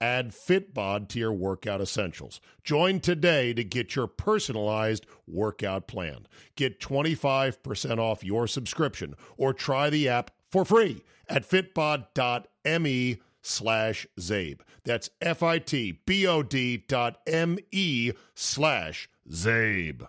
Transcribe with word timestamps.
Add 0.00 0.32
Fitbod 0.32 1.08
to 1.08 1.18
your 1.18 1.32
workout 1.32 1.80
essentials. 1.80 2.40
Join 2.62 3.00
today 3.00 3.54
to 3.54 3.64
get 3.64 3.96
your 3.96 4.06
personalized 4.06 5.06
workout 5.26 5.86
plan. 5.86 6.26
Get 6.54 6.80
25% 6.80 7.98
off 7.98 8.22
your 8.22 8.46
subscription 8.46 9.14
or 9.36 9.54
try 9.54 9.88
the 9.90 10.08
app 10.08 10.30
for 10.50 10.64
free 10.64 11.02
at 11.28 11.48
fitbod.me 11.48 13.18
slash 13.42 14.06
Zabe. 14.18 14.60
That's 14.84 15.10
F-I-T-B-O-D 15.20 16.84
dot 16.88 17.18
M-E 17.26 18.12
slash 18.34 19.08
Zabe. 19.30 20.06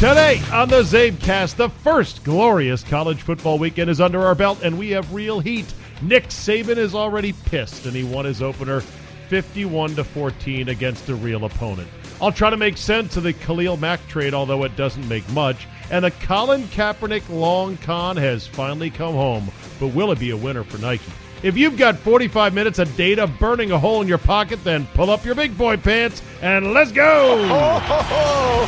Today 0.00 0.40
on 0.50 0.70
the 0.70 0.80
Zabecast, 0.80 1.56
the 1.56 1.68
first 1.68 2.24
glorious 2.24 2.82
college 2.82 3.20
football 3.20 3.58
weekend 3.58 3.90
is 3.90 4.00
under 4.00 4.22
our 4.22 4.34
belt, 4.34 4.62
and 4.62 4.78
we 4.78 4.90
have 4.90 5.12
real 5.12 5.40
heat. 5.40 5.66
Nick 6.02 6.28
Saban 6.28 6.78
is 6.78 6.94
already 6.94 7.32
pissed, 7.32 7.84
and 7.86 7.94
he 7.94 8.04
won 8.04 8.24
his 8.24 8.40
opener 8.40 8.80
51 9.28 9.96
to 9.96 10.04
14 10.04 10.68
against 10.68 11.08
a 11.08 11.14
real 11.14 11.44
opponent. 11.44 11.88
I'll 12.22 12.32
try 12.32 12.50
to 12.50 12.56
make 12.56 12.76
sense 12.76 13.16
of 13.16 13.22
the 13.22 13.32
Khalil 13.32 13.76
Mack 13.76 14.06
trade, 14.08 14.34
although 14.34 14.64
it 14.64 14.76
doesn't 14.76 15.08
make 15.08 15.28
much. 15.30 15.66
And 15.90 16.04
the 16.04 16.10
Colin 16.10 16.62
Kaepernick 16.64 17.28
long 17.28 17.76
con 17.78 18.16
has 18.16 18.46
finally 18.46 18.90
come 18.90 19.14
home, 19.14 19.50
but 19.78 19.88
will 19.88 20.10
it 20.12 20.18
be 20.18 20.30
a 20.30 20.36
winner 20.36 20.64
for 20.64 20.78
Nike? 20.78 21.12
If 21.42 21.56
you've 21.56 21.78
got 21.78 21.96
45 21.98 22.52
minutes 22.52 22.78
of 22.78 22.94
data 22.96 23.26
burning 23.26 23.70
a 23.70 23.78
hole 23.78 24.02
in 24.02 24.08
your 24.08 24.18
pocket, 24.18 24.62
then 24.62 24.86
pull 24.94 25.08
up 25.10 25.24
your 25.24 25.34
big 25.34 25.56
boy 25.56 25.78
pants 25.78 26.22
and 26.42 26.74
let's 26.74 26.92
go! 26.92 27.36
Oh, 27.50 28.66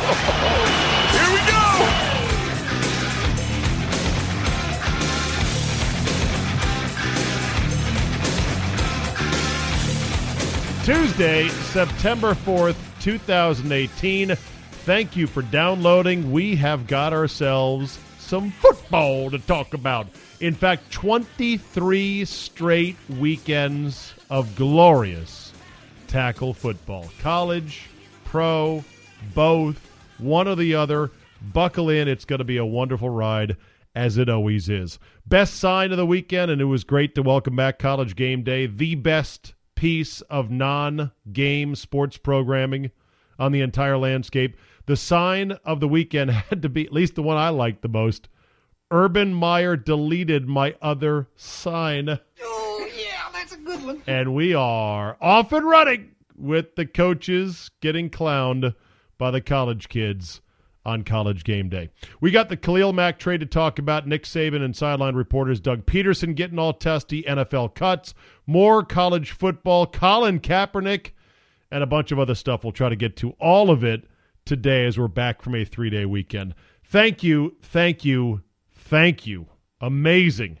Here 1.11 1.29
we 1.31 1.39
go! 1.51 2.12
Tuesday, 10.83 11.47
September 11.47 12.33
4th, 12.33 12.75
2018. 12.99 14.35
Thank 14.35 15.15
you 15.15 15.27
for 15.27 15.41
downloading. 15.43 16.29
We 16.29 16.57
have 16.57 16.87
got 16.87 17.13
ourselves 17.13 17.97
some 18.19 18.51
football 18.51 19.31
to 19.31 19.39
talk 19.39 19.73
about. 19.73 20.07
In 20.41 20.53
fact, 20.53 20.91
23 20.91 22.25
straight 22.25 22.97
weekends 23.17 24.13
of 24.29 24.53
glorious 24.57 25.53
tackle 26.07 26.53
football. 26.53 27.09
College, 27.21 27.87
pro, 28.25 28.83
both, 29.33 29.79
one 30.17 30.49
or 30.49 30.55
the 30.55 30.75
other. 30.75 31.11
Buckle 31.53 31.89
in. 31.91 32.09
It's 32.09 32.25
going 32.25 32.39
to 32.39 32.43
be 32.43 32.57
a 32.57 32.65
wonderful 32.65 33.09
ride, 33.09 33.55
as 33.95 34.17
it 34.17 34.27
always 34.27 34.67
is. 34.67 34.99
Best 35.27 35.55
sign 35.55 35.91
of 35.91 35.97
the 35.97 36.05
weekend, 36.05 36.51
and 36.51 36.59
it 36.59 36.65
was 36.65 36.83
great 36.83 37.15
to 37.15 37.21
welcome 37.21 37.55
back 37.55 37.79
College 37.79 38.17
Game 38.17 38.43
Day, 38.43 38.65
the 38.65 38.95
best 38.95 39.53
piece 39.83 40.21
of 40.21 40.49
non 40.49 41.11
game 41.33 41.75
sports 41.75 42.15
programming 42.15 42.89
on 43.37 43.51
the 43.51 43.59
entire 43.59 43.97
landscape. 43.97 44.55
The 44.85 44.95
sign 44.95 45.51
of 45.65 45.81
the 45.81 45.89
weekend 45.89 46.31
had 46.49 46.61
to 46.61 46.69
be, 46.69 46.85
at 46.85 46.93
least 46.93 47.15
the 47.15 47.21
one 47.21 47.35
I 47.35 47.49
liked 47.49 47.81
the 47.81 47.89
most, 47.89 48.29
Urban 48.91 49.33
Meyer 49.33 49.75
deleted 49.75 50.47
my 50.47 50.73
other 50.81 51.27
sign. 51.35 52.17
Oh, 52.41 52.89
yeah, 52.95 53.29
that's 53.33 53.51
a 53.51 53.57
good 53.57 53.83
one. 53.83 54.01
And 54.07 54.33
we 54.33 54.53
are 54.53 55.17
off 55.19 55.51
and 55.51 55.67
running 55.67 56.11
with 56.37 56.75
the 56.77 56.85
coaches 56.85 57.69
getting 57.81 58.09
clowned 58.09 58.73
by 59.17 59.31
the 59.31 59.41
college 59.41 59.89
kids 59.89 60.39
on 60.85 61.03
college 61.03 61.43
game 61.43 61.69
day. 61.69 61.89
We 62.19 62.31
got 62.31 62.49
the 62.49 62.57
Khalil 62.57 62.93
Mack 62.93 63.17
trade 63.19 63.39
to 63.39 63.45
talk 63.45 63.79
about, 63.79 64.07
Nick 64.07 64.23
Saban 64.23 64.63
and 64.63 64.75
sideline 64.75 65.15
reporters 65.15 65.59
Doug 65.59 65.85
Peterson 65.85 66.33
getting 66.33 66.59
all 66.59 66.73
testy, 66.73 67.23
NFL 67.23 67.75
cuts, 67.75 68.13
more 68.45 68.83
college 68.83 69.31
football, 69.31 69.85
Colin 69.87 70.39
Kaepernick, 70.39 71.11
and 71.71 71.83
a 71.83 71.87
bunch 71.87 72.11
of 72.11 72.19
other 72.19 72.35
stuff. 72.35 72.63
We'll 72.63 72.73
try 72.73 72.89
to 72.89 72.95
get 72.95 73.15
to 73.17 73.31
all 73.39 73.69
of 73.69 73.83
it 73.83 74.05
today 74.45 74.85
as 74.85 74.97
we're 74.97 75.07
back 75.07 75.41
from 75.41 75.55
a 75.55 75.65
three 75.65 75.89
day 75.89 76.05
weekend. 76.05 76.53
Thank 76.83 77.23
you, 77.23 77.55
thank 77.61 78.03
you, 78.03 78.43
thank 78.73 79.25
you. 79.25 79.47
Amazing. 79.81 80.59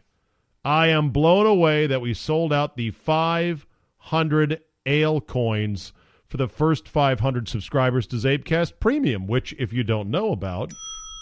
I 0.65 0.87
am 0.87 1.09
blown 1.09 1.45
away 1.45 1.87
that 1.87 2.01
we 2.01 2.13
sold 2.13 2.53
out 2.53 2.77
the 2.77 2.91
500 2.91 4.61
ale 4.85 5.21
coins 5.21 5.93
for 6.33 6.37
the 6.37 6.47
first 6.47 6.89
500 6.89 7.47
subscribers 7.47 8.07
to 8.07 8.15
Zabecast 8.15 8.79
Premium, 8.79 9.27
which, 9.27 9.53
if 9.59 9.71
you 9.71 9.83
don't 9.83 10.09
know 10.09 10.31
about, 10.31 10.73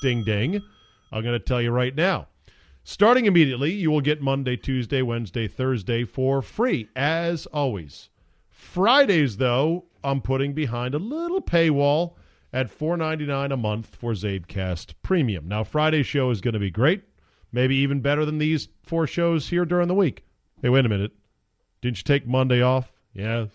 ding 0.02 0.24
ding, 0.24 0.64
I'm 1.12 1.22
going 1.22 1.38
to 1.38 1.46
tell 1.46 1.62
you 1.62 1.70
right 1.72 1.94
now. 1.94 2.30
Starting 2.86 3.26
immediately, 3.26 3.74
you 3.74 3.92
will 3.92 4.00
get 4.00 4.22
Monday, 4.22 4.56
Tuesday, 4.56 5.02
Wednesday, 5.02 5.50
Thursday 5.50 6.06
for 6.06 6.42
free, 6.42 6.88
as 6.96 7.46
always. 7.48 8.08
Fridays, 8.52 9.36
though, 9.36 9.84
I'm 10.02 10.22
putting 10.22 10.54
behind 10.54 10.96
a 10.96 11.00
little 11.00 11.42
paywall 11.42 12.14
at 12.54 12.72
$4.99 12.72 13.52
a 13.52 13.58
month 13.58 13.94
for 13.94 14.14
Zabecast 14.14 14.94
Premium. 15.04 15.46
Now, 15.46 15.66
Friday's 15.66 16.08
show 16.08 16.30
is 16.30 16.40
going 16.40 16.54
to 16.54 16.60
be 16.62 16.72
great, 16.72 17.04
maybe 17.52 17.76
even 17.76 18.00
better 18.00 18.24
than 18.24 18.38
these 18.38 18.70
four 18.84 19.08
shows 19.08 19.50
here 19.50 19.66
during 19.66 19.90
the 19.90 19.94
week. 19.94 20.24
Hey, 20.62 20.70
wait 20.70 20.86
a 20.86 20.90
minute. 20.90 21.12
Didn't 21.82 21.98
you 21.98 22.04
take 22.06 22.26
Monday 22.26 22.62
off? 22.62 22.94
Yes. 23.14 23.50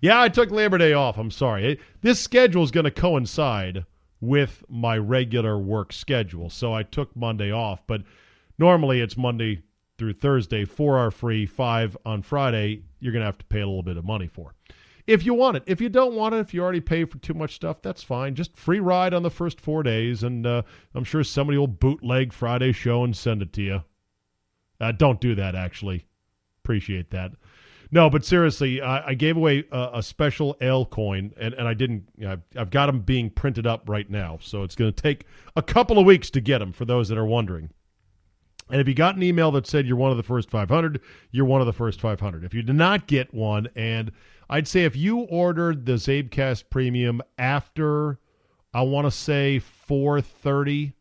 Yeah, 0.00 0.20
I 0.20 0.28
took 0.28 0.50
Labor 0.50 0.78
Day 0.78 0.92
off. 0.92 1.18
I'm 1.18 1.30
sorry. 1.30 1.80
This 2.02 2.20
schedule 2.20 2.62
is 2.62 2.70
going 2.70 2.84
to 2.84 2.90
coincide 2.90 3.84
with 4.20 4.64
my 4.68 4.96
regular 4.98 5.58
work 5.58 5.92
schedule. 5.92 6.50
So 6.50 6.74
I 6.74 6.82
took 6.82 7.14
Monday 7.16 7.52
off, 7.52 7.86
but 7.86 8.02
normally 8.58 9.00
it's 9.00 9.16
Monday 9.16 9.62
through 9.98 10.14
Thursday, 10.14 10.64
four 10.64 10.98
are 10.98 11.10
free, 11.10 11.46
five 11.46 11.96
on 12.04 12.22
Friday. 12.22 12.82
You're 13.00 13.12
going 13.12 13.22
to 13.22 13.26
have 13.26 13.38
to 13.38 13.44
pay 13.46 13.60
a 13.60 13.66
little 13.66 13.82
bit 13.82 13.96
of 13.96 14.04
money 14.04 14.26
for. 14.26 14.54
If 15.06 15.24
you 15.24 15.34
want 15.34 15.56
it. 15.56 15.62
If 15.66 15.80
you 15.80 15.88
don't 15.88 16.14
want 16.14 16.34
it, 16.34 16.38
if 16.38 16.52
you 16.52 16.62
already 16.62 16.80
pay 16.80 17.04
for 17.04 17.18
too 17.18 17.34
much 17.34 17.54
stuff, 17.54 17.80
that's 17.80 18.02
fine. 18.02 18.34
Just 18.34 18.56
free 18.56 18.80
ride 18.80 19.14
on 19.14 19.22
the 19.22 19.30
first 19.30 19.60
four 19.60 19.82
days, 19.82 20.22
and 20.24 20.46
uh, 20.46 20.62
I'm 20.94 21.04
sure 21.04 21.22
somebody 21.22 21.58
will 21.58 21.68
bootleg 21.68 22.32
Friday 22.32 22.72
show 22.72 23.04
and 23.04 23.16
send 23.16 23.40
it 23.40 23.52
to 23.54 23.62
you. 23.62 23.84
Uh, 24.80 24.92
don't 24.92 25.20
do 25.20 25.34
that, 25.36 25.54
actually. 25.54 26.04
Appreciate 26.64 27.10
that. 27.10 27.32
No, 27.90 28.10
but 28.10 28.24
seriously, 28.24 28.80
I, 28.80 29.08
I 29.08 29.14
gave 29.14 29.36
away 29.36 29.64
a, 29.70 29.90
a, 29.94 30.02
special 30.02 30.56
ale 30.60 30.84
coin, 30.84 31.32
and, 31.38 31.54
and 31.54 31.68
I 31.68 31.74
didn't. 31.74 32.08
I've, 32.26 32.42
I've 32.56 32.70
got 32.70 32.86
them 32.86 33.00
being 33.00 33.30
printed 33.30 33.66
up 33.66 33.88
right 33.88 34.10
now, 34.10 34.38
so 34.42 34.64
it's 34.64 34.74
going 34.74 34.92
to 34.92 35.02
take 35.02 35.26
a 35.54 35.62
couple 35.62 35.98
of 35.98 36.04
weeks 36.04 36.28
to 36.30 36.40
get 36.40 36.58
them 36.58 36.72
for 36.72 36.84
those 36.84 37.08
that 37.08 37.18
are 37.18 37.26
wondering. 37.26 37.70
And 38.70 38.80
if 38.80 38.88
you 38.88 38.94
got 38.94 39.14
an 39.14 39.22
email 39.22 39.52
that 39.52 39.66
said 39.66 39.86
you're 39.86 39.96
one 39.96 40.10
of 40.10 40.16
the 40.16 40.24
first 40.24 40.50
500, 40.50 41.00
you're 41.30 41.44
one 41.44 41.60
of 41.60 41.66
the 41.66 41.72
first 41.72 42.00
500. 42.00 42.42
If 42.42 42.52
you 42.52 42.62
did 42.62 42.74
not 42.74 43.06
get 43.06 43.32
one, 43.32 43.68
and 43.76 44.10
I'd 44.50 44.66
say 44.66 44.84
if 44.84 44.96
you 44.96 45.20
ordered 45.20 45.86
the 45.86 45.92
Zabecast 45.92 46.64
Premium 46.70 47.22
after, 47.38 48.18
I 48.74 48.82
want 48.82 49.06
to 49.06 49.12
say 49.12 49.60
4:30 49.88 50.92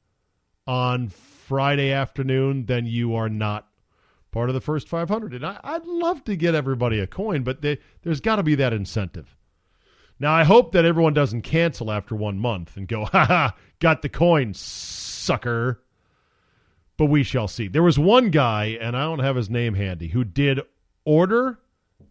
on 0.68 1.10
Friday 1.10 1.92
afternoon, 1.92 2.66
then 2.66 2.86
you 2.86 3.16
are 3.16 3.30
not 3.30 3.68
part 4.36 4.50
of 4.50 4.54
the 4.54 4.60
first 4.60 4.90
500. 4.90 5.34
And 5.34 5.46
I, 5.46 5.60
would 5.64 5.88
love 5.88 6.26
to 6.26 6.36
get 6.36 6.56
everybody 6.56 7.00
a 7.00 7.08
coin, 7.08 7.44
but 7.44 7.62
they, 7.62 7.78
there's 8.04 8.20
got 8.20 8.36
to 8.36 8.44
be 8.44 8.56
that 8.56 8.74
incentive. 8.74 9.34
Now, 10.20 10.34
I 10.34 10.44
hope 10.44 10.74
that 10.74 10.84
everyone 10.84 11.14
doesn't 11.14 11.44
cancel 11.44 11.90
after 11.90 12.18
one 12.18 12.38
month 12.38 12.76
and 12.76 12.86
go, 12.86 13.06
ha 13.12 13.26
ha, 13.26 13.56
got 13.80 14.02
the 14.02 14.10
coin, 14.10 14.54
sucker. 14.54 15.82
But 16.98 17.06
we 17.06 17.24
shall 17.24 17.48
see. 17.48 17.70
There 17.70 17.82
was 17.82 17.98
one 17.98 18.30
guy, 18.30 18.78
and 18.82 18.98
I 18.98 19.04
don't 19.04 19.20
have 19.20 19.38
his 19.38 19.50
name 19.50 19.74
handy, 19.74 20.10
who 20.10 20.26
did 20.26 20.60
order 21.06 21.58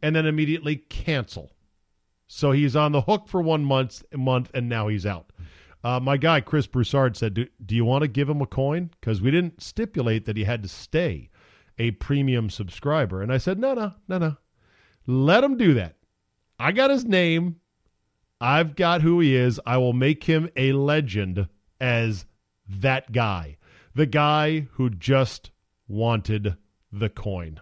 and 0.03 0.17
then 0.17 0.25
immediately 0.25 0.77
cancel. 0.77 1.53
So 2.27 2.53
he's 2.53 2.75
on 2.75 2.93
the 2.93 3.03
hook 3.03 3.29
for 3.29 3.43
one 3.43 3.67
month, 3.67 4.03
month 4.15 4.51
and 4.55 4.67
now 4.67 4.89
he's 4.89 5.05
out. 5.05 5.31
Uh, 5.83 6.01
my 6.01 6.17
guy, 6.17 6.41
Chris 6.41 6.67
Broussard, 6.67 7.19
said, 7.19 7.35
do, 7.35 7.47
do 7.67 7.75
you 7.75 7.85
want 7.85 8.01
to 8.01 8.09
give 8.09 8.31
him 8.31 8.41
a 8.41 8.47
coin? 8.47 8.91
Because 8.99 9.21
we 9.21 9.31
didn't 9.31 9.63
stipulate 9.63 10.25
that 10.25 10.39
he 10.39 10.45
had 10.45 10.63
to 10.63 10.71
stay 10.71 11.29
a 11.79 11.93
premium 11.93 12.51
subscriber. 12.51 13.23
And 13.23 13.33
I 13.33 13.39
said, 13.39 13.59
no, 13.59 13.75
no, 13.75 13.93
no, 14.09 14.19
no. 14.19 14.37
Let 15.07 15.45
him 15.45 15.57
do 15.57 15.75
that. 15.75 15.97
I 16.59 16.73
got 16.73 16.91
his 16.91 17.05
name. 17.05 17.57
I've 18.41 18.77
got 18.77 19.03
who 19.03 19.21
he 19.21 19.35
is. 19.35 19.61
I 19.67 19.77
will 19.79 19.93
make 19.93 20.25
him 20.25 20.49
a 20.57 20.73
legend 20.73 21.49
as 21.81 22.27
that 22.69 23.13
guy, 23.13 23.57
the 23.95 24.07
guy 24.07 24.67
who 24.73 24.91
just 24.91 25.51
wanted 25.89 26.57
the 26.93 27.09
coin. 27.09 27.61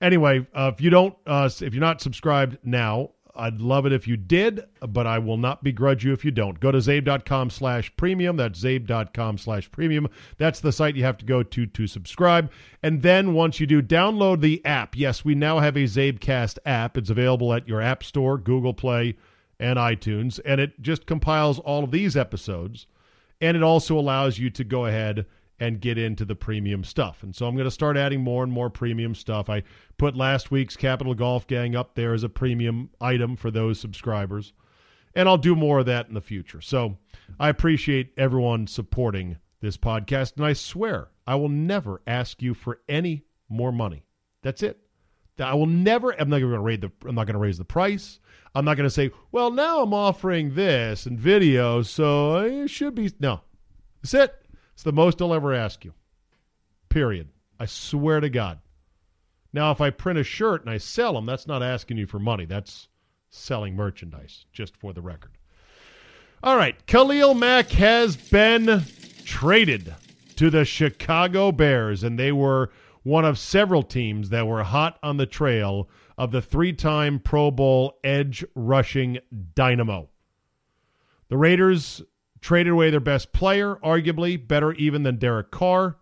Anyway, 0.00 0.46
uh, 0.54 0.70
if 0.74 0.80
you 0.80 0.90
don't, 0.90 1.16
uh, 1.26 1.48
if 1.48 1.74
you're 1.74 1.80
not 1.80 2.00
subscribed 2.00 2.58
now, 2.62 3.10
I'd 3.36 3.60
love 3.60 3.86
it 3.86 3.92
if 3.92 4.06
you 4.06 4.16
did, 4.16 4.64
but 4.80 5.06
I 5.06 5.18
will 5.18 5.36
not 5.36 5.64
begrudge 5.64 6.04
you 6.04 6.12
if 6.12 6.24
you 6.24 6.30
don't. 6.30 6.60
Go 6.60 6.70
to 6.70 6.78
zabe.com 6.78 7.50
slash 7.50 7.94
premium. 7.96 8.36
That's 8.36 8.60
zabe.com 8.62 9.38
slash 9.38 9.70
premium. 9.70 10.08
That's 10.38 10.60
the 10.60 10.72
site 10.72 10.96
you 10.96 11.04
have 11.04 11.18
to 11.18 11.24
go 11.24 11.42
to 11.42 11.66
to 11.66 11.86
subscribe. 11.86 12.50
And 12.82 13.02
then 13.02 13.34
once 13.34 13.58
you 13.58 13.66
do, 13.66 13.82
download 13.82 14.40
the 14.40 14.64
app. 14.64 14.96
Yes, 14.96 15.24
we 15.24 15.34
now 15.34 15.58
have 15.58 15.76
a 15.76 15.84
Zabecast 15.84 16.58
app. 16.64 16.96
It's 16.96 17.10
available 17.10 17.52
at 17.52 17.66
your 17.66 17.80
App 17.80 18.04
Store, 18.04 18.38
Google 18.38 18.74
Play, 18.74 19.16
and 19.58 19.78
iTunes. 19.78 20.38
And 20.44 20.60
it 20.60 20.80
just 20.80 21.06
compiles 21.06 21.58
all 21.58 21.84
of 21.84 21.90
these 21.90 22.16
episodes. 22.16 22.86
And 23.40 23.56
it 23.56 23.62
also 23.62 23.98
allows 23.98 24.38
you 24.38 24.50
to 24.50 24.64
go 24.64 24.86
ahead 24.86 25.26
and 25.60 25.80
get 25.80 25.98
into 25.98 26.24
the 26.24 26.34
premium 26.34 26.84
stuff. 26.84 27.22
And 27.22 27.34
so 27.34 27.46
I'm 27.46 27.54
going 27.54 27.66
to 27.66 27.70
start 27.70 27.96
adding 27.96 28.20
more 28.20 28.42
and 28.42 28.52
more 28.52 28.70
premium 28.70 29.14
stuff. 29.14 29.48
I 29.48 29.62
put 29.98 30.16
last 30.16 30.50
week's 30.50 30.76
Capital 30.76 31.14
Golf 31.14 31.46
Gang 31.46 31.76
up 31.76 31.94
there 31.94 32.12
as 32.12 32.24
a 32.24 32.28
premium 32.28 32.90
item 33.00 33.36
for 33.36 33.50
those 33.50 33.78
subscribers. 33.78 34.52
And 35.14 35.28
I'll 35.28 35.38
do 35.38 35.54
more 35.54 35.78
of 35.78 35.86
that 35.86 36.08
in 36.08 36.14
the 36.14 36.20
future. 36.20 36.60
So 36.60 36.96
I 37.38 37.48
appreciate 37.48 38.12
everyone 38.16 38.66
supporting 38.66 39.36
this 39.60 39.76
podcast. 39.76 40.36
And 40.36 40.44
I 40.44 40.54
swear 40.54 41.08
I 41.26 41.36
will 41.36 41.48
never 41.48 42.02
ask 42.06 42.42
you 42.42 42.52
for 42.52 42.80
any 42.88 43.24
more 43.48 43.72
money. 43.72 44.04
That's 44.42 44.62
it. 44.62 44.80
I 45.38 45.54
will 45.54 45.66
never. 45.66 46.10
I'm 46.12 46.28
not 46.28 46.40
going 46.40 46.52
to 46.52 46.60
raise 46.60 46.80
the. 46.80 46.92
I'm 47.06 47.14
not 47.14 47.26
going 47.26 47.34
to 47.34 47.40
raise 47.40 47.58
the 47.58 47.64
price. 47.64 48.20
I'm 48.54 48.64
not 48.64 48.76
going 48.76 48.86
to 48.86 48.94
say, 48.94 49.10
well, 49.32 49.50
now 49.50 49.82
I'm 49.82 49.92
offering 49.92 50.54
this 50.54 51.06
and 51.06 51.18
video, 51.18 51.82
so 51.82 52.36
it 52.38 52.68
should 52.68 52.94
be. 52.94 53.12
No, 53.18 53.40
that's 54.00 54.14
it. 54.14 54.43
It's 54.74 54.82
the 54.82 54.92
most 54.92 55.22
I'll 55.22 55.32
ever 55.32 55.54
ask 55.54 55.84
you. 55.84 55.94
Period. 56.88 57.28
I 57.58 57.66
swear 57.66 58.20
to 58.20 58.28
God. 58.28 58.58
Now, 59.52 59.70
if 59.70 59.80
I 59.80 59.90
print 59.90 60.18
a 60.18 60.24
shirt 60.24 60.62
and 60.62 60.70
I 60.70 60.78
sell 60.78 61.14
them, 61.14 61.26
that's 61.26 61.46
not 61.46 61.62
asking 61.62 61.96
you 61.96 62.06
for 62.06 62.18
money. 62.18 62.44
That's 62.44 62.88
selling 63.30 63.76
merchandise, 63.76 64.46
just 64.52 64.76
for 64.76 64.92
the 64.92 65.00
record. 65.00 65.30
All 66.42 66.56
right. 66.56 66.84
Khalil 66.86 67.34
Mack 67.34 67.70
has 67.70 68.16
been 68.16 68.82
traded 69.24 69.94
to 70.36 70.50
the 70.50 70.64
Chicago 70.64 71.52
Bears, 71.52 72.02
and 72.02 72.18
they 72.18 72.32
were 72.32 72.70
one 73.04 73.24
of 73.24 73.38
several 73.38 73.82
teams 73.82 74.30
that 74.30 74.46
were 74.46 74.64
hot 74.64 74.98
on 75.02 75.16
the 75.16 75.26
trail 75.26 75.88
of 76.18 76.32
the 76.32 76.42
three 76.42 76.72
time 76.72 77.20
Pro 77.20 77.50
Bowl 77.50 77.98
edge 78.02 78.44
rushing 78.54 79.18
dynamo. 79.54 80.08
The 81.28 81.36
Raiders 81.36 82.02
traded 82.44 82.74
away 82.74 82.90
their 82.90 83.00
best 83.00 83.32
player, 83.32 83.76
arguably 83.76 84.36
better 84.36 84.72
even 84.72 85.02
than 85.02 85.16
Derek 85.16 85.50
Carr, 85.50 85.96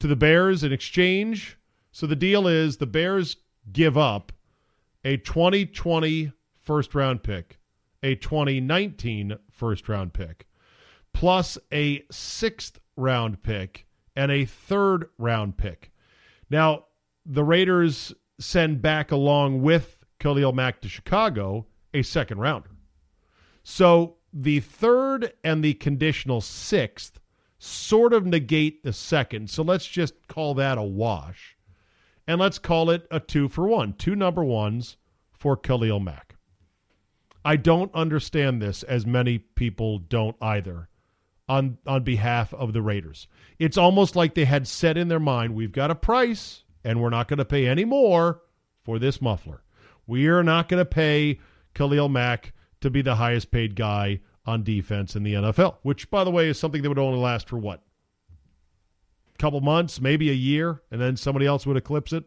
to 0.00 0.08
the 0.08 0.16
Bears 0.16 0.64
in 0.64 0.72
exchange. 0.72 1.56
So 1.92 2.08
the 2.08 2.16
deal 2.16 2.48
is 2.48 2.76
the 2.76 2.86
Bears 2.86 3.36
give 3.72 3.96
up 3.96 4.32
a 5.04 5.16
2020 5.16 6.32
first 6.60 6.92
round 6.92 7.22
pick, 7.22 7.60
a 8.02 8.16
2019 8.16 9.36
first 9.52 9.88
round 9.88 10.12
pick, 10.12 10.48
plus 11.12 11.56
a 11.72 12.02
sixth 12.10 12.80
round 12.96 13.40
pick 13.44 13.86
and 14.16 14.32
a 14.32 14.46
third 14.46 15.08
round 15.18 15.56
pick. 15.56 15.92
Now, 16.50 16.86
the 17.24 17.44
Raiders 17.44 18.12
send 18.40 18.82
back 18.82 19.12
along 19.12 19.62
with 19.62 20.04
Khalil 20.18 20.52
Mack 20.52 20.80
to 20.80 20.88
Chicago 20.88 21.64
a 21.92 22.02
second 22.02 22.38
rounder. 22.40 22.70
So 23.62 24.16
the 24.34 24.60
third 24.60 25.32
and 25.44 25.64
the 25.64 25.74
conditional 25.74 26.40
sixth 26.40 27.20
sort 27.58 28.12
of 28.12 28.26
negate 28.26 28.82
the 28.82 28.92
second. 28.92 29.48
So 29.48 29.62
let's 29.62 29.86
just 29.86 30.14
call 30.28 30.54
that 30.54 30.76
a 30.76 30.82
wash. 30.82 31.56
And 32.26 32.40
let's 32.40 32.58
call 32.58 32.90
it 32.90 33.06
a 33.10 33.20
two 33.20 33.48
for 33.48 33.68
one. 33.68 33.92
Two 33.94 34.16
number 34.16 34.42
ones 34.42 34.96
for 35.32 35.56
Khalil 35.56 36.00
Mack. 36.00 36.36
I 37.44 37.56
don't 37.56 37.94
understand 37.94 38.60
this 38.60 38.82
as 38.82 39.06
many 39.06 39.38
people 39.38 39.98
don't 39.98 40.36
either 40.40 40.88
on 41.48 41.76
on 41.86 42.02
behalf 42.02 42.54
of 42.54 42.72
the 42.72 42.82
Raiders. 42.82 43.28
It's 43.58 43.76
almost 43.76 44.16
like 44.16 44.34
they 44.34 44.46
had 44.46 44.66
set 44.66 44.96
in 44.96 45.08
their 45.08 45.20
mind, 45.20 45.54
we've 45.54 45.72
got 45.72 45.90
a 45.90 45.94
price 45.94 46.64
and 46.82 47.00
we're 47.00 47.10
not 47.10 47.28
going 47.28 47.38
to 47.38 47.44
pay 47.44 47.66
any 47.66 47.84
more 47.84 48.40
for 48.82 48.98
this 48.98 49.20
muffler. 49.20 49.62
We 50.06 50.26
are 50.26 50.42
not 50.42 50.68
going 50.68 50.80
to 50.80 50.86
pay 50.86 51.40
Khalil 51.74 52.08
Mack 52.08 52.52
to 52.84 52.90
be 52.90 53.02
the 53.02 53.16
highest 53.16 53.50
paid 53.50 53.74
guy 53.74 54.20
on 54.44 54.62
defense 54.62 55.16
in 55.16 55.22
the 55.22 55.32
NFL, 55.32 55.76
which, 55.82 56.10
by 56.10 56.22
the 56.22 56.30
way, 56.30 56.48
is 56.48 56.58
something 56.58 56.82
that 56.82 56.88
would 56.90 56.98
only 56.98 57.18
last 57.18 57.48
for 57.48 57.56
what? 57.56 57.82
A 59.34 59.38
couple 59.38 59.60
months, 59.62 60.02
maybe 60.02 60.28
a 60.28 60.34
year, 60.34 60.82
and 60.90 61.00
then 61.00 61.16
somebody 61.16 61.46
else 61.46 61.66
would 61.66 61.78
eclipse 61.78 62.12
it. 62.12 62.24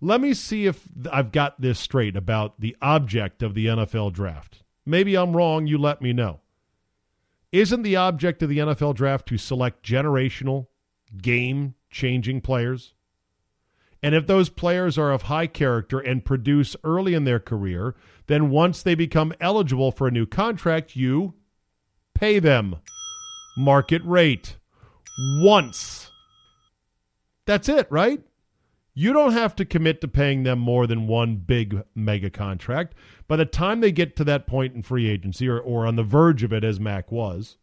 Let 0.00 0.20
me 0.20 0.34
see 0.34 0.66
if 0.66 0.88
I've 1.12 1.30
got 1.30 1.60
this 1.60 1.78
straight 1.78 2.16
about 2.16 2.60
the 2.60 2.76
object 2.82 3.42
of 3.42 3.54
the 3.54 3.66
NFL 3.66 4.12
draft. 4.12 4.64
Maybe 4.84 5.16
I'm 5.16 5.36
wrong, 5.36 5.68
you 5.68 5.78
let 5.78 6.02
me 6.02 6.12
know. 6.12 6.40
Isn't 7.52 7.82
the 7.82 7.96
object 7.96 8.42
of 8.42 8.48
the 8.48 8.58
NFL 8.58 8.96
draft 8.96 9.28
to 9.28 9.38
select 9.38 9.84
generational, 9.84 10.66
game 11.22 11.74
changing 11.88 12.40
players? 12.40 12.94
And 14.02 14.14
if 14.14 14.26
those 14.26 14.48
players 14.48 14.96
are 14.96 15.12
of 15.12 15.22
high 15.22 15.46
character 15.46 16.00
and 16.00 16.24
produce 16.24 16.74
early 16.82 17.14
in 17.14 17.24
their 17.24 17.40
career, 17.40 17.94
then 18.30 18.50
once 18.50 18.82
they 18.82 18.94
become 18.94 19.32
eligible 19.40 19.90
for 19.90 20.08
a 20.08 20.12
new 20.12 20.26
contract, 20.26 20.96
you 20.96 21.34
pay 22.14 22.38
them 22.38 22.76
market 23.56 24.02
rate 24.04 24.56
once. 25.42 26.10
That's 27.46 27.68
it, 27.68 27.86
right? 27.90 28.22
You 28.94 29.12
don't 29.12 29.32
have 29.32 29.56
to 29.56 29.64
commit 29.64 30.00
to 30.00 30.08
paying 30.08 30.42
them 30.42 30.58
more 30.58 30.86
than 30.86 31.06
one 31.06 31.36
big 31.36 31.82
mega 31.94 32.30
contract. 32.30 32.94
By 33.28 33.36
the 33.36 33.44
time 33.46 33.80
they 33.80 33.92
get 33.92 34.16
to 34.16 34.24
that 34.24 34.46
point 34.46 34.74
in 34.74 34.82
free 34.82 35.08
agency 35.08 35.48
or, 35.48 35.58
or 35.58 35.86
on 35.86 35.96
the 35.96 36.02
verge 36.02 36.42
of 36.42 36.52
it, 36.52 36.64
as 36.64 36.78
Mack 36.80 37.10
was, 37.10 37.56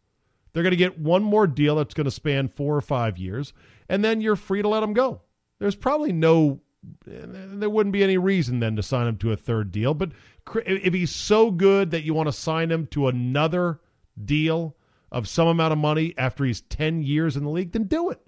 they're 0.52 0.62
going 0.62 0.70
to 0.70 0.76
get 0.76 0.98
one 0.98 1.22
more 1.22 1.46
deal 1.46 1.76
that's 1.76 1.94
going 1.94 2.06
to 2.06 2.10
span 2.10 2.48
four 2.48 2.74
or 2.74 2.80
five 2.80 3.18
years, 3.18 3.52
and 3.88 4.04
then 4.04 4.20
you're 4.20 4.36
free 4.36 4.62
to 4.62 4.68
let 4.68 4.80
them 4.80 4.94
go 4.94 5.20
there's 5.58 5.76
probably 5.76 6.12
no 6.12 6.60
eh, 7.10 7.24
there 7.26 7.70
wouldn't 7.70 7.92
be 7.92 8.02
any 8.02 8.18
reason 8.18 8.60
then 8.60 8.76
to 8.76 8.82
sign 8.82 9.06
them 9.06 9.16
to 9.18 9.32
a 9.32 9.36
third 9.36 9.72
deal. 9.72 9.94
But 9.94 10.12
if 10.54 10.94
he's 10.94 11.14
so 11.14 11.50
good 11.50 11.90
that 11.90 12.04
you 12.04 12.14
want 12.14 12.28
to 12.28 12.32
sign 12.32 12.70
him 12.70 12.86
to 12.88 13.08
another 13.08 13.80
deal 14.24 14.76
of 15.10 15.28
some 15.28 15.48
amount 15.48 15.72
of 15.72 15.78
money 15.78 16.14
after 16.18 16.44
he's 16.44 16.60
10 16.60 17.02
years 17.02 17.36
in 17.36 17.44
the 17.44 17.50
league, 17.50 17.72
then 17.72 17.84
do 17.84 18.10
it. 18.10 18.20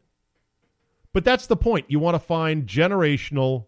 But 1.13 1.25
that's 1.25 1.47
the 1.47 1.57
point. 1.57 1.87
You 1.89 1.99
want 1.99 2.15
to 2.15 2.21
find 2.21 2.67
generational, 2.67 3.67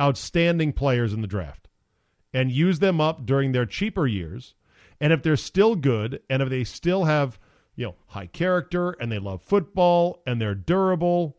outstanding 0.00 0.72
players 0.72 1.12
in 1.12 1.20
the 1.20 1.26
draft 1.26 1.68
and 2.32 2.50
use 2.50 2.78
them 2.78 3.00
up 3.00 3.26
during 3.26 3.52
their 3.52 3.66
cheaper 3.66 4.06
years. 4.06 4.54
And 5.00 5.12
if 5.12 5.22
they're 5.22 5.36
still 5.36 5.76
good 5.76 6.20
and 6.28 6.42
if 6.42 6.50
they 6.50 6.64
still 6.64 7.04
have, 7.04 7.38
you 7.76 7.86
know, 7.86 7.94
high 8.06 8.26
character 8.26 8.90
and 9.00 9.10
they 9.10 9.18
love 9.18 9.42
football 9.42 10.22
and 10.26 10.40
they're 10.40 10.54
durable 10.54 11.36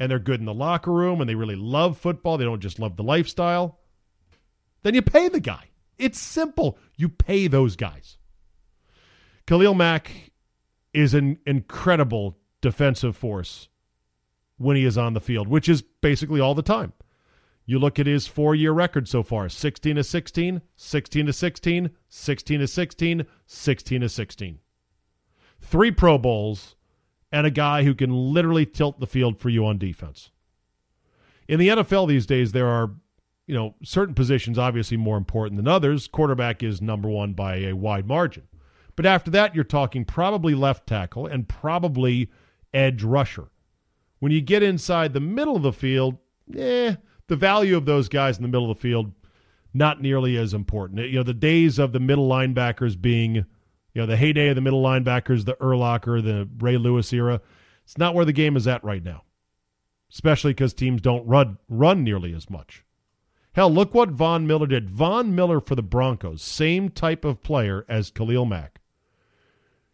and 0.00 0.10
they're 0.10 0.18
good 0.18 0.40
in 0.40 0.46
the 0.46 0.54
locker 0.54 0.92
room 0.92 1.20
and 1.20 1.28
they 1.28 1.34
really 1.34 1.56
love 1.56 1.98
football, 1.98 2.38
they 2.38 2.44
don't 2.44 2.60
just 2.60 2.78
love 2.78 2.96
the 2.96 3.02
lifestyle, 3.02 3.78
then 4.82 4.94
you 4.94 5.02
pay 5.02 5.28
the 5.28 5.40
guy. 5.40 5.64
It's 5.98 6.18
simple. 6.18 6.78
You 6.96 7.08
pay 7.08 7.46
those 7.46 7.76
guys. 7.76 8.18
Khalil 9.46 9.74
Mack 9.74 10.32
is 10.92 11.14
an 11.14 11.38
incredible 11.46 12.38
defensive 12.60 13.16
force 13.16 13.68
when 14.56 14.76
he 14.76 14.84
is 14.84 14.96
on 14.96 15.14
the 15.14 15.20
field, 15.20 15.48
which 15.48 15.68
is 15.68 15.82
basically 15.82 16.40
all 16.40 16.54
the 16.54 16.62
time. 16.62 16.92
You 17.66 17.78
look 17.78 17.98
at 17.98 18.06
his 18.06 18.26
four 18.26 18.54
year 18.54 18.72
record 18.72 19.08
so 19.08 19.22
far 19.22 19.48
16 19.48 19.96
to 19.96 20.04
16, 20.04 20.62
16 20.76 21.26
to 21.26 21.32
16, 21.32 21.90
16 22.08 22.60
to 22.60 22.66
16, 22.66 23.26
16 23.46 24.00
to 24.00 24.08
16. 24.08 24.58
Three 25.60 25.90
Pro 25.90 26.18
Bowls 26.18 26.76
and 27.32 27.46
a 27.46 27.50
guy 27.50 27.82
who 27.82 27.94
can 27.94 28.10
literally 28.12 28.66
tilt 28.66 29.00
the 29.00 29.06
field 29.06 29.38
for 29.38 29.48
you 29.48 29.66
on 29.66 29.78
defense. 29.78 30.30
In 31.48 31.58
the 31.58 31.68
NFL 31.68 32.08
these 32.08 32.26
days, 32.26 32.52
there 32.52 32.68
are, 32.68 32.90
you 33.46 33.54
know, 33.54 33.74
certain 33.82 34.14
positions 34.14 34.58
obviously 34.58 34.96
more 34.96 35.16
important 35.16 35.56
than 35.56 35.68
others. 35.68 36.08
Quarterback 36.08 36.62
is 36.62 36.80
number 36.80 37.08
one 37.08 37.32
by 37.32 37.56
a 37.56 37.72
wide 37.74 38.06
margin. 38.06 38.44
But 38.96 39.06
after 39.06 39.30
that, 39.32 39.54
you're 39.54 39.64
talking 39.64 40.04
probably 40.04 40.54
left 40.54 40.86
tackle 40.86 41.26
and 41.26 41.48
probably 41.48 42.30
edge 42.72 43.02
rusher. 43.02 43.48
When 44.20 44.32
you 44.32 44.40
get 44.40 44.62
inside 44.62 45.12
the 45.12 45.20
middle 45.20 45.56
of 45.56 45.62
the 45.62 45.72
field, 45.72 46.16
eh, 46.56 46.94
the 47.26 47.36
value 47.36 47.76
of 47.76 47.84
those 47.84 48.08
guys 48.08 48.36
in 48.36 48.42
the 48.42 48.48
middle 48.48 48.70
of 48.70 48.76
the 48.76 48.80
field, 48.80 49.12
not 49.74 50.00
nearly 50.00 50.36
as 50.36 50.54
important. 50.54 51.00
You 51.00 51.16
know, 51.16 51.22
the 51.22 51.34
days 51.34 51.78
of 51.78 51.92
the 51.92 52.00
middle 52.00 52.28
linebackers 52.28 53.00
being 53.00 53.44
you 53.94 54.02
know, 54.02 54.06
the 54.06 54.16
heyday 54.16 54.48
of 54.48 54.56
the 54.56 54.60
middle 54.60 54.82
linebackers, 54.82 55.44
the 55.44 55.54
Urlacher, 55.54 56.22
the 56.22 56.48
Ray 56.58 56.76
Lewis 56.76 57.12
era. 57.12 57.40
It's 57.84 57.96
not 57.96 58.14
where 58.14 58.24
the 58.24 58.32
game 58.32 58.56
is 58.56 58.66
at 58.66 58.82
right 58.82 59.02
now, 59.02 59.22
especially 60.10 60.52
because 60.52 60.74
teams 60.74 61.00
don't 61.00 61.26
run 61.26 61.58
run 61.68 62.02
nearly 62.02 62.34
as 62.34 62.50
much. 62.50 62.84
Hell, 63.54 63.70
look 63.70 63.94
what 63.94 64.10
Von 64.10 64.46
Miller 64.46 64.66
did. 64.66 64.90
Von 64.90 65.34
Miller 65.34 65.60
for 65.60 65.74
the 65.74 65.82
Broncos, 65.82 66.42
same 66.42 66.88
type 66.88 67.24
of 67.24 67.42
player 67.42 67.84
as 67.88 68.10
Khalil 68.10 68.44
Mack, 68.44 68.80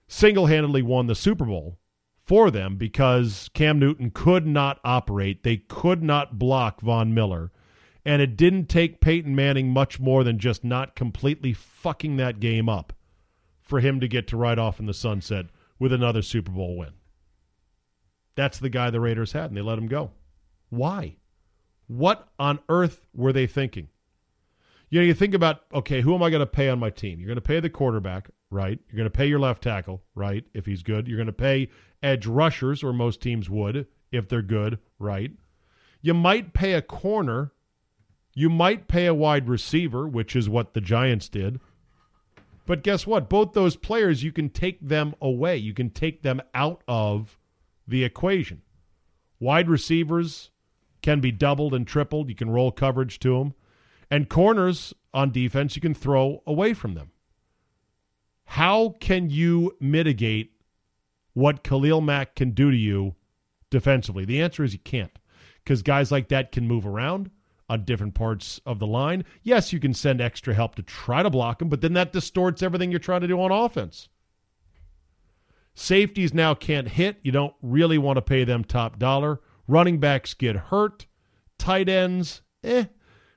single 0.08 0.46
handedly 0.46 0.82
won 0.82 1.06
the 1.06 1.14
Super 1.14 1.44
Bowl 1.44 1.78
for 2.24 2.50
them 2.50 2.76
because 2.76 3.50
Cam 3.54 3.78
Newton 3.78 4.10
could 4.12 4.46
not 4.46 4.80
operate. 4.82 5.42
They 5.42 5.58
could 5.58 6.02
not 6.02 6.38
block 6.38 6.80
Von 6.80 7.12
Miller. 7.12 7.52
And 8.02 8.22
it 8.22 8.36
didn't 8.36 8.70
take 8.70 9.00
Peyton 9.00 9.36
Manning 9.36 9.68
much 9.68 10.00
more 10.00 10.24
than 10.24 10.38
just 10.38 10.64
not 10.64 10.96
completely 10.96 11.52
fucking 11.52 12.16
that 12.16 12.40
game 12.40 12.66
up 12.66 12.94
for 13.60 13.80
him 13.80 14.00
to 14.00 14.08
get 14.08 14.26
to 14.28 14.38
ride 14.38 14.58
off 14.58 14.80
in 14.80 14.86
the 14.86 14.94
sunset 14.94 15.46
with 15.78 15.92
another 15.92 16.22
Super 16.22 16.50
Bowl 16.50 16.78
win. 16.78 16.92
That's 18.36 18.58
the 18.58 18.70
guy 18.70 18.88
the 18.88 19.00
Raiders 19.00 19.32
had, 19.32 19.50
and 19.50 19.56
they 19.56 19.60
let 19.60 19.76
him 19.76 19.86
go. 19.86 20.12
Why? 20.70 21.16
What 21.90 22.28
on 22.38 22.60
earth 22.68 23.00
were 23.12 23.32
they 23.32 23.48
thinking? 23.48 23.88
You 24.90 25.00
know, 25.00 25.06
you 25.06 25.12
think 25.12 25.34
about, 25.34 25.62
okay, 25.74 26.00
who 26.00 26.14
am 26.14 26.22
I 26.22 26.30
going 26.30 26.38
to 26.38 26.46
pay 26.46 26.68
on 26.68 26.78
my 26.78 26.90
team? 26.90 27.18
You're 27.18 27.26
going 27.26 27.34
to 27.34 27.40
pay 27.40 27.58
the 27.58 27.68
quarterback, 27.68 28.30
right? 28.48 28.78
You're 28.88 28.96
going 28.96 29.10
to 29.10 29.16
pay 29.16 29.26
your 29.26 29.40
left 29.40 29.64
tackle, 29.64 30.00
right? 30.14 30.44
If 30.54 30.66
he's 30.66 30.84
good. 30.84 31.08
You're 31.08 31.16
going 31.16 31.26
to 31.26 31.32
pay 31.32 31.68
edge 32.00 32.28
rushers, 32.28 32.84
or 32.84 32.92
most 32.92 33.20
teams 33.20 33.50
would 33.50 33.88
if 34.12 34.28
they're 34.28 34.40
good, 34.40 34.78
right? 35.00 35.32
You 36.00 36.14
might 36.14 36.52
pay 36.52 36.74
a 36.74 36.82
corner. 36.82 37.50
You 38.34 38.50
might 38.50 38.86
pay 38.86 39.06
a 39.06 39.14
wide 39.14 39.48
receiver, 39.48 40.06
which 40.06 40.36
is 40.36 40.48
what 40.48 40.74
the 40.74 40.80
Giants 40.80 41.28
did. 41.28 41.58
But 42.66 42.84
guess 42.84 43.04
what? 43.04 43.28
Both 43.28 43.52
those 43.52 43.74
players, 43.74 44.22
you 44.22 44.30
can 44.30 44.48
take 44.48 44.78
them 44.80 45.16
away. 45.20 45.56
You 45.56 45.74
can 45.74 45.90
take 45.90 46.22
them 46.22 46.40
out 46.54 46.84
of 46.86 47.36
the 47.88 48.04
equation. 48.04 48.62
Wide 49.40 49.68
receivers, 49.68 50.50
can 51.02 51.20
be 51.20 51.32
doubled 51.32 51.74
and 51.74 51.86
tripled. 51.86 52.28
You 52.28 52.34
can 52.34 52.50
roll 52.50 52.72
coverage 52.72 53.18
to 53.20 53.38
them. 53.38 53.54
And 54.10 54.28
corners 54.28 54.92
on 55.14 55.30
defense, 55.30 55.76
you 55.76 55.82
can 55.82 55.94
throw 55.94 56.42
away 56.46 56.74
from 56.74 56.94
them. 56.94 57.10
How 58.44 58.96
can 59.00 59.30
you 59.30 59.76
mitigate 59.80 60.52
what 61.34 61.62
Khalil 61.62 62.00
Mack 62.00 62.34
can 62.34 62.50
do 62.50 62.70
to 62.70 62.76
you 62.76 63.14
defensively? 63.70 64.24
The 64.24 64.42
answer 64.42 64.64
is 64.64 64.72
you 64.72 64.80
can't 64.80 65.16
because 65.62 65.82
guys 65.82 66.10
like 66.10 66.28
that 66.28 66.50
can 66.50 66.66
move 66.66 66.86
around 66.86 67.30
on 67.68 67.84
different 67.84 68.14
parts 68.14 68.60
of 68.66 68.80
the 68.80 68.86
line. 68.86 69.24
Yes, 69.44 69.72
you 69.72 69.78
can 69.78 69.94
send 69.94 70.20
extra 70.20 70.52
help 70.52 70.74
to 70.74 70.82
try 70.82 71.22
to 71.22 71.30
block 71.30 71.60
them, 71.60 71.68
but 71.68 71.80
then 71.80 71.92
that 71.92 72.12
distorts 72.12 72.64
everything 72.64 72.90
you're 72.90 72.98
trying 72.98 73.20
to 73.20 73.28
do 73.28 73.40
on 73.40 73.52
offense. 73.52 74.08
Safeties 75.74 76.34
now 76.34 76.52
can't 76.52 76.88
hit. 76.88 77.18
You 77.22 77.30
don't 77.30 77.54
really 77.62 77.98
want 77.98 78.16
to 78.16 78.22
pay 78.22 78.42
them 78.42 78.64
top 78.64 78.98
dollar. 78.98 79.40
Running 79.70 80.00
backs 80.00 80.34
get 80.34 80.56
hurt. 80.56 81.06
Tight 81.56 81.88
ends, 81.88 82.42
eh. 82.64 82.86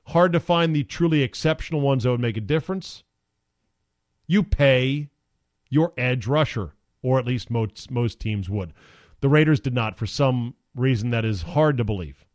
Hard 0.05 0.33
to 0.33 0.39
find 0.39 0.75
the 0.75 0.83
truly 0.83 1.21
exceptional 1.21 1.79
ones 1.79 2.03
that 2.03 2.09
would 2.09 2.19
make 2.19 2.37
a 2.37 2.41
difference. 2.41 3.03
You 4.25 4.41
pay 4.41 5.09
your 5.69 5.93
edge 5.95 6.25
rusher, 6.25 6.73
or 7.03 7.19
at 7.19 7.27
least 7.27 7.51
most, 7.51 7.91
most 7.91 8.19
teams 8.19 8.49
would. 8.49 8.73
The 9.21 9.29
Raiders 9.29 9.59
did 9.59 9.75
not 9.75 9.95
for 9.95 10.07
some 10.07 10.55
reason 10.73 11.11
that 11.11 11.23
is 11.23 11.43
hard 11.43 11.77
to 11.77 11.83
believe. 11.83 12.25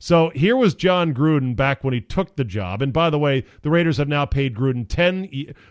So 0.00 0.30
here 0.30 0.56
was 0.56 0.74
Jon 0.74 1.14
Gruden 1.14 1.54
back 1.54 1.84
when 1.84 1.94
he 1.94 2.00
took 2.00 2.34
the 2.34 2.42
job. 2.42 2.82
And 2.82 2.92
by 2.92 3.10
the 3.10 3.18
way, 3.20 3.44
the 3.62 3.70
Raiders 3.70 3.98
have 3.98 4.08
now 4.08 4.26
paid 4.26 4.56
Gruden 4.56 4.88
10 4.88 5.28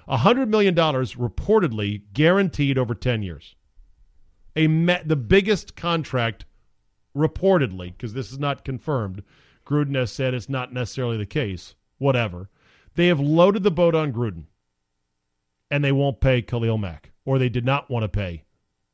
$100 0.07 0.47
million 0.47 0.73
reportedly 0.75 2.03
guaranteed 2.13 2.77
over 2.77 2.95
10 2.95 3.21
years. 3.21 3.57
A 4.55 4.67
the 5.03 5.17
biggest 5.17 5.75
contract 5.75 6.45
reportedly, 7.15 7.93
because 7.95 8.13
this 8.13 8.31
is 8.31 8.39
not 8.39 8.65
confirmed. 8.65 9.23
Gruden 9.65 9.95
has 9.95 10.11
said 10.11 10.33
it's 10.33 10.49
not 10.49 10.73
necessarily 10.73 11.17
the 11.17 11.25
case. 11.25 11.75
Whatever. 11.97 12.49
They 12.95 13.07
have 13.07 13.19
loaded 13.19 13.63
the 13.63 13.71
boat 13.71 13.95
on 13.95 14.13
Gruden, 14.13 14.45
and 15.71 15.83
they 15.83 15.91
won't 15.91 16.19
pay 16.19 16.41
Khalil 16.41 16.77
Mack, 16.77 17.11
or 17.25 17.39
they 17.39 17.49
did 17.49 17.65
not 17.65 17.89
want 17.89 18.03
to 18.03 18.09
pay 18.09 18.43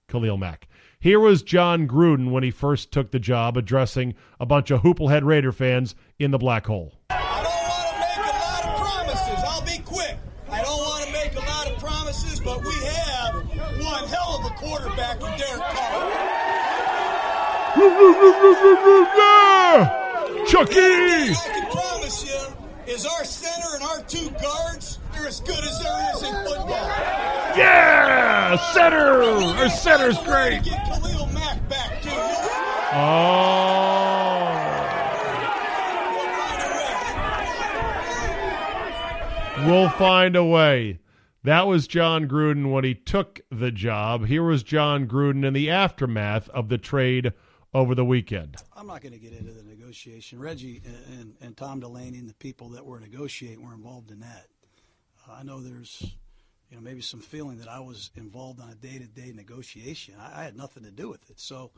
Khalil 0.08 0.38
Mack. 0.38 0.68
Here 1.00 1.20
was 1.20 1.44
Jon 1.44 1.88
Gruden 1.88 2.32
when 2.32 2.44
he 2.44 2.52
first 2.52 2.92
took 2.92 3.12
the 3.12 3.20
job 3.20 3.58
addressing 3.58 4.16
a 4.40 4.46
bunch 4.46 4.70
of 4.70 4.82
Hooplehead 4.82 5.24
Raider 5.24 5.52
fans 5.52 5.96
in 6.18 6.32
the 6.32 6.38
black 6.38 6.66
hole. 6.68 6.94
I 7.10 7.42
don't 7.44 7.58
want 7.58 7.86
to 7.96 8.22
make 8.22 8.26
a 8.26 8.30
lot 8.30 8.66
of 8.66 8.76
promises. 8.78 9.44
I'll 9.48 9.66
be 9.66 9.78
quick. 9.84 10.18
I 10.50 10.62
don't 10.62 10.78
want 10.78 11.06
to 11.06 11.12
make 11.12 11.36
a 11.36 11.40
lot 11.40 11.72
of 11.72 11.78
promises, 11.80 12.40
but 12.42 12.64
we 12.64 12.74
have 12.86 13.36
one 13.82 14.08
hell 14.08 14.40
of 14.40 14.52
a 14.52 14.56
quarterback 14.56 15.18
in 15.18 15.38
Derek 15.38 15.62
Carr! 15.62 16.19
Chucky! 20.48 20.80
I 20.80 21.36
can 21.54 21.72
promise 21.72 22.26
you 22.26 22.92
is 22.92 23.06
our 23.06 23.24
center 23.24 23.76
and 23.76 23.84
our 23.84 24.02
two 24.08 24.32
guards, 24.42 24.98
they're 25.14 25.28
as 25.28 25.40
good 25.42 25.64
as 25.64 25.80
there 25.80 26.10
is 26.16 26.24
in 26.24 26.34
football. 26.46 26.88
Yeah! 27.56 28.56
Center! 28.74 29.22
Our 29.22 29.70
center's 29.70 30.18
great. 30.20 30.64
Get 30.64 30.84
Khalil 30.88 31.28
Mack 31.28 31.70
back, 31.70 32.02
too. 32.02 32.10
Oh. 32.92 33.70
We'll 39.68 39.90
find 39.90 40.36
a 40.36 40.44
way. 40.44 41.00
That 41.44 41.68
was 41.68 41.88
Jon 41.88 42.28
Gruden 42.28 42.72
when 42.72 42.84
he 42.84 42.96
took 42.96 43.42
the 43.52 43.72
job. 43.72 44.26
Here 44.26 44.44
was 44.44 44.64
Jon 44.64 45.08
Gruden 45.08 45.46
in 45.46 45.54
the 45.54 45.70
aftermath 45.70 46.50
of 46.50 46.70
the 46.70 46.80
trade 46.80 47.32
over 47.74 47.96
the 47.96 48.06
weekend? 48.06 48.58
I'm 48.76 48.88
not 48.88 49.02
going 49.02 49.14
to 49.14 49.20
get 49.20 49.34
into 49.34 49.52
the 49.52 49.64
negotiation. 49.64 50.40
Reggie 50.40 50.82
and, 50.86 51.20
and, 51.20 51.36
and, 51.42 51.58
Tom 51.58 51.80
Delaney 51.80 52.18
and 52.18 52.30
the 52.30 52.34
people 52.36 52.70
that 52.70 52.86
were 52.86 53.00
negotiating 53.00 53.64
were 53.64 53.74
involved 53.74 54.12
in 54.12 54.22
that. 54.22 54.48
Uh, 55.28 55.34
I 55.34 55.44
know 55.44 55.62
there's, 55.62 56.02
you 56.70 56.78
know, 56.78 56.82
maybe 56.82 57.02
some 57.02 57.20
feeling 57.20 57.60
that 57.60 57.68
I 57.68 57.80
was 57.80 58.12
involved 58.16 58.60
on 58.60 58.70
a 58.70 58.76
day-to-day 58.76 59.34
negotiation. 59.36 60.16
I, 60.20 60.42
I 60.42 60.44
had 60.44 60.56
nothing 60.56 60.84
to 60.84 60.92
do 60.92 61.10
with 61.10 61.30
it. 61.30 61.40
So 61.40 61.72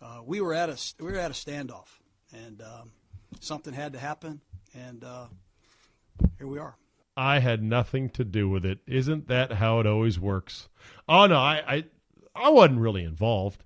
uh, 0.00 0.20
we 0.24 0.40
were 0.40 0.54
at 0.54 0.68
a 0.68 0.78
we 1.02 1.12
were 1.12 1.18
at 1.18 1.30
a 1.30 1.34
standoff, 1.34 1.88
and 2.32 2.60
um, 2.62 2.90
something 3.40 3.72
had 3.72 3.94
to 3.94 3.98
happen, 3.98 4.40
and 4.74 5.02
uh, 5.02 5.26
here 6.38 6.46
we 6.46 6.58
are. 6.58 6.76
I 7.16 7.38
had 7.38 7.62
nothing 7.62 8.10
to 8.10 8.24
do 8.24 8.48
with 8.48 8.64
it. 8.66 8.80
Isn't 8.86 9.28
that 9.28 9.52
how 9.52 9.80
it 9.80 9.86
always 9.86 10.18
works? 10.18 10.68
Oh 11.08 11.26
no, 11.26 11.36
I 11.36 11.62
I, 11.66 11.84
I 12.34 12.48
wasn't 12.50 12.80
really 12.80 13.04
involved. 13.04 13.63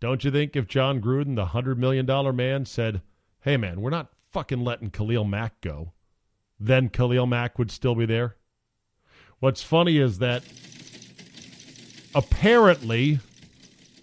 Don't 0.00 0.22
you 0.22 0.30
think 0.30 0.54
if 0.54 0.68
Jon 0.68 1.00
Gruden, 1.00 1.34
the 1.34 1.46
$100 1.46 1.76
million 1.76 2.06
man, 2.36 2.64
said, 2.64 3.02
hey, 3.40 3.56
man, 3.56 3.80
we're 3.80 3.90
not 3.90 4.12
fucking 4.30 4.62
letting 4.62 4.90
Khalil 4.90 5.24
Mack 5.24 5.60
go, 5.60 5.92
then 6.60 6.88
Khalil 6.88 7.26
Mack 7.26 7.58
would 7.58 7.70
still 7.70 7.94
be 7.94 8.06
there? 8.06 8.36
What's 9.40 9.62
funny 9.62 9.98
is 9.98 10.18
that 10.18 10.42
apparently, 12.14 13.20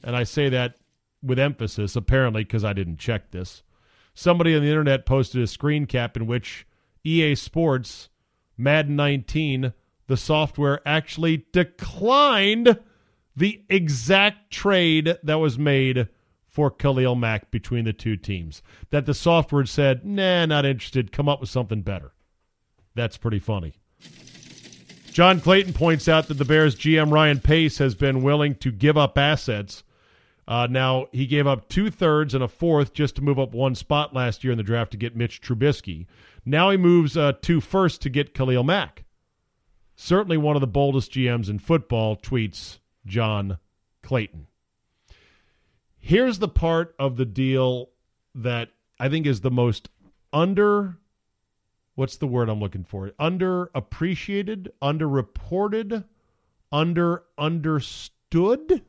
and 0.04 0.16
I 0.16 0.24
say 0.24 0.50
that 0.50 0.76
with 1.22 1.40
emphasis, 1.40 1.96
apparently, 1.96 2.44
because 2.44 2.64
I 2.64 2.74
didn't 2.74 2.98
check 2.98 3.32
this, 3.32 3.64
somebody 4.14 4.56
on 4.56 4.62
the 4.62 4.70
internet 4.70 5.06
posted 5.06 5.42
a 5.42 5.48
screen 5.48 5.86
cap 5.86 6.18
in 6.18 6.26
which 6.28 6.68
EA 7.04 7.36
Sports, 7.36 8.10
Madden 8.58 8.96
19, 8.96 9.74
the 10.08 10.18
software 10.18 10.82
actually 10.88 11.46
declined 11.52 12.80
the 13.36 13.64
exact 13.70 14.52
trade 14.52 15.18
that 15.24 15.36
was 15.36 15.60
made 15.60 16.08
for 16.48 16.72
Khalil 16.72 17.16
Mack 17.16 17.52
between 17.52 17.84
the 17.84 17.94
two 17.94 18.16
teams. 18.16 18.64
That 18.90 19.06
the 19.06 19.14
software 19.14 19.66
said, 19.66 20.06
nah, 20.06 20.46
not 20.46 20.66
interested, 20.66 21.12
come 21.12 21.28
up 21.28 21.42
with 21.42 21.50
something 21.50 21.82
better. 21.82 22.14
That's 22.96 23.18
pretty 23.18 23.40
funny. 23.40 23.74
John 25.12 25.42
Clayton 25.42 25.74
points 25.74 26.08
out 26.08 26.28
that 26.28 26.36
the 26.36 26.46
Bears 26.46 26.76
GM 26.76 27.12
Ryan 27.12 27.40
Pace 27.40 27.78
has 27.78 27.96
been 27.96 28.24
willing 28.24 28.56
to 28.56 28.72
give 28.72 28.98
up 28.98 29.18
assets. 29.18 29.84
Uh, 30.48 30.68
now, 30.70 31.08
he 31.12 31.26
gave 31.26 31.48
up 31.48 31.68
two 31.68 31.90
thirds 31.90 32.34
and 32.34 32.44
a 32.44 32.48
fourth 32.48 32.94
just 32.94 33.16
to 33.16 33.22
move 33.22 33.40
up 33.40 33.54
one 33.54 33.76
spot 33.76 34.14
last 34.14 34.44
year 34.44 34.52
in 34.52 34.58
the 34.58 34.64
draft 34.64 34.92
to 34.92 34.98
get 34.98 35.16
Mitch 35.16 35.42
Trubisky. 35.42 36.06
Now 36.46 36.70
he 36.70 36.78
moves 36.78 37.18
uh, 37.18 37.34
two 37.42 37.60
first 37.60 38.02
to 38.04 38.10
get 38.10 38.34
Khalil 38.34 38.64
Mack. 38.64 39.04
Certainly 39.96 40.38
one 40.38 40.56
of 40.56 40.62
the 40.62 40.68
boldest 40.68 41.12
GMs 41.12 41.50
in 41.50 41.60
football 41.60 42.16
tweets 42.16 42.80
John 43.06 43.58
Clayton. 44.02 44.48
Here's 46.00 46.40
the 46.40 46.48
part 46.48 46.96
of 47.00 47.18
the 47.18 47.26
deal 47.26 47.90
that 48.36 48.70
I 49.00 49.10
think 49.10 49.26
is 49.26 49.42
the 49.42 49.52
most 49.52 49.90
under 50.32 50.98
what's 51.96 52.18
the 52.18 52.28
word 52.28 52.50
I'm 52.50 52.60
looking 52.60 52.84
for? 52.84 53.10
Underappreciated, 53.20 54.68
underreported, 54.82 56.04
under 56.72 57.24
understood. 57.38 58.84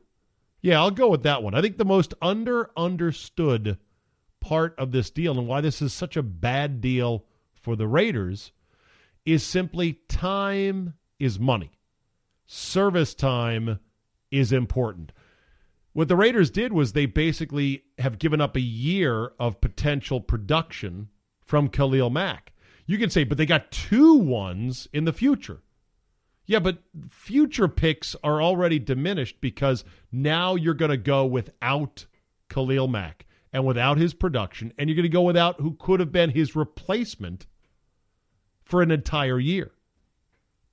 Yeah, 0.61 0.79
I'll 0.79 0.91
go 0.91 1.07
with 1.07 1.23
that 1.23 1.41
one. 1.41 1.55
I 1.55 1.61
think 1.61 1.77
the 1.77 1.85
most 1.85 2.13
under 2.21 2.69
understood 2.75 3.77
part 4.39 4.75
of 4.77 4.91
this 4.91 5.09
deal 5.09 5.37
and 5.37 5.47
why 5.47 5.61
this 5.61 5.81
is 5.81 5.93
such 5.93 6.17
a 6.17 6.23
bad 6.23 6.81
deal 6.81 7.25
for 7.61 7.75
the 7.75 7.87
Raiders 7.87 8.51
is 9.25 9.43
simply 9.43 9.99
time 10.07 10.93
is 11.19 11.39
money. 11.39 11.71
Service 12.45 13.13
time 13.13 13.79
is 14.31 14.51
important. 14.51 15.11
What 15.93 16.07
the 16.07 16.15
Raiders 16.15 16.51
did 16.51 16.73
was 16.73 16.93
they 16.93 17.07
basically 17.07 17.83
have 17.97 18.19
given 18.19 18.39
up 18.39 18.55
a 18.55 18.61
year 18.61 19.31
of 19.39 19.61
potential 19.61 20.21
production 20.21 21.09
from 21.41 21.69
Khalil 21.69 22.09
Mack. 22.09 22.53
You 22.85 22.97
can 22.97 23.09
say, 23.09 23.23
but 23.23 23.37
they 23.37 23.45
got 23.45 23.71
two 23.71 24.15
ones 24.15 24.87
in 24.93 25.05
the 25.05 25.13
future. 25.13 25.61
Yeah, 26.45 26.59
but 26.59 26.79
future 27.09 27.67
picks 27.67 28.15
are 28.23 28.41
already 28.41 28.79
diminished 28.79 29.41
because 29.41 29.83
now 30.11 30.55
you're 30.55 30.73
going 30.73 30.91
to 30.91 30.97
go 30.97 31.25
without 31.25 32.05
Khalil 32.49 32.87
Mack 32.87 33.25
and 33.51 33.65
without 33.65 33.97
his 33.97 34.13
production, 34.13 34.71
and 34.77 34.89
you're 34.89 34.95
going 34.95 35.03
to 35.03 35.09
go 35.09 35.23
without 35.23 35.59
who 35.59 35.75
could 35.79 35.99
have 35.99 36.11
been 36.11 36.29
his 36.29 36.55
replacement 36.55 37.47
for 38.63 38.81
an 38.81 38.91
entire 38.91 39.39
year. 39.39 39.71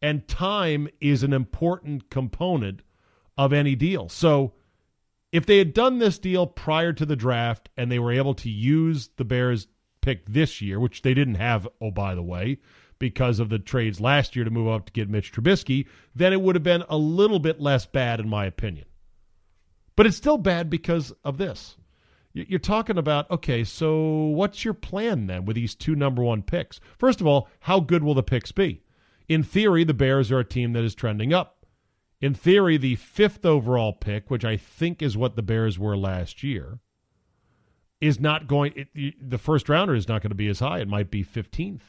And 0.00 0.28
time 0.28 0.88
is 1.00 1.23
an 1.23 1.32
important 1.32 2.11
component 2.11 2.82
of 3.37 3.53
any 3.53 3.75
deal. 3.75 4.09
So 4.09 4.53
if 5.33 5.47
they 5.47 5.59
had 5.59 5.75
done 5.75 5.99
this 5.99 6.19
deal 6.19 6.47
prior 6.47 6.93
to 6.93 7.05
the 7.05 7.17
draft 7.17 7.69
and 7.76 7.91
they 7.91 7.99
were 7.99 8.12
able 8.12 8.35
to 8.35 8.49
use 8.49 9.11
the 9.17 9.25
Bears 9.25 9.67
pick 10.00 10.25
this 10.26 10.61
year, 10.61 10.79
which 10.79 11.03
they 11.03 11.14
didn't 11.14 11.37
have, 11.37 11.67
oh, 11.81 11.91
by 11.91 12.14
the 12.14 12.23
way, 12.23 12.59
because 12.99 13.41
of 13.41 13.49
the 13.49 13.59
trades 13.59 14.00
last 14.00 14.37
year 14.37 14.45
to 14.45 14.50
move 14.50 14.69
up 14.69 14.87
to 14.87 14.93
get 14.93 15.11
Mitch 15.11 15.33
Trubisky, 15.33 15.87
then 16.14 16.33
it 16.33 16.41
would 16.41 16.55
have 16.55 16.62
been 16.62 16.85
a 16.88 16.97
little 16.97 17.38
bit 17.38 17.61
less 17.61 17.87
bad, 17.87 18.21
in 18.21 18.29
my 18.29 18.47
opinion. 18.47 18.87
But 19.97 20.07
it's 20.07 20.17
still 20.17 20.38
bad 20.38 20.71
because 20.71 21.12
of 21.25 21.38
this. 21.38 21.76
You're 22.33 22.59
talking 22.59 22.99
about, 22.99 23.31
okay, 23.31 23.62
so 23.62 24.25
what's 24.25 24.64
your 24.64 24.75
plan 24.75 25.26
then 25.26 25.45
with 25.45 25.55
these 25.55 25.75
two 25.75 25.95
number 25.95 26.23
one 26.23 26.43
picks? 26.43 26.81
First 26.99 27.21
of 27.21 27.29
all, 27.29 27.49
how 27.61 27.79
good 27.79 28.03
will 28.03 28.14
the 28.14 28.25
picks 28.25 28.50
be? 28.50 28.83
In 29.29 29.43
theory, 29.43 29.85
the 29.85 29.95
Bears 29.95 30.33
are 30.33 30.41
a 30.41 30.45
team 30.45 30.73
that 30.73 30.83
is 30.83 30.95
trending 30.97 31.33
up. 31.33 31.53
In 32.25 32.33
theory, 32.33 32.78
the 32.78 32.97
fifth 32.97 33.45
overall 33.45 33.93
pick, 33.93 34.31
which 34.31 34.47
I 34.47 34.57
think 34.57 35.02
is 35.02 35.14
what 35.14 35.37
the 35.37 35.43
Bears 35.43 35.78
were 35.78 35.95
last 35.95 36.43
year, 36.43 36.78
is 38.00 38.19
not 38.19 38.47
going, 38.47 38.87
it, 38.95 39.28
the 39.28 39.37
first 39.37 39.69
rounder 39.69 39.95
is 39.95 40.09
not 40.09 40.23
going 40.23 40.31
to 40.31 40.35
be 40.35 40.49
as 40.49 40.61
high. 40.61 40.78
It 40.78 40.88
might 40.88 41.11
be 41.11 41.23
15th. 41.23 41.83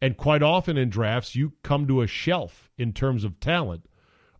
And 0.00 0.16
quite 0.16 0.42
often 0.42 0.78
in 0.78 0.88
drafts, 0.88 1.36
you 1.36 1.52
come 1.62 1.86
to 1.88 2.00
a 2.00 2.06
shelf 2.06 2.70
in 2.78 2.94
terms 2.94 3.22
of 3.22 3.38
talent 3.38 3.84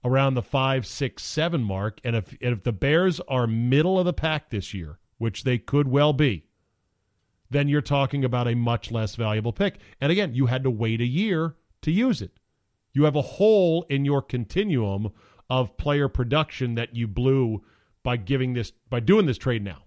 around 0.02 0.32
the 0.32 0.42
five, 0.42 0.86
six, 0.86 1.22
seven 1.22 1.62
mark. 1.62 2.00
And 2.02 2.16
if, 2.16 2.30
and 2.40 2.54
if 2.54 2.62
the 2.62 2.72
Bears 2.72 3.20
are 3.28 3.46
middle 3.46 3.98
of 3.98 4.06
the 4.06 4.14
pack 4.14 4.48
this 4.48 4.72
year, 4.72 4.98
which 5.18 5.44
they 5.44 5.58
could 5.58 5.86
well 5.86 6.14
be, 6.14 6.46
then 7.50 7.68
you're 7.68 7.82
talking 7.82 8.24
about 8.24 8.48
a 8.48 8.54
much 8.54 8.90
less 8.90 9.16
valuable 9.16 9.52
pick. 9.52 9.80
And 10.00 10.10
again, 10.10 10.34
you 10.34 10.46
had 10.46 10.62
to 10.62 10.70
wait 10.70 11.02
a 11.02 11.06
year 11.06 11.56
to 11.82 11.90
use 11.90 12.22
it. 12.22 12.38
You 12.96 13.04
have 13.04 13.16
a 13.16 13.22
hole 13.22 13.84
in 13.88 14.04
your 14.04 14.22
continuum 14.22 15.12
of 15.50 15.76
player 15.76 16.08
production 16.08 16.74
that 16.76 16.94
you 16.96 17.06
blew 17.06 17.62
by 18.02 18.16
giving 18.16 18.54
this 18.54 18.72
by 18.88 19.00
doing 19.00 19.26
this 19.26 19.38
trade 19.38 19.62
now. 19.62 19.84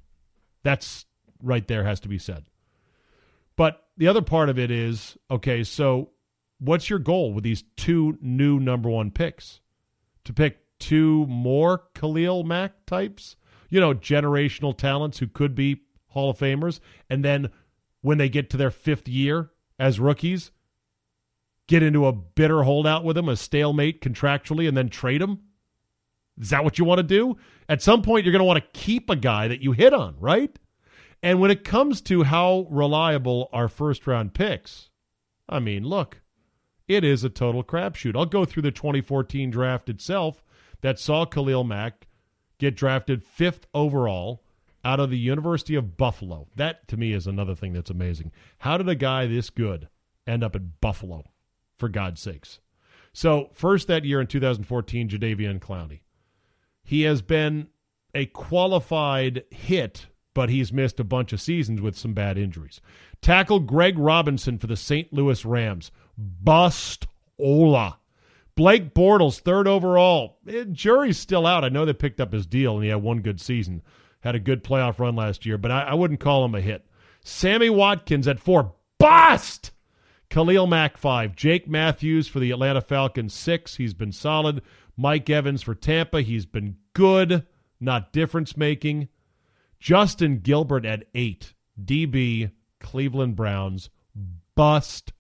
That's 0.63 1.05
right 1.41 1.67
there 1.67 1.83
has 1.83 1.99
to 2.01 2.07
be 2.07 2.19
said. 2.19 2.45
But 3.55 3.83
the 3.97 4.07
other 4.07 4.21
part 4.21 4.49
of 4.49 4.59
it 4.59 4.71
is, 4.71 5.17
okay, 5.29 5.63
so 5.63 6.11
what's 6.59 6.89
your 6.89 6.99
goal 6.99 7.33
with 7.33 7.43
these 7.43 7.63
two 7.75 8.17
new 8.21 8.59
number 8.59 8.89
1 8.89 9.11
picks? 9.11 9.59
To 10.25 10.33
pick 10.33 10.59
two 10.77 11.25
more 11.27 11.85
Khalil 11.95 12.43
Mack 12.43 12.85
types? 12.85 13.35
you 13.69 13.79
know, 13.79 13.93
generational 13.93 14.75
talents 14.75 15.19
who 15.19 15.27
could 15.27 15.55
be 15.55 15.83
Hall 16.07 16.31
of 16.31 16.37
Famers. 16.37 16.79
And 17.09 17.23
then 17.23 17.49
when 18.01 18.17
they 18.17 18.29
get 18.29 18.49
to 18.49 18.57
their 18.57 18.71
fifth 18.71 19.07
year 19.07 19.51
as 19.77 19.99
rookies, 19.99 20.51
get 21.69 21.83
into 21.83 22.07
a 22.07 22.11
bitter 22.11 22.63
holdout 22.63 23.05
with 23.05 23.15
them, 23.15 23.29
a 23.29 23.37
stalemate 23.37 24.01
contractually, 24.01 24.67
and 24.67 24.75
then 24.75 24.89
trade 24.89 25.21
them? 25.21 25.39
Is 26.41 26.49
that 26.49 26.63
what 26.63 26.79
you 26.79 26.83
want 26.83 26.97
to 26.97 27.03
do? 27.03 27.37
At 27.69 27.81
some 27.81 28.01
point, 28.01 28.25
you're 28.25 28.31
going 28.31 28.39
to 28.39 28.45
want 28.45 28.61
to 28.61 28.79
keep 28.79 29.09
a 29.09 29.15
guy 29.15 29.47
that 29.47 29.61
you 29.61 29.71
hit 29.71 29.93
on, 29.93 30.15
right? 30.19 30.57
And 31.21 31.39
when 31.39 31.51
it 31.51 31.63
comes 31.63 32.01
to 32.01 32.23
how 32.23 32.65
reliable 32.71 33.49
our 33.53 33.67
first 33.67 34.07
round 34.07 34.33
picks, 34.33 34.89
I 35.47 35.59
mean, 35.59 35.83
look, 35.83 36.21
it 36.87 37.03
is 37.03 37.23
a 37.23 37.29
total 37.29 37.63
crapshoot. 37.63 38.15
I'll 38.15 38.25
go 38.25 38.45
through 38.45 38.63
the 38.63 38.71
2014 38.71 39.51
draft 39.51 39.89
itself 39.89 40.43
that 40.81 40.99
saw 40.99 41.25
Khalil 41.25 41.63
Mack 41.63 42.07
get 42.57 42.75
drafted 42.75 43.23
fifth 43.23 43.67
overall 43.75 44.43
out 44.83 44.99
of 44.99 45.11
the 45.11 45.19
University 45.19 45.75
of 45.75 45.97
Buffalo. 45.97 46.47
That 46.55 46.87
to 46.87 46.97
me 46.97 47.13
is 47.13 47.27
another 47.27 47.53
thing 47.53 47.73
that's 47.73 47.91
amazing. 47.91 48.31
How 48.57 48.77
did 48.77 48.89
a 48.89 48.95
guy 48.95 49.27
this 49.27 49.51
good 49.51 49.87
end 50.25 50.43
up 50.43 50.55
at 50.55 50.81
Buffalo, 50.81 51.25
for 51.79 51.89
God's 51.89 52.21
sakes? 52.21 52.59
So, 53.13 53.49
first 53.53 53.87
that 53.87 54.05
year 54.05 54.21
in 54.21 54.27
2014, 54.27 55.09
Jadeveon 55.09 55.59
Clowney. 55.59 56.01
He 56.83 57.01
has 57.03 57.21
been 57.21 57.67
a 58.13 58.25
qualified 58.27 59.43
hit, 59.51 60.07
but 60.33 60.49
he's 60.49 60.73
missed 60.73 60.99
a 60.99 61.03
bunch 61.03 61.33
of 61.33 61.41
seasons 61.41 61.81
with 61.81 61.97
some 61.97 62.13
bad 62.13 62.37
injuries. 62.37 62.81
Tackle 63.21 63.59
Greg 63.59 63.97
Robinson 63.97 64.57
for 64.57 64.67
the 64.67 64.75
St. 64.75 65.11
Louis 65.11 65.43
Rams. 65.45 65.91
Bust 66.17 67.07
Ola. 67.37 67.97
Blake 68.55 68.93
Bortles, 68.93 69.39
third 69.39 69.67
overall. 69.67 70.37
Eh, 70.47 70.65
jury's 70.71 71.17
still 71.17 71.45
out. 71.45 71.63
I 71.63 71.69
know 71.69 71.85
they 71.85 71.93
picked 71.93 72.19
up 72.19 72.33
his 72.33 72.45
deal 72.45 72.75
and 72.75 72.83
he 72.83 72.89
had 72.89 73.01
one 73.01 73.21
good 73.21 73.39
season. 73.39 73.81
Had 74.21 74.35
a 74.35 74.39
good 74.39 74.63
playoff 74.63 74.99
run 74.99 75.15
last 75.15 75.45
year, 75.45 75.57
but 75.57 75.71
I, 75.71 75.83
I 75.83 75.93
wouldn't 75.93 76.19
call 76.19 76.43
him 76.43 76.55
a 76.55 76.61
hit. 76.61 76.85
Sammy 77.23 77.69
Watkins 77.69 78.27
at 78.27 78.39
four. 78.39 78.73
Bust! 78.97 79.71
Khalil 80.29 80.67
Mack, 80.67 80.97
five. 80.97 81.35
Jake 81.35 81.67
Matthews 81.67 82.27
for 82.27 82.39
the 82.39 82.51
Atlanta 82.51 82.81
Falcons, 82.81 83.33
six. 83.33 83.75
He's 83.75 83.93
been 83.93 84.11
solid. 84.11 84.61
Mike 84.95 85.29
Evans 85.29 85.61
for 85.61 85.73
Tampa. 85.73 86.21
He's 86.21 86.45
been 86.45 86.75
good, 86.93 87.45
not 87.79 88.13
difference 88.13 88.55
making. 88.55 89.07
Justin 89.79 90.39
Gilbert 90.39 90.85
at 90.85 91.05
eight. 91.15 91.53
DB, 91.83 92.51
Cleveland 92.79 93.35
Browns. 93.35 93.89
Bust. 94.55 95.13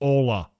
Ola. 0.00 0.50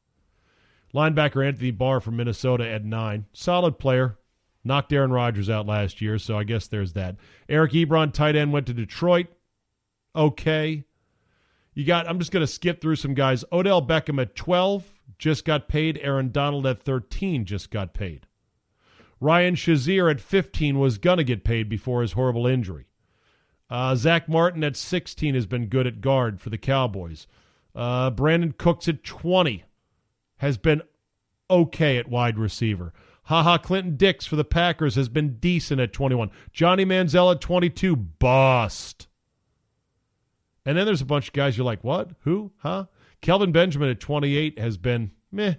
Linebacker 0.95 1.47
Anthony 1.47 1.73
Barr 1.73 2.01
from 2.01 2.17
Minnesota 2.17 2.69
at 2.69 2.85
nine. 2.85 3.27
Solid 3.33 3.79
player. 3.79 4.17
Knocked 4.63 4.93
Aaron 4.93 5.11
Rodgers 5.11 5.51
out 5.51 5.67
last 5.67 6.01
year, 6.01 6.19
so 6.19 6.39
I 6.39 6.45
guess 6.45 6.69
there's 6.69 6.95
that. 6.95 7.17
Eric 7.49 7.73
Ebron, 7.73 8.13
tight 8.13 8.37
end, 8.37 8.53
went 8.53 8.67
to 8.69 8.73
Detroit. 8.73 9.27
Okay. 10.17 10.85
You 11.75 11.85
got, 11.85 12.09
I'm 12.09 12.19
just 12.19 12.31
going 12.31 12.43
to 12.43 12.53
skip 12.53 12.81
through 12.81 12.97
some 12.97 13.15
guys. 13.15 13.45
Odell 13.53 13.85
Beckham 13.85 14.21
at 14.21 14.37
12 14.37 14.85
just 15.19 15.45
got 15.45 15.69
paid. 15.69 15.99
Aaron 16.03 16.31
Donald 16.31 16.67
at 16.67 16.83
13 16.83 17.45
just 17.45 17.71
got 17.71 17.95
paid. 17.95 18.27
Ryan 19.21 19.55
Shazier 19.55 20.11
at 20.11 20.21
15 20.21 20.79
was 20.79 20.99
going 20.99 21.19
to 21.19 21.25
get 21.25 21.45
paid 21.45 21.69
before 21.69 22.03
his 22.03 22.13
horrible 22.13 22.47
injury. 22.47 22.87
Uh, 23.71 23.97
Zack 23.97 24.29
Martin 24.29 24.63
at 24.63 24.77
16 24.77 25.35
has 25.35 25.47
been 25.47 25.67
good 25.67 25.87
at 25.87 26.01
guard 26.01 26.41
for 26.41 26.51
the 26.51 26.59
Cowboys. 26.59 27.27
Uh, 27.75 28.11
Brandin 28.11 28.57
Cooks 28.57 28.89
at 28.89 29.03
20 29.03 29.65
has 30.37 30.59
been 30.59 30.83
okay 31.51 31.97
at 31.97 32.09
wide 32.09 32.39
receiver. 32.39 32.93
Ha 33.25 33.43
Ha 33.43 33.59
Clinton-Dix 33.59 34.27
for 34.27 34.37
the 34.37 34.45
Packers 34.45 34.95
has 34.97 35.09
been 35.09 35.39
decent 35.39 35.81
at 35.81 35.93
21. 35.93 36.31
Johnny 36.53 36.85
Manziel 36.85 37.35
at 37.35 37.41
22, 37.41 37.97
bust. 37.97 39.09
And 40.67 40.77
then 40.77 40.87
there's 40.87 41.03
a 41.03 41.07
bunch 41.07 41.29
of 41.29 41.35
guys 41.35 41.57
you're 41.57 41.67
like, 41.67 41.85
what? 41.85 42.11
Who? 42.21 42.53
Huh? 42.59 42.87
Kelvin 43.21 43.53
Benjamin 43.53 43.91
at 43.91 44.01
28 44.01 44.59
has 44.59 44.77
been 44.77 45.11
meh. 45.31 45.55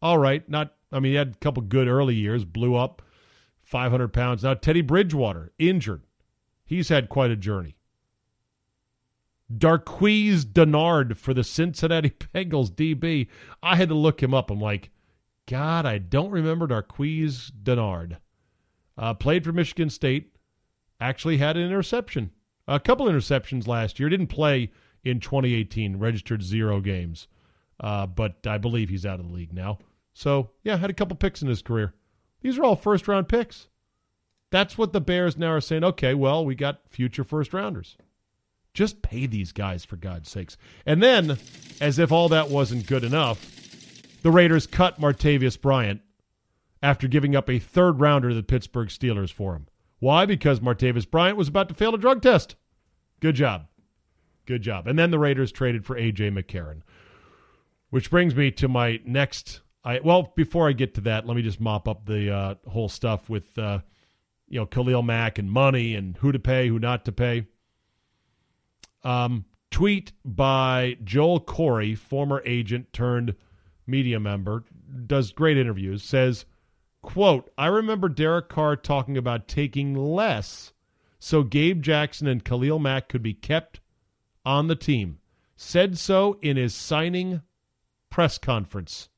All 0.00 0.18
right. 0.18 0.48
Not, 0.48 0.74
I 0.92 1.00
mean, 1.00 1.12
he 1.12 1.16
had 1.16 1.34
a 1.34 1.38
couple 1.38 1.62
good 1.62 1.88
early 1.88 2.14
years, 2.14 2.44
blew 2.44 2.74
up 2.74 3.02
500 3.62 4.08
pounds. 4.08 4.42
Now, 4.42 4.54
Teddy 4.54 4.80
Bridgewater, 4.80 5.52
injured. 5.58 6.02
He's 6.64 6.88
had 6.88 7.08
quite 7.08 7.30
a 7.30 7.36
journey. 7.36 7.76
Darqueze 9.56 10.44
Dennard 10.44 11.16
for 11.16 11.32
the 11.32 11.44
Cincinnati 11.44 12.10
Bengals 12.34 12.70
DB. 12.70 13.28
I 13.62 13.76
had 13.76 13.88
to 13.88 13.94
look 13.94 14.22
him 14.22 14.34
up. 14.34 14.50
I'm 14.50 14.60
like, 14.60 14.90
God, 15.46 15.86
I 15.86 15.98
don't 15.98 16.30
remember 16.30 16.66
Darqueze 16.66 17.50
Dennard. 17.62 18.18
Uh, 18.96 19.14
played 19.14 19.44
for 19.44 19.52
Michigan 19.52 19.88
State. 19.88 20.36
Actually 21.00 21.38
had 21.38 21.56
an 21.56 21.64
interception. 21.64 22.30
A 22.68 22.78
couple 22.78 23.06
interceptions 23.06 23.66
last 23.66 23.98
year. 23.98 24.08
Didn't 24.08 24.26
play 24.28 24.70
in 25.02 25.20
2018. 25.20 25.98
Registered 25.98 26.42
zero 26.42 26.80
games. 26.80 27.26
Uh, 27.80 28.06
but 28.06 28.46
I 28.46 28.58
believe 28.58 28.88
he's 28.88 29.06
out 29.06 29.20
of 29.20 29.26
the 29.26 29.32
league 29.32 29.52
now. 29.52 29.78
So, 30.12 30.50
yeah, 30.62 30.76
had 30.76 30.90
a 30.90 30.94
couple 30.94 31.16
picks 31.16 31.42
in 31.42 31.48
his 31.48 31.62
career. 31.62 31.94
These 32.42 32.58
are 32.58 32.64
all 32.64 32.76
first 32.76 33.08
round 33.08 33.28
picks. 33.28 33.68
That's 34.50 34.76
what 34.76 34.92
the 34.92 35.00
Bears 35.00 35.36
now 35.36 35.52
are 35.52 35.60
saying. 35.60 35.84
Okay, 35.84 36.14
well, 36.14 36.44
we 36.44 36.54
got 36.54 36.88
future 36.88 37.24
first 37.24 37.52
rounders. 37.52 37.96
Just 38.74 39.02
pay 39.02 39.26
these 39.26 39.52
guys, 39.52 39.84
for 39.84 39.96
God's 39.96 40.30
sakes. 40.30 40.56
And 40.86 41.02
then, 41.02 41.38
as 41.80 41.98
if 41.98 42.12
all 42.12 42.28
that 42.28 42.48
wasn't 42.48 42.86
good 42.86 43.04
enough, 43.04 43.44
the 44.22 44.30
Raiders 44.30 44.66
cut 44.66 45.00
Martavis 45.00 45.60
Bryant 45.60 46.00
after 46.82 47.08
giving 47.08 47.34
up 47.34 47.48
a 47.48 47.58
third 47.58 48.00
rounder 48.00 48.28
to 48.28 48.34
the 48.34 48.42
Pittsburgh 48.42 48.88
Steelers 48.88 49.32
for 49.32 49.54
him. 49.54 49.66
Why? 50.00 50.26
Because 50.26 50.60
Martavis 50.60 51.10
Bryant 51.10 51.36
was 51.36 51.48
about 51.48 51.68
to 51.68 51.74
fail 51.74 51.94
a 51.94 51.98
drug 51.98 52.22
test. 52.22 52.56
Good 53.20 53.34
job. 53.34 53.66
Good 54.46 54.62
job. 54.62 54.86
And 54.86 54.98
then 54.98 55.10
the 55.10 55.18
Raiders 55.18 55.52
traded 55.52 55.84
for 55.84 55.96
A.J. 55.96 56.30
McCarron, 56.30 56.82
which 57.90 58.10
brings 58.10 58.34
me 58.34 58.50
to 58.52 58.68
my 58.68 59.00
next. 59.04 59.60
I, 59.84 60.00
well, 60.00 60.32
before 60.36 60.68
I 60.68 60.72
get 60.72 60.94
to 60.94 61.00
that, 61.02 61.26
let 61.26 61.36
me 61.36 61.42
just 61.42 61.60
mop 61.60 61.88
up 61.88 62.06
the 62.06 62.34
uh, 62.34 62.54
whole 62.66 62.88
stuff 62.88 63.28
with, 63.28 63.56
uh, 63.58 63.80
you 64.48 64.58
know, 64.58 64.66
Khalil 64.66 65.02
Mack 65.02 65.38
and 65.38 65.50
money 65.50 65.94
and 65.94 66.16
who 66.16 66.32
to 66.32 66.38
pay, 66.38 66.68
who 66.68 66.78
not 66.78 67.04
to 67.04 67.12
pay. 67.12 67.46
Um, 69.04 69.44
tweet 69.70 70.12
by 70.24 70.96
Joel 71.04 71.40
Corry, 71.40 71.96
former 71.96 72.42
agent 72.44 72.92
turned 72.92 73.34
media 73.86 74.20
member, 74.20 74.64
does 75.06 75.32
great 75.32 75.58
interviews, 75.58 76.02
says, 76.02 76.44
quote, 77.02 77.50
I 77.56 77.66
remember 77.66 78.08
Derek 78.08 78.48
Carr 78.48 78.76
talking 78.76 79.16
about 79.16 79.48
taking 79.48 79.94
less 79.94 80.72
so 81.18 81.42
Gabe 81.42 81.82
Jackson 81.82 82.26
and 82.26 82.44
Khalil 82.44 82.78
Mack 82.78 83.08
could 83.08 83.22
be 83.22 83.34
kept 83.34 83.80
on 84.44 84.68
the 84.68 84.76
team. 84.76 85.18
Said 85.56 85.98
so 85.98 86.38
in 86.40 86.56
his 86.56 86.74
signing 86.74 87.42
press 88.10 88.38
conference. 88.38 89.08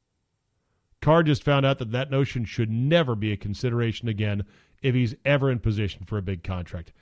Carr 1.03 1.23
just 1.23 1.43
found 1.43 1.65
out 1.65 1.79
that 1.79 1.93
that 1.93 2.11
notion 2.11 2.45
should 2.45 2.71
never 2.71 3.15
be 3.15 3.33
a 3.33 3.37
consideration 3.37 4.09
again 4.09 4.45
if 4.83 4.95
he's 4.95 5.15
ever 5.25 5.51
in 5.51 5.59
position 5.59 6.05
for 6.05 6.19
a 6.19 6.23
big 6.23 6.43
contract. 6.43 6.93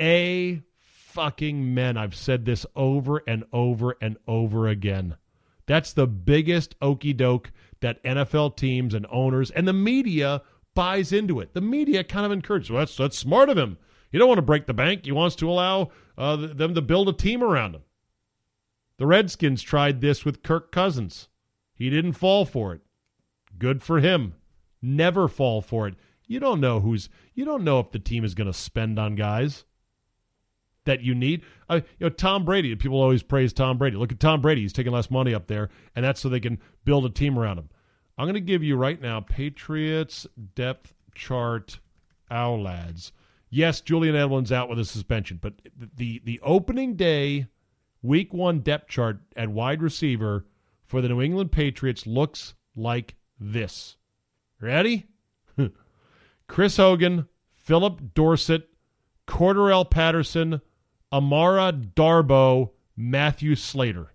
A 0.00 0.62
fucking 0.78 1.74
men. 1.74 1.96
I've 1.96 2.14
said 2.14 2.44
this 2.44 2.66
over 2.74 3.22
and 3.26 3.44
over 3.52 3.96
and 4.00 4.18
over 4.26 4.68
again. 4.68 5.16
That's 5.66 5.92
the 5.92 6.06
biggest 6.06 6.74
okey 6.80 7.12
doke 7.12 7.50
that 7.80 8.02
NFL 8.04 8.56
teams 8.56 8.94
and 8.94 9.06
owners 9.10 9.50
and 9.50 9.66
the 9.66 9.72
media 9.72 10.42
buys 10.74 11.12
into 11.12 11.40
it. 11.40 11.54
The 11.54 11.60
media 11.60 12.04
kind 12.04 12.26
of 12.26 12.32
encourages. 12.32 12.70
Well, 12.70 12.80
that's 12.80 12.96
that's 12.96 13.18
smart 13.18 13.48
of 13.48 13.58
him. 13.58 13.78
You 14.16 14.20
don't 14.20 14.28
want 14.28 14.38
to 14.38 14.42
break 14.42 14.64
the 14.64 14.72
bank. 14.72 15.04
He 15.04 15.12
wants 15.12 15.36
to 15.36 15.50
allow 15.50 15.90
uh, 16.16 16.36
them 16.36 16.74
to 16.74 16.80
build 16.80 17.10
a 17.10 17.12
team 17.12 17.42
around 17.42 17.74
him. 17.74 17.82
The 18.96 19.06
Redskins 19.06 19.60
tried 19.60 20.00
this 20.00 20.24
with 20.24 20.42
Kirk 20.42 20.72
Cousins. 20.72 21.28
He 21.74 21.90
didn't 21.90 22.14
fall 22.14 22.46
for 22.46 22.72
it. 22.72 22.80
Good 23.58 23.82
for 23.82 24.00
him. 24.00 24.32
Never 24.80 25.28
fall 25.28 25.60
for 25.60 25.86
it. 25.86 25.96
You 26.26 26.40
don't 26.40 26.62
know 26.62 26.80
who's 26.80 27.10
you 27.34 27.44
don't 27.44 27.62
know 27.62 27.78
if 27.78 27.90
the 27.90 27.98
team 27.98 28.24
is 28.24 28.34
going 28.34 28.46
to 28.46 28.54
spend 28.54 28.98
on 28.98 29.16
guys 29.16 29.66
that 30.86 31.02
you 31.02 31.14
need. 31.14 31.42
Uh, 31.68 31.80
you 31.98 32.06
know, 32.06 32.08
Tom 32.08 32.46
Brady. 32.46 32.74
People 32.74 33.02
always 33.02 33.22
praise 33.22 33.52
Tom 33.52 33.76
Brady. 33.76 33.98
Look 33.98 34.12
at 34.12 34.18
Tom 34.18 34.40
Brady. 34.40 34.62
He's 34.62 34.72
taking 34.72 34.94
less 34.94 35.10
money 35.10 35.34
up 35.34 35.46
there, 35.46 35.68
and 35.94 36.02
that's 36.02 36.22
so 36.22 36.30
they 36.30 36.40
can 36.40 36.58
build 36.86 37.04
a 37.04 37.10
team 37.10 37.38
around 37.38 37.58
him. 37.58 37.68
I'm 38.16 38.24
going 38.24 38.32
to 38.32 38.40
give 38.40 38.62
you 38.62 38.76
right 38.76 38.98
now 38.98 39.20
Patriots 39.20 40.26
depth 40.54 40.94
chart. 41.14 41.80
Owl 42.30 42.62
lads. 42.62 43.12
Yes, 43.48 43.80
Julian 43.80 44.14
Edelman's 44.14 44.52
out 44.52 44.68
with 44.68 44.78
a 44.78 44.84
suspension, 44.84 45.38
but 45.40 45.54
the 45.96 46.20
the 46.24 46.40
opening 46.42 46.96
day, 46.96 47.46
week 48.02 48.34
one 48.34 48.60
depth 48.60 48.88
chart 48.88 49.20
at 49.36 49.48
wide 49.48 49.82
receiver 49.82 50.44
for 50.84 51.00
the 51.00 51.08
New 51.08 51.22
England 51.22 51.52
Patriots 51.52 52.06
looks 52.06 52.54
like 52.74 53.14
this. 53.38 53.96
Ready? 54.60 55.06
Chris 56.48 56.76
Hogan, 56.76 57.28
Phillip 57.54 58.14
Dorsett, 58.14 58.68
Cordarrelle 59.26 59.88
Patterson, 59.90 60.60
Amara 61.12 61.72
Darboh, 61.72 62.70
Matthew 62.96 63.54
Slater. 63.54 64.12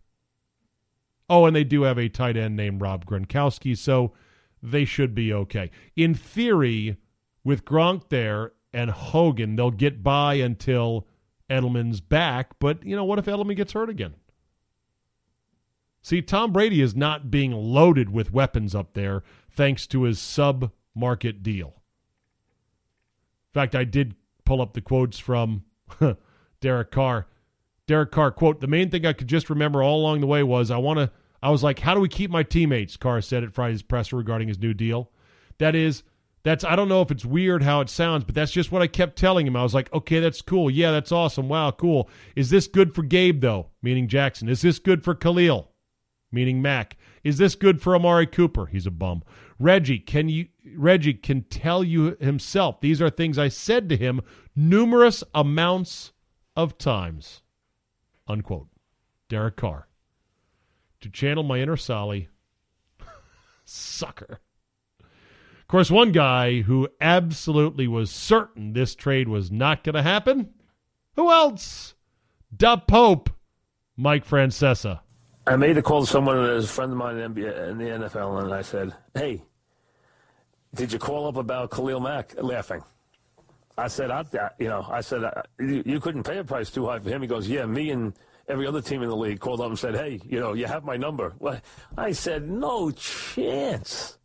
Oh, 1.30 1.46
and 1.46 1.56
they 1.56 1.64
do 1.64 1.84
have 1.84 1.98
a 1.98 2.10
tight 2.10 2.36
end 2.36 2.58
named 2.58 2.82
Rob 2.82 3.06
Gronkowski, 3.06 3.78
so 3.78 4.14
they 4.62 4.84
should 4.86 5.16
be 5.16 5.32
okay. 5.34 5.72
In 5.96 6.14
theory, 6.14 6.98
with 7.44 7.66
Gronk 7.66 8.10
there 8.10 8.52
and 8.74 8.90
Hogan, 8.90 9.56
they'll 9.56 9.72
get 9.72 10.04
by 10.04 10.36
until 10.36 11.08
Edelman's 11.50 12.02
back. 12.02 12.60
But, 12.60 12.86
you 12.86 12.96
know, 12.96 13.04
what 13.04 13.20
if 13.20 13.26
Edelman 13.26 13.56
gets 13.56 13.74
hurt 13.74 13.90
again? 13.90 14.16
See, 16.02 16.22
Tom 16.22 16.52
Brady 16.52 16.82
is 16.82 16.96
not 16.96 17.30
being 17.30 17.52
loaded 17.52 18.10
with 18.10 18.34
weapons 18.34 18.74
up 18.74 18.94
there 18.94 19.24
thanks 19.52 19.86
to 19.88 20.04
his 20.04 20.20
sub 20.20 20.72
market 20.96 21.44
deal. 21.44 21.68
In 23.50 23.54
fact, 23.54 23.76
I 23.76 23.84
did 23.84 24.16
pull 24.46 24.62
up 24.62 24.74
the 24.74 24.82
quotes 24.82 25.20
from 25.20 25.64
Derek 26.62 26.92
Carr. 26.92 27.28
Derek 27.86 28.12
Carr, 28.12 28.32
quote, 28.32 28.62
the 28.62 28.68
main 28.68 28.90
thing 28.90 29.06
I 29.06 29.14
could 29.14 29.28
just 29.28 29.50
remember 29.50 29.84
all 29.84 30.00
along 30.00 30.22
the 30.22 30.28
way 30.28 30.44
was 30.44 30.72
I 30.72 30.78
want 30.78 31.00
to, 31.00 31.12
I 31.44 31.50
was 31.50 31.64
like, 31.64 31.80
how 31.80 31.94
do 31.94 32.00
we 32.00 32.08
keep 32.08 32.32
my 32.32 32.44
teammates? 32.44 32.98
Carr 32.98 33.22
said 33.22 33.44
at 33.44 33.54
Friday's 33.54 33.82
presser 33.82 34.16
regarding 34.16 34.48
his 34.48 34.60
new 34.60 34.74
deal. 34.74 35.12
That 35.58 35.76
is, 35.76 36.04
that's, 36.44 36.64
I 36.64 36.76
don't 36.76 36.90
know 36.90 37.02
if 37.02 37.12
it's 37.12 37.26
weird 37.26 37.62
how 37.62 37.82
it 37.82 37.90
sounds, 37.90 38.24
but 38.24 38.34
that's 38.34 38.52
just 38.52 38.72
what 38.72 38.82
I 38.82 38.88
kept 38.88 39.18
telling 39.18 39.46
him. 39.46 39.56
I 39.56 39.64
was 39.64 39.74
like, 39.74 39.92
okay, 39.94 40.20
that's 40.20 40.42
cool. 40.42 40.70
Yeah, 40.70 40.92
that's 40.92 41.12
awesome. 41.12 41.50
Wow, 41.50 41.72
cool. 41.72 42.10
Is 42.36 42.50
this 42.50 42.68
good 42.68 42.96
for 42.96 43.04
Gabe, 43.04 43.42
though? 43.42 43.68
Meaning 43.82 44.08
Jackson. 44.08 44.50
Is 44.50 44.62
this 44.62 44.80
good 44.80 45.04
for 45.04 45.14
Khalil? 45.14 45.72
Meaning 46.32 46.62
Mack. 46.62 46.98
Is 47.24 47.38
this 47.38 47.56
good 47.56 47.82
for 47.82 47.96
Amari 47.96 48.26
Cooper? 48.26 48.66
He's 48.66 48.88
a 48.88 48.92
bum. 48.92 49.24
Reggie, 49.60 50.00
can 50.00 50.28
you 50.28 50.48
Reggie 50.76 51.14
can 51.14 51.44
tell 51.44 51.84
you 51.84 52.18
himself. 52.20 52.82
These 52.82 53.02
are 53.02 53.10
things 53.10 53.38
I 53.38 53.50
said 53.50 53.90
to 53.90 53.98
him 53.98 54.22
numerous 54.56 55.24
amounts 55.36 56.14
of 56.56 56.78
times. 56.78 57.42
Unquote. 58.28 58.68
Derek 59.30 59.58
Carr. 59.58 59.88
To 61.02 61.10
channel 61.10 61.44
my 61.44 61.60
inner 61.60 61.78
Solly. 61.78 62.30
Sucker. 63.66 64.40
Of 65.72 65.74
course, 65.74 65.90
one 65.90 66.12
guy 66.12 66.60
who 66.64 66.90
absolutely 67.00 67.88
was 67.88 68.12
certain 68.12 68.74
this 68.74 68.94
trade 68.94 69.30
was 69.30 69.50
not 69.50 69.86
going 69.86 69.96
to 69.96 70.02
happen. 70.02 70.50
Who 71.16 71.32
else? 71.32 71.96
Da 72.54 72.76
Pope, 72.76 73.30
Mike 73.96 74.28
Francesa. 74.28 75.00
I 75.48 75.56
made 75.56 75.78
a 75.78 75.82
call 75.82 76.02
to 76.02 76.12
someone 76.12 76.44
as 76.44 76.66
a 76.66 76.68
friend 76.68 76.92
of 76.92 76.98
mine 76.98 77.16
in 77.16 77.34
the, 77.34 77.42
NBA, 77.42 77.70
in 77.70 77.78
the 77.78 77.86
NFL, 77.86 78.44
and 78.44 78.54
I 78.54 78.64
said, 78.64 78.94
"Hey, 79.14 79.44
did 80.76 80.92
you 80.92 81.00
call 81.00 81.30
up 81.30 81.38
about 81.38 81.72
Khalil 81.72 82.02
Mack?" 82.02 82.34
Laughing. 82.44 82.84
I 83.78 83.88
said, 83.88 84.12
I, 84.12 84.26
you 84.60 84.68
know, 84.68 84.86
I 84.92 85.00
said, 85.00 85.24
you, 85.58 85.84
you 85.86 86.00
couldn't 86.02 86.24
pay 86.24 86.40
a 86.40 86.44
price 86.44 86.70
too 86.70 86.88
high 86.88 87.00
for 87.00 87.08
him. 87.08 87.22
He 87.22 87.30
goes, 87.30 87.48
yeah, 87.48 87.66
me 87.66 87.92
and 87.92 88.12
every 88.50 88.68
other 88.68 88.82
team 88.82 89.04
in 89.04 89.08
the 89.08 89.16
league 89.16 89.40
called 89.40 89.62
up 89.62 89.68
and 89.68 89.80
said, 89.80 89.96
hey, 89.96 90.20
you 90.26 90.38
know, 90.38 90.52
you 90.52 90.66
have 90.66 90.84
my 90.84 90.98
number. 90.98 91.34
Well, 91.40 91.62
I 91.98 92.12
said, 92.12 92.50
no 92.50 92.92
chance. 92.92 94.18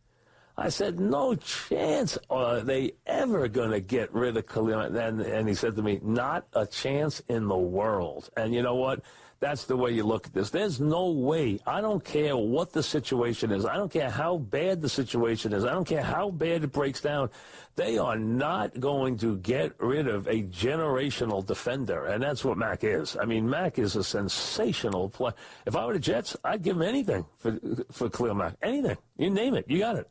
I 0.57 0.69
said, 0.69 0.99
no 0.99 1.35
chance 1.35 2.17
are 2.31 2.61
they 2.61 2.93
ever 3.05 3.47
going 3.47 3.69
to 3.71 3.79
get 3.79 4.11
rid 4.11 4.37
of 4.37 4.47
Khalil. 4.47 4.79
And, 4.79 5.21
and 5.21 5.47
he 5.47 5.53
said 5.53 5.75
to 5.75 5.83
me, 5.83 5.99
not 6.01 6.47
a 6.53 6.65
chance 6.65 7.21
in 7.27 7.47
the 7.47 7.57
world. 7.57 8.29
And 8.35 8.55
you 8.55 8.63
know 8.63 8.75
what? 8.75 9.01
That's 9.39 9.65
the 9.65 9.77
way 9.77 9.91
you 9.91 10.03
look 10.03 10.25
at 10.25 10.33
this. 10.33 10.49
There's 10.49 10.79
no 10.79 11.11
way. 11.11 11.59
I 11.67 11.79
don't 11.79 12.03
care 12.03 12.35
what 12.35 12.73
the 12.73 12.81
situation 12.81 13.51
is. 13.51 13.67
I 13.67 13.75
don't 13.75 13.91
care 13.91 14.09
how 14.09 14.37
bad 14.37 14.81
the 14.81 14.89
situation 14.89 15.53
is. 15.53 15.63
I 15.63 15.73
don't 15.73 15.85
care 15.85 16.01
how 16.01 16.31
bad 16.31 16.63
it 16.63 16.71
breaks 16.71 17.01
down. 17.01 17.29
They 17.75 17.99
are 17.99 18.17
not 18.17 18.79
going 18.79 19.19
to 19.19 19.37
get 19.37 19.73
rid 19.79 20.07
of 20.07 20.25
a 20.25 20.41
generational 20.41 21.45
defender, 21.45 22.05
and 22.05 22.23
that's 22.23 22.43
what 22.43 22.57
Mack 22.57 22.83
is. 22.83 23.15
I 23.15 23.25
mean, 23.25 23.47
Mack 23.47 23.77
is 23.77 23.95
a 23.95 24.03
sensational 24.03 25.09
player. 25.09 25.35
If 25.67 25.75
I 25.75 25.85
were 25.85 25.93
the 25.93 25.99
Jets, 25.99 26.35
I'd 26.43 26.63
give 26.63 26.75
him 26.75 26.81
anything 26.81 27.23
for 27.37 27.59
for 27.91 28.09
Khalil 28.09 28.33
Mack. 28.33 28.55
Anything. 28.63 28.97
You 29.19 29.29
name 29.29 29.53
it. 29.53 29.65
You 29.67 29.77
got 29.77 29.97
it. 29.97 30.09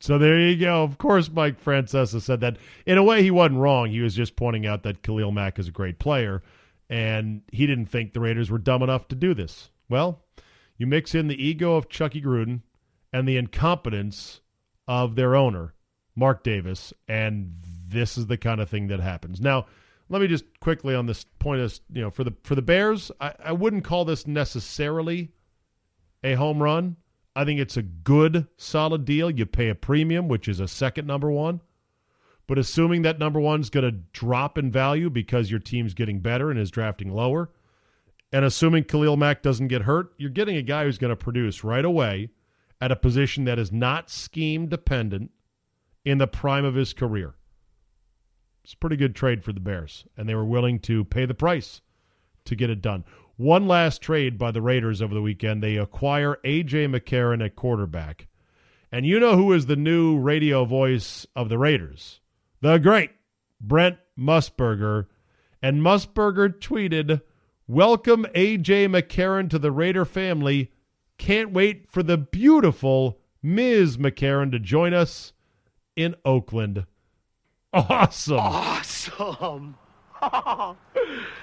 So 0.00 0.18
there 0.18 0.38
you 0.38 0.56
go. 0.56 0.82
Of 0.82 0.98
course, 0.98 1.30
Mike 1.30 1.62
Francesa 1.62 2.20
said 2.20 2.40
that. 2.40 2.58
In 2.84 2.98
a 2.98 3.02
way, 3.02 3.22
he 3.22 3.30
wasn't 3.30 3.60
wrong. 3.60 3.90
He 3.90 4.00
was 4.00 4.14
just 4.14 4.36
pointing 4.36 4.66
out 4.66 4.82
that 4.82 5.02
Khalil 5.02 5.32
Mack 5.32 5.58
is 5.58 5.68
a 5.68 5.72
great 5.72 5.98
player 5.98 6.42
and 6.88 7.42
he 7.52 7.66
didn't 7.66 7.86
think 7.86 8.12
the 8.12 8.20
Raiders 8.20 8.50
were 8.50 8.58
dumb 8.58 8.82
enough 8.82 9.08
to 9.08 9.16
do 9.16 9.34
this. 9.34 9.70
Well, 9.88 10.22
you 10.76 10.86
mix 10.86 11.14
in 11.14 11.28
the 11.28 11.42
ego 11.42 11.76
of 11.76 11.88
Chucky 11.88 12.20
Gruden 12.20 12.62
and 13.12 13.26
the 13.26 13.36
incompetence 13.36 14.40
of 14.86 15.16
their 15.16 15.34
owner, 15.34 15.74
Mark 16.14 16.44
Davis, 16.44 16.92
and 17.08 17.54
this 17.88 18.16
is 18.16 18.26
the 18.26 18.36
kind 18.36 18.60
of 18.60 18.68
thing 18.68 18.88
that 18.88 19.00
happens. 19.00 19.40
Now, 19.40 19.66
let 20.08 20.22
me 20.22 20.28
just 20.28 20.44
quickly 20.60 20.94
on 20.94 21.06
this 21.06 21.24
point 21.40 21.60
is 21.60 21.80
you 21.92 22.00
know 22.00 22.10
for 22.10 22.22
the 22.22 22.32
for 22.44 22.54
the 22.54 22.62
Bears, 22.62 23.10
I, 23.20 23.34
I 23.44 23.52
wouldn't 23.52 23.84
call 23.84 24.04
this 24.04 24.26
necessarily 24.26 25.32
a 26.22 26.34
home 26.34 26.62
run. 26.62 26.96
I 27.36 27.44
think 27.44 27.60
it's 27.60 27.76
a 27.76 27.82
good 27.82 28.46
solid 28.56 29.04
deal. 29.04 29.30
You 29.30 29.44
pay 29.44 29.68
a 29.68 29.74
premium, 29.74 30.26
which 30.26 30.48
is 30.48 30.58
a 30.58 30.66
second 30.66 31.06
number 31.06 31.30
one. 31.30 31.60
But 32.46 32.58
assuming 32.58 33.02
that 33.02 33.18
number 33.18 33.38
one's 33.38 33.68
going 33.68 33.84
to 33.84 34.00
drop 34.12 34.56
in 34.56 34.72
value 34.72 35.10
because 35.10 35.50
your 35.50 35.60
team's 35.60 35.92
getting 35.92 36.20
better 36.20 36.50
and 36.50 36.58
is 36.58 36.70
drafting 36.70 37.10
lower, 37.10 37.50
and 38.32 38.44
assuming 38.44 38.84
Khalil 38.84 39.18
Mack 39.18 39.42
doesn't 39.42 39.68
get 39.68 39.82
hurt, 39.82 40.14
you're 40.16 40.30
getting 40.30 40.56
a 40.56 40.62
guy 40.62 40.84
who's 40.84 40.96
going 40.96 41.10
to 41.10 41.16
produce 41.16 41.62
right 41.62 41.84
away 41.84 42.30
at 42.80 42.92
a 42.92 42.96
position 42.96 43.44
that 43.44 43.58
is 43.58 43.70
not 43.70 44.08
scheme 44.08 44.68
dependent 44.68 45.30
in 46.04 46.18
the 46.18 46.26
prime 46.26 46.64
of 46.64 46.74
his 46.74 46.94
career. 46.94 47.34
It's 48.64 48.72
a 48.72 48.78
pretty 48.78 48.96
good 48.96 49.14
trade 49.14 49.44
for 49.44 49.52
the 49.52 49.60
Bears, 49.60 50.06
and 50.16 50.28
they 50.28 50.34
were 50.34 50.44
willing 50.44 50.78
to 50.80 51.04
pay 51.04 51.26
the 51.26 51.34
price 51.34 51.82
to 52.46 52.56
get 52.56 52.70
it 52.70 52.80
done. 52.80 53.04
One 53.36 53.68
last 53.68 54.00
trade 54.00 54.38
by 54.38 54.50
the 54.50 54.62
Raiders 54.62 55.02
over 55.02 55.14
the 55.14 55.20
weekend. 55.20 55.62
They 55.62 55.76
acquire 55.76 56.38
A.J. 56.42 56.86
McCarron 56.88 57.44
at 57.44 57.54
quarterback. 57.54 58.28
And 58.90 59.04
you 59.04 59.20
know 59.20 59.36
who 59.36 59.52
is 59.52 59.66
the 59.66 59.76
new 59.76 60.18
radio 60.18 60.64
voice 60.64 61.26
of 61.36 61.48
the 61.48 61.58
Raiders? 61.58 62.20
the 62.62 62.78
great 62.78 63.10
Brent 63.60 63.98
Musburger. 64.18 65.06
And 65.62 65.82
Musburger 65.82 66.48
tweeted, 66.48 67.20
Welcome 67.68 68.26
AJ 68.34 68.88
McCarron 68.88 69.50
to 69.50 69.58
the 69.58 69.72
Raider 69.72 70.04
family. 70.04 70.72
Can't 71.18 71.52
wait 71.52 71.90
for 71.90 72.02
the 72.02 72.16
beautiful 72.16 73.18
Ms. 73.42 73.98
McCarron 73.98 74.50
to 74.52 74.58
join 74.58 74.94
us 74.94 75.32
in 75.94 76.14
Oakland. 76.24 76.86
Awesome. 77.72 78.38
Awesome. 78.38 79.76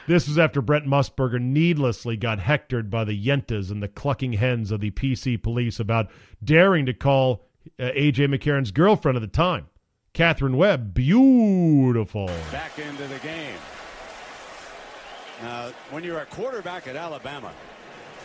This 0.05 0.27
was 0.27 0.37
after 0.37 0.61
Brent 0.61 0.85
Musburger 0.85 1.39
needlessly 1.39 2.17
got 2.17 2.39
hectored 2.39 2.89
by 2.89 3.05
the 3.05 3.17
Yentas 3.17 3.71
and 3.71 3.81
the 3.81 3.87
clucking 3.87 4.33
hens 4.33 4.69
of 4.71 4.81
the 4.81 4.91
PC 4.91 5.41
police 5.41 5.79
about 5.79 6.09
daring 6.43 6.85
to 6.87 6.93
call 6.93 7.45
uh, 7.79 7.83
AJ 7.83 8.27
McCarron's 8.27 8.71
girlfriend 8.71 9.15
at 9.15 9.21
the 9.21 9.27
time, 9.27 9.67
Katherine 10.11 10.57
Webb. 10.57 10.93
Beautiful. 10.93 12.27
back 12.51 12.77
into 12.79 13.07
the 13.07 13.19
game. 13.19 13.55
Now, 15.41 15.71
when 15.91 16.03
you're 16.03 16.19
a 16.19 16.25
quarterback 16.25 16.87
at 16.87 16.97
Alabama, 16.97 17.53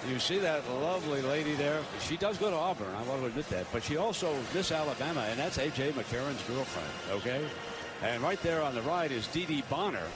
you 0.08 0.18
see 0.18 0.38
that 0.38 0.68
lovely 0.68 1.22
lady 1.22 1.54
there. 1.54 1.80
She 2.00 2.16
does 2.16 2.38
go 2.38 2.50
to 2.50 2.56
Auburn, 2.56 2.92
I 2.94 3.02
want 3.04 3.20
to 3.20 3.26
admit 3.26 3.48
that. 3.50 3.66
But 3.72 3.84
she 3.84 3.96
also 3.96 4.36
Miss 4.52 4.72
Alabama, 4.72 5.26
and 5.30 5.38
that's 5.38 5.58
A.J. 5.58 5.92
McCarron's 5.92 6.42
girlfriend, 6.42 6.90
okay? 7.10 7.44
And 8.02 8.22
right 8.22 8.40
there 8.42 8.62
on 8.62 8.74
the 8.74 8.82
right 8.82 9.10
is 9.10 9.26
Dee 9.28 9.44
Dee 9.46 9.62
Bonner. 9.68 10.06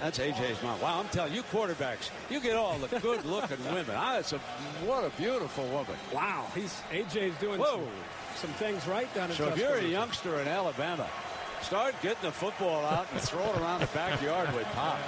That's 0.00 0.18
AJ's 0.18 0.62
mom. 0.62 0.80
Wow, 0.80 1.00
I'm 1.00 1.08
telling 1.08 1.32
you, 1.32 1.42
quarterbacks, 1.44 2.10
you 2.30 2.40
get 2.40 2.56
all 2.56 2.78
the 2.78 2.88
good-looking 3.00 3.64
women. 3.64 3.86
Ah, 3.90 4.18
it's 4.18 4.32
a 4.32 4.38
what 4.84 5.04
a 5.04 5.10
beautiful 5.16 5.64
woman. 5.68 5.96
Wow. 6.12 6.46
He's 6.54 6.82
AJ's 6.92 7.38
doing 7.40 7.58
Whoa. 7.58 7.76
some, 8.34 8.48
some 8.48 8.50
things 8.54 8.86
right 8.86 9.12
down 9.14 9.30
in 9.30 9.36
So 9.36 9.48
if 9.48 9.58
you're 9.58 9.76
a 9.76 9.82
youngster 9.82 10.38
in 10.40 10.48
Alabama, 10.48 11.08
start 11.62 11.94
getting 12.02 12.22
the 12.22 12.32
football 12.32 12.84
out 12.84 13.06
and 13.12 13.20
throw 13.20 13.42
it 13.42 13.56
around 13.60 13.80
the 13.80 13.86
backyard 13.86 14.54
with 14.54 14.66
pops. 14.74 15.02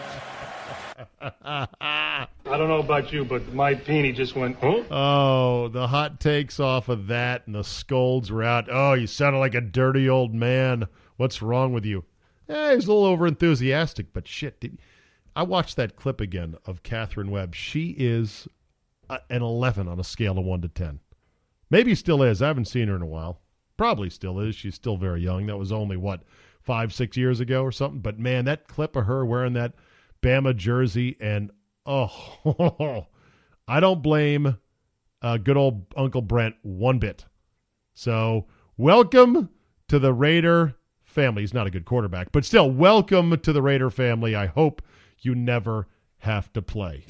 I 1.81 2.27
don't 2.45 2.69
know 2.69 2.79
about 2.81 3.13
you, 3.13 3.25
but 3.25 3.53
my 3.53 3.75
peenie 3.75 4.13
just 4.13 4.35
went, 4.35 4.57
huh? 4.61 4.83
Oh, 4.91 5.69
the 5.69 5.87
hot 5.87 6.19
takes 6.21 6.59
off 6.59 6.89
of 6.89 7.09
that 7.09 7.47
and 7.47 7.55
the 7.55 7.65
scolds 7.65 8.33
were 8.33 8.43
out. 8.43 8.69
Oh, 8.71 8.95
you 8.95 9.07
sounded 9.07 9.39
like 9.39 9.55
a 9.55 9.61
dirty 9.61 10.09
old 10.09 10.35
man. 10.35 10.89
What's 11.17 11.43
wrong 11.43 11.73
with 11.73 11.85
you? 11.85 12.05
Eh, 12.49 12.75
he's 12.75 12.87
a 12.87 12.93
little 12.93 13.05
over 13.05 13.27
enthusiastic, 13.27 14.13
but 14.13 14.27
shit. 14.27 14.61
Did, 14.61 14.79
I 15.37 15.43
watched 15.43 15.77
that 15.77 15.97
clip 15.97 16.21
again 16.21 16.57
of 16.67 16.83
Katherine 16.83 17.31
Webb. 17.31 17.55
She 17.55 17.91
is 17.99 18.49
uh, 19.11 19.19
an 19.31 19.43
11 19.43 19.87
on 19.87 20.01
a 20.01 20.05
scale 20.05 20.39
of 20.39 20.45
1 20.45 20.63
to 20.63 20.69
10. 20.69 21.01
Maybe 21.71 21.95
still 21.95 22.23
is. 22.23 22.41
I 22.41 22.49
haven't 22.49 22.69
seen 22.69 22.89
her 22.89 22.97
in 22.97 23.03
a 23.03 23.07
while. 23.07 23.41
Probably 23.77 24.11
still 24.11 24.41
is. 24.41 24.55
She's 24.55 24.75
still 24.75 24.97
very 24.97 25.23
young. 25.23 25.47
That 25.47 25.59
was 25.59 25.71
only, 25.71 25.97
what, 25.97 26.23
five, 26.63 26.93
six 26.93 27.17
years 27.17 27.41
ago 27.41 27.63
or 27.63 27.71
something? 27.71 28.01
But 28.01 28.19
man, 28.19 28.47
that 28.47 28.67
clip 28.69 28.97
of 28.97 29.07
her 29.07 29.25
wearing 29.25 29.53
that 29.53 29.75
Bama 30.23 30.57
jersey 30.57 31.17
and, 31.21 31.51
oh, 31.87 33.07
I 33.69 33.81
don't 33.81 34.03
blame 34.03 34.57
uh, 35.21 35.37
good 35.37 35.57
old 35.57 35.87
Uncle 35.97 36.23
Brent 36.23 36.57
one 36.63 36.99
bit. 36.99 37.25
So, 37.95 38.47
welcome 38.77 39.51
to 39.89 39.99
the 39.99 40.13
Raider 40.13 40.78
family. 41.19 41.43
He's 41.43 41.53
not 41.53 41.67
a 41.67 41.71
good 41.71 41.85
quarterback, 41.85 42.31
but 42.31 42.45
still, 42.45 42.71
welcome 42.71 43.37
to 43.41 43.53
the 43.53 43.61
Raider 43.61 43.91
family. 43.91 44.37
I 44.37 44.47
hope 44.47 44.83
you 45.19 45.35
never 45.35 45.89
have 46.19 46.53
to 46.53 46.63
play. 46.63 47.03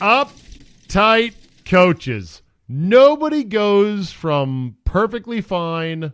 Uptight 0.00 1.34
coaches. 1.64 2.42
Nobody 2.68 3.44
goes 3.44 4.10
from 4.10 4.78
perfectly 4.84 5.40
fine 5.40 6.12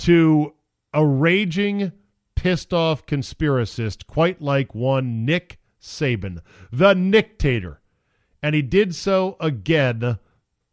to 0.00 0.52
a 0.92 1.06
raging, 1.06 1.92
pissed 2.34 2.74
off 2.74 3.06
conspiracist, 3.06 4.06
quite 4.06 4.42
like 4.42 4.74
one 4.74 5.24
Nick 5.24 5.60
Saban, 5.80 6.40
the 6.70 6.92
Nictator. 6.92 7.78
And 8.42 8.54
he 8.54 8.60
did 8.60 8.94
so 8.94 9.38
again 9.40 10.18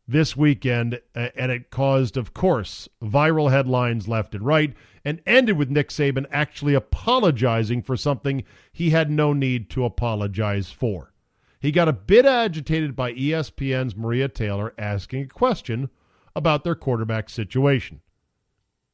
this 0.08 0.38
weekend, 0.38 1.02
uh, 1.16 1.30
and 1.36 1.52
it 1.52 1.70
caused, 1.70 2.16
of 2.18 2.34
course, 2.34 2.88
viral 3.04 3.52
headlines 3.52 4.08
left 4.08 4.34
and 4.34 4.46
right, 4.46 4.74
and 5.04 5.22
ended 5.26 5.58
with 5.58 5.70
Nick 5.70 5.90
Saban 5.90 6.26
actually 6.32 6.74
apologizing 6.74 7.82
for 7.82 7.98
something 7.98 8.44
he 8.72 8.90
had 8.90 9.12
no 9.12 9.34
need 9.34 9.70
to 9.72 9.86
apologize 9.86 10.72
for. 10.72 11.14
He 11.60 11.72
got 11.72 11.90
a 11.90 11.94
bit 11.94 12.26
agitated 12.26 12.96
by 12.96 13.14
ESPN's 13.14 13.96
Maria 13.96 14.30
Taylor 14.30 14.74
asking 14.78 15.24
a 15.24 15.28
question 15.28 15.90
about 16.36 16.64
their 16.64 16.76
quarterback 16.76 17.30
situation. 17.30 18.02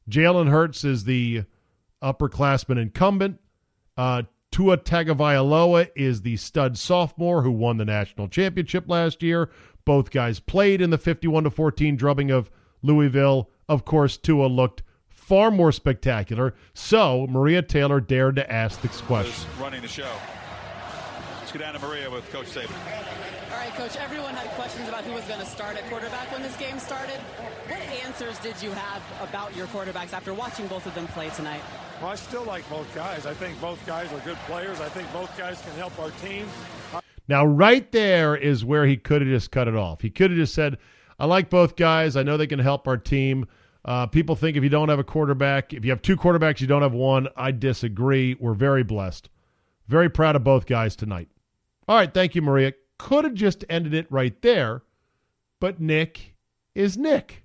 Jalen 0.10 0.50
Hurts 0.50 0.84
is 0.84 1.04
the 1.04 1.44
upperclassman 2.02 2.82
incumbent. 2.82 3.40
Uh, 3.98 4.24
Tua 4.52 4.78
Tagovailoa 4.78 5.90
is 5.96 6.22
the 6.22 6.38
stud 6.38 6.78
sophomore 6.78 7.42
who 7.42 7.52
won 7.52 7.78
the 7.78 7.86
national 7.86 8.28
championship 8.28 8.88
last 8.88 9.24
year. 9.24 9.50
Both 9.86 10.12
guys 10.12 10.40
played 10.40 10.82
in 10.82 10.90
the 10.90 10.98
51 10.98 11.44
to 11.44 11.50
14 11.50 11.96
drubbing 11.96 12.32
of 12.32 12.50
Louisville. 12.82 13.50
Of 13.68 13.86
course, 13.86 14.18
Tua 14.18 14.48
looked 14.48 14.84
far 15.08 15.52
more 15.52 15.72
spectacular. 15.72 16.54
So 16.74 17.28
Maria 17.28 17.62
Taylor 17.62 18.00
dared 18.00 18.36
to 18.38 18.52
ask 18.52 18.82
this 18.82 19.02
question. 19.02 19.50
running 19.60 19.82
the 19.82 19.88
show. 19.88 20.12
Let's 21.40 21.52
get 21.52 21.60
down 21.60 21.74
to 21.74 21.80
Maria 21.80 22.10
with 22.10 22.30
Coach 22.32 22.48
Saban. 22.48 22.72
All 23.52 23.58
right, 23.60 23.74
Coach, 23.76 23.96
everyone 23.98 24.34
had 24.34 24.50
questions 24.52 24.88
about 24.90 25.04
who 25.04 25.14
was 25.14 25.24
going 25.26 25.40
to 25.40 25.46
start 25.46 25.78
at 25.78 25.88
quarterback 25.90 26.32
when 26.32 26.42
this 26.42 26.56
game 26.58 26.80
started. 26.80 27.18
What 27.68 27.80
answers 28.06 28.40
did 28.40 28.62
you 28.62 28.72
have 28.72 29.02
about 29.22 29.56
your 29.56 29.68
quarterbacks 29.68 30.14
after 30.14 30.34
watching 30.34 30.68
both 30.68 30.86
of 30.86 30.96
them 30.96 31.08
play 31.08 31.30
tonight? 31.30 31.62
Well, 32.02 32.10
I 32.12 32.16
still 32.16 32.44
like 32.44 32.68
both 32.70 32.94
guys. 32.96 33.26
I 33.26 33.34
think 33.34 33.60
both 33.62 33.86
guys 33.86 34.12
are 34.12 34.20
good 34.20 34.38
players. 34.48 34.82
I 34.82 34.90
think 34.90 35.12
both 35.14 35.38
guys 35.38 35.62
can 35.62 35.74
help 35.74 35.98
our 36.00 36.12
team. 36.12 36.48
Now, 37.28 37.46
right 37.46 37.90
there 37.92 38.36
is 38.36 38.66
where 38.66 38.86
he 38.86 38.98
could 38.98 39.22
have 39.22 39.30
just 39.30 39.52
cut 39.52 39.68
it 39.68 39.76
off. 39.76 40.02
He 40.02 40.10
could 40.10 40.32
have 40.32 40.38
just 40.38 40.54
said, 40.54 40.78
I 41.20 41.26
like 41.26 41.50
both 41.50 41.76
guys. 41.76 42.16
I 42.16 42.24
know 42.24 42.38
they 42.38 42.48
can 42.48 42.60
help 42.60 42.88
our 42.88 42.98
team. 42.98 43.46
Uh, 43.86 44.08
people 44.08 44.36
think 44.36 44.58
if 44.58 44.64
you 44.64 44.70
don't 44.70 44.90
have 44.90 45.00
a 45.00 45.04
quarterback, 45.04 45.74
if 45.74 45.84
you 45.86 45.92
have 45.92 46.02
two 46.02 46.18
quarterbacks, 46.18 46.62
you 46.62 46.68
don't 46.68 46.82
have 46.82 46.94
one. 46.94 47.28
I 47.36 47.52
disagree. 47.52 48.36
We're 48.40 48.54
very 48.54 48.84
blessed. 48.84 49.30
Very 49.88 50.10
proud 50.10 50.36
of 50.36 50.44
both 50.44 50.66
guys 50.66 50.96
tonight. 50.96 51.30
All 51.88 51.98
right. 51.98 52.14
Thank 52.14 52.36
you, 52.36 52.42
Maria. 52.42 52.74
Could 52.98 53.26
have 53.26 53.34
just 53.34 53.66
ended 53.70 53.94
it 53.94 54.08
right 54.10 54.42
there, 54.42 54.84
but 55.60 55.82
Nick 55.82 56.36
is 56.76 56.98
Nick. 56.98 57.44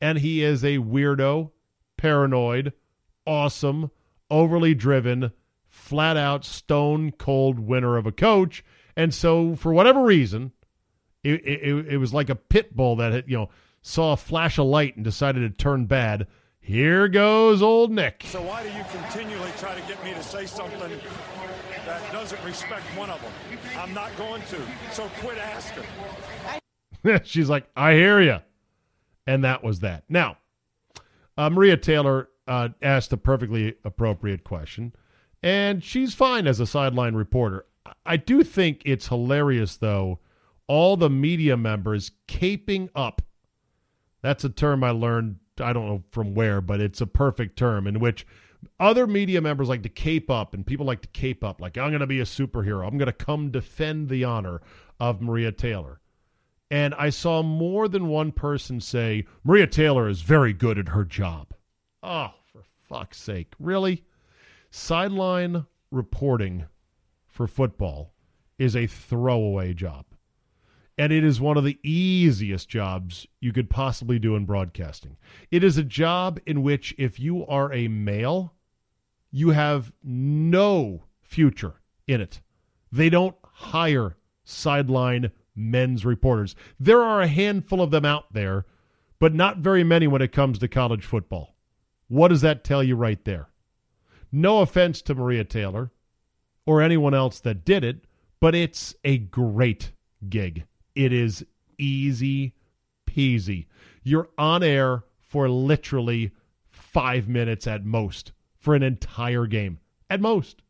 And 0.00 0.18
he 0.18 0.42
is 0.42 0.64
a 0.64 0.78
weirdo, 0.78 1.50
paranoid, 1.96 2.72
awesome, 3.26 3.90
overly 4.30 4.74
driven, 4.74 5.30
flat 5.68 6.16
out 6.16 6.44
stone 6.44 7.12
cold 7.12 7.58
winner 7.58 7.96
of 7.96 8.06
a 8.06 8.12
coach. 8.12 8.64
And 8.96 9.12
so, 9.14 9.56
for 9.56 9.72
whatever 9.72 10.02
reason, 10.02 10.52
it, 11.22 11.46
it, 11.46 11.86
it 11.88 11.96
was 11.98 12.12
like 12.12 12.30
a 12.30 12.34
pit 12.34 12.74
bull 12.74 12.96
that 12.96 13.12
had, 13.12 13.24
you 13.28 13.36
know 13.36 13.50
saw 13.82 14.12
a 14.12 14.16
flash 14.16 14.58
of 14.58 14.66
light 14.66 14.96
and 14.96 15.04
decided 15.04 15.40
to 15.40 15.62
turn 15.62 15.86
bad. 15.86 16.26
Here 16.60 17.08
goes 17.08 17.62
old 17.62 17.90
Nick. 17.90 18.24
So 18.26 18.42
why 18.42 18.62
do 18.62 18.68
you 18.68 18.84
continually 18.92 19.50
try 19.58 19.74
to 19.74 19.80
get 19.88 20.02
me 20.04 20.12
to 20.12 20.22
say 20.22 20.46
something 20.46 20.78
that 21.86 22.12
doesn't 22.12 22.42
respect 22.44 22.84
one 22.96 23.10
of 23.10 23.20
them? 23.22 23.32
I'm 23.78 23.94
not 23.94 24.14
going 24.16 24.42
to. 24.42 24.60
So 24.92 25.08
quit 25.20 25.38
asking. 25.38 25.84
She's 27.24 27.48
like, 27.48 27.68
I 27.74 27.94
hear 27.94 28.20
you. 28.20 28.38
And 29.26 29.44
that 29.44 29.64
was 29.64 29.80
that. 29.80 30.04
Now, 30.08 30.36
uh, 31.36 31.48
Maria 31.50 31.76
Taylor 31.76 32.28
uh, 32.46 32.68
asked 32.82 33.12
a 33.12 33.16
perfectly 33.16 33.74
appropriate 33.84 34.44
question, 34.44 34.92
and 35.42 35.82
she's 35.84 36.14
fine 36.14 36.46
as 36.46 36.58
a 36.58 36.66
sideline 36.66 37.14
reporter. 37.14 37.64
I 38.04 38.16
do 38.16 38.42
think 38.42 38.82
it's 38.84 39.08
hilarious, 39.08 39.76
though, 39.76 40.18
all 40.66 40.96
the 40.96 41.10
media 41.10 41.56
members 41.56 42.12
caping 42.28 42.88
up. 42.94 43.22
That's 44.22 44.44
a 44.44 44.50
term 44.50 44.84
I 44.84 44.90
learned, 44.90 45.36
I 45.60 45.72
don't 45.72 45.86
know 45.86 46.02
from 46.10 46.34
where, 46.34 46.60
but 46.60 46.80
it's 46.80 47.00
a 47.00 47.06
perfect 47.06 47.56
term 47.56 47.86
in 47.86 48.00
which 48.00 48.26
other 48.78 49.06
media 49.06 49.40
members 49.40 49.68
like 49.68 49.82
to 49.82 49.88
cape 49.88 50.30
up 50.30 50.54
and 50.54 50.66
people 50.66 50.86
like 50.86 51.02
to 51.02 51.08
cape 51.08 51.42
up 51.42 51.60
like 51.60 51.78
i'm 51.78 51.90
going 51.90 52.00
to 52.00 52.06
be 52.06 52.20
a 52.20 52.24
superhero. 52.24 52.86
I'm 52.86 52.98
going 52.98 53.06
to 53.06 53.12
come 53.12 53.50
defend 53.50 54.08
the 54.08 54.24
honor 54.24 54.60
of 54.98 55.22
maria 55.22 55.52
taylor. 55.52 56.00
And 56.70 56.94
i 56.94 57.10
saw 57.10 57.42
more 57.42 57.88
than 57.88 58.08
one 58.08 58.32
person 58.32 58.80
say 58.80 59.26
maria 59.44 59.66
taylor 59.66 60.08
is 60.08 60.22
very 60.22 60.52
good 60.52 60.78
at 60.78 60.88
her 60.88 61.04
job. 61.04 61.54
Oh 62.02 62.32
for 62.52 62.62
fuck's 62.88 63.18
sake. 63.18 63.54
Really? 63.58 64.04
Sideline 64.70 65.66
reporting 65.90 66.66
for 67.40 67.46
football 67.46 68.12
is 68.58 68.76
a 68.76 68.86
throwaway 68.86 69.72
job 69.72 70.04
and 70.98 71.10
it 71.10 71.24
is 71.24 71.40
one 71.40 71.56
of 71.56 71.64
the 71.64 71.78
easiest 71.82 72.68
jobs 72.68 73.26
you 73.40 73.50
could 73.50 73.70
possibly 73.70 74.18
do 74.18 74.36
in 74.36 74.44
broadcasting. 74.44 75.16
It 75.50 75.64
is 75.64 75.78
a 75.78 75.82
job 75.82 76.38
in 76.44 76.62
which, 76.62 76.94
if 76.98 77.18
you 77.18 77.46
are 77.46 77.72
a 77.72 77.88
male, 77.88 78.52
you 79.30 79.48
have 79.48 79.90
no 80.04 81.04
future 81.22 81.80
in 82.06 82.20
it. 82.20 82.42
They 82.92 83.08
don't 83.08 83.36
hire 83.42 84.18
sideline 84.44 85.30
men's 85.56 86.04
reporters. 86.04 86.54
There 86.78 87.02
are 87.02 87.22
a 87.22 87.26
handful 87.26 87.80
of 87.80 87.90
them 87.90 88.04
out 88.04 88.30
there, 88.34 88.66
but 89.18 89.34
not 89.34 89.60
very 89.60 89.82
many 89.82 90.06
when 90.06 90.20
it 90.20 90.32
comes 90.32 90.58
to 90.58 90.68
college 90.68 91.06
football. 91.06 91.56
What 92.08 92.28
does 92.28 92.42
that 92.42 92.64
tell 92.64 92.84
you 92.84 92.96
right 92.96 93.24
there? 93.24 93.48
No 94.30 94.60
offense 94.60 95.00
to 95.00 95.14
Maria 95.14 95.44
Taylor 95.44 95.90
or 96.70 96.80
anyone 96.80 97.14
else 97.14 97.40
that 97.40 97.64
did 97.64 97.82
it, 97.82 98.04
but 98.38 98.54
it's 98.54 98.94
a 99.02 99.18
great 99.18 99.90
gig. 100.28 100.64
It 100.94 101.12
is 101.12 101.44
easy 101.78 102.54
peasy. 103.04 103.66
You're 104.04 104.28
on 104.38 104.62
air 104.62 105.02
for 105.18 105.48
literally 105.48 106.30
five 106.70 107.28
minutes 107.28 107.66
at 107.66 107.84
most 107.84 108.30
for 108.56 108.76
an 108.76 108.84
entire 108.84 109.46
game. 109.46 109.80
at 110.08 110.20
most. 110.20 110.62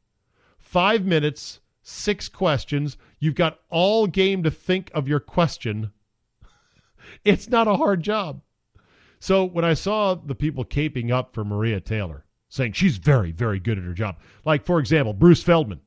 Five 0.59 1.05
minutes, 1.05 1.61
six 1.83 2.31
questions. 2.31 2.97
You've 3.19 3.35
got 3.35 3.61
all 3.69 4.07
game 4.07 4.43
to 4.45 4.51
think 4.51 4.91
of 4.95 5.07
your 5.07 5.21
question. 5.21 5.93
It's 7.25 7.49
not 7.49 7.69
a 7.69 7.77
hard 7.77 8.03
job. 8.03 8.41
So 9.19 9.45
when 9.45 9.65
I 9.65 9.75
saw 9.75 10.15
the 10.15 10.35
people 10.35 10.65
caping 10.65 11.11
up 11.11 11.35
for 11.35 11.45
Maria 11.45 11.81
Taylor, 11.81 12.25
saying 12.49 12.73
she's 12.73 12.97
very, 12.99 13.33
very 13.33 13.59
good 13.59 13.77
at 13.79 13.85
her 13.85 13.93
job, 13.93 14.17
like 14.47 14.65
for 14.65 14.79
example, 14.79 15.13
Bruce 15.13 15.43
Feldman, 15.43 15.81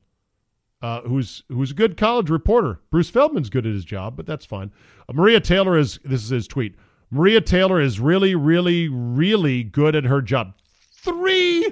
uh, 0.83 1.01
who's 1.01 1.43
who's 1.47 1.71
a 1.71 1.75
good 1.75 1.95
college 1.95 2.29
reporter. 2.29 2.79
Bruce 2.91 3.09
Feldman's 3.09 3.49
good 3.49 3.65
at 3.65 3.73
his 3.73 3.85
job, 3.85 4.17
but 4.17 4.25
that's 4.25 4.45
fine. 4.45 4.69
Uh, 5.07 5.13
Maria 5.13 5.39
Taylor 5.39 5.77
is 5.77 5.97
this 6.03 6.23
is 6.23 6.29
his 6.29 6.47
tweet. 6.47 6.75
Maria 7.09 7.39
Taylor 7.39 7.79
is 7.79 7.99
really, 7.99 8.35
really, 8.35 8.89
really 8.89 9.63
good 9.63 9.95
at 9.95 10.03
her 10.03 10.21
job. 10.21 10.53
Three 10.95 11.71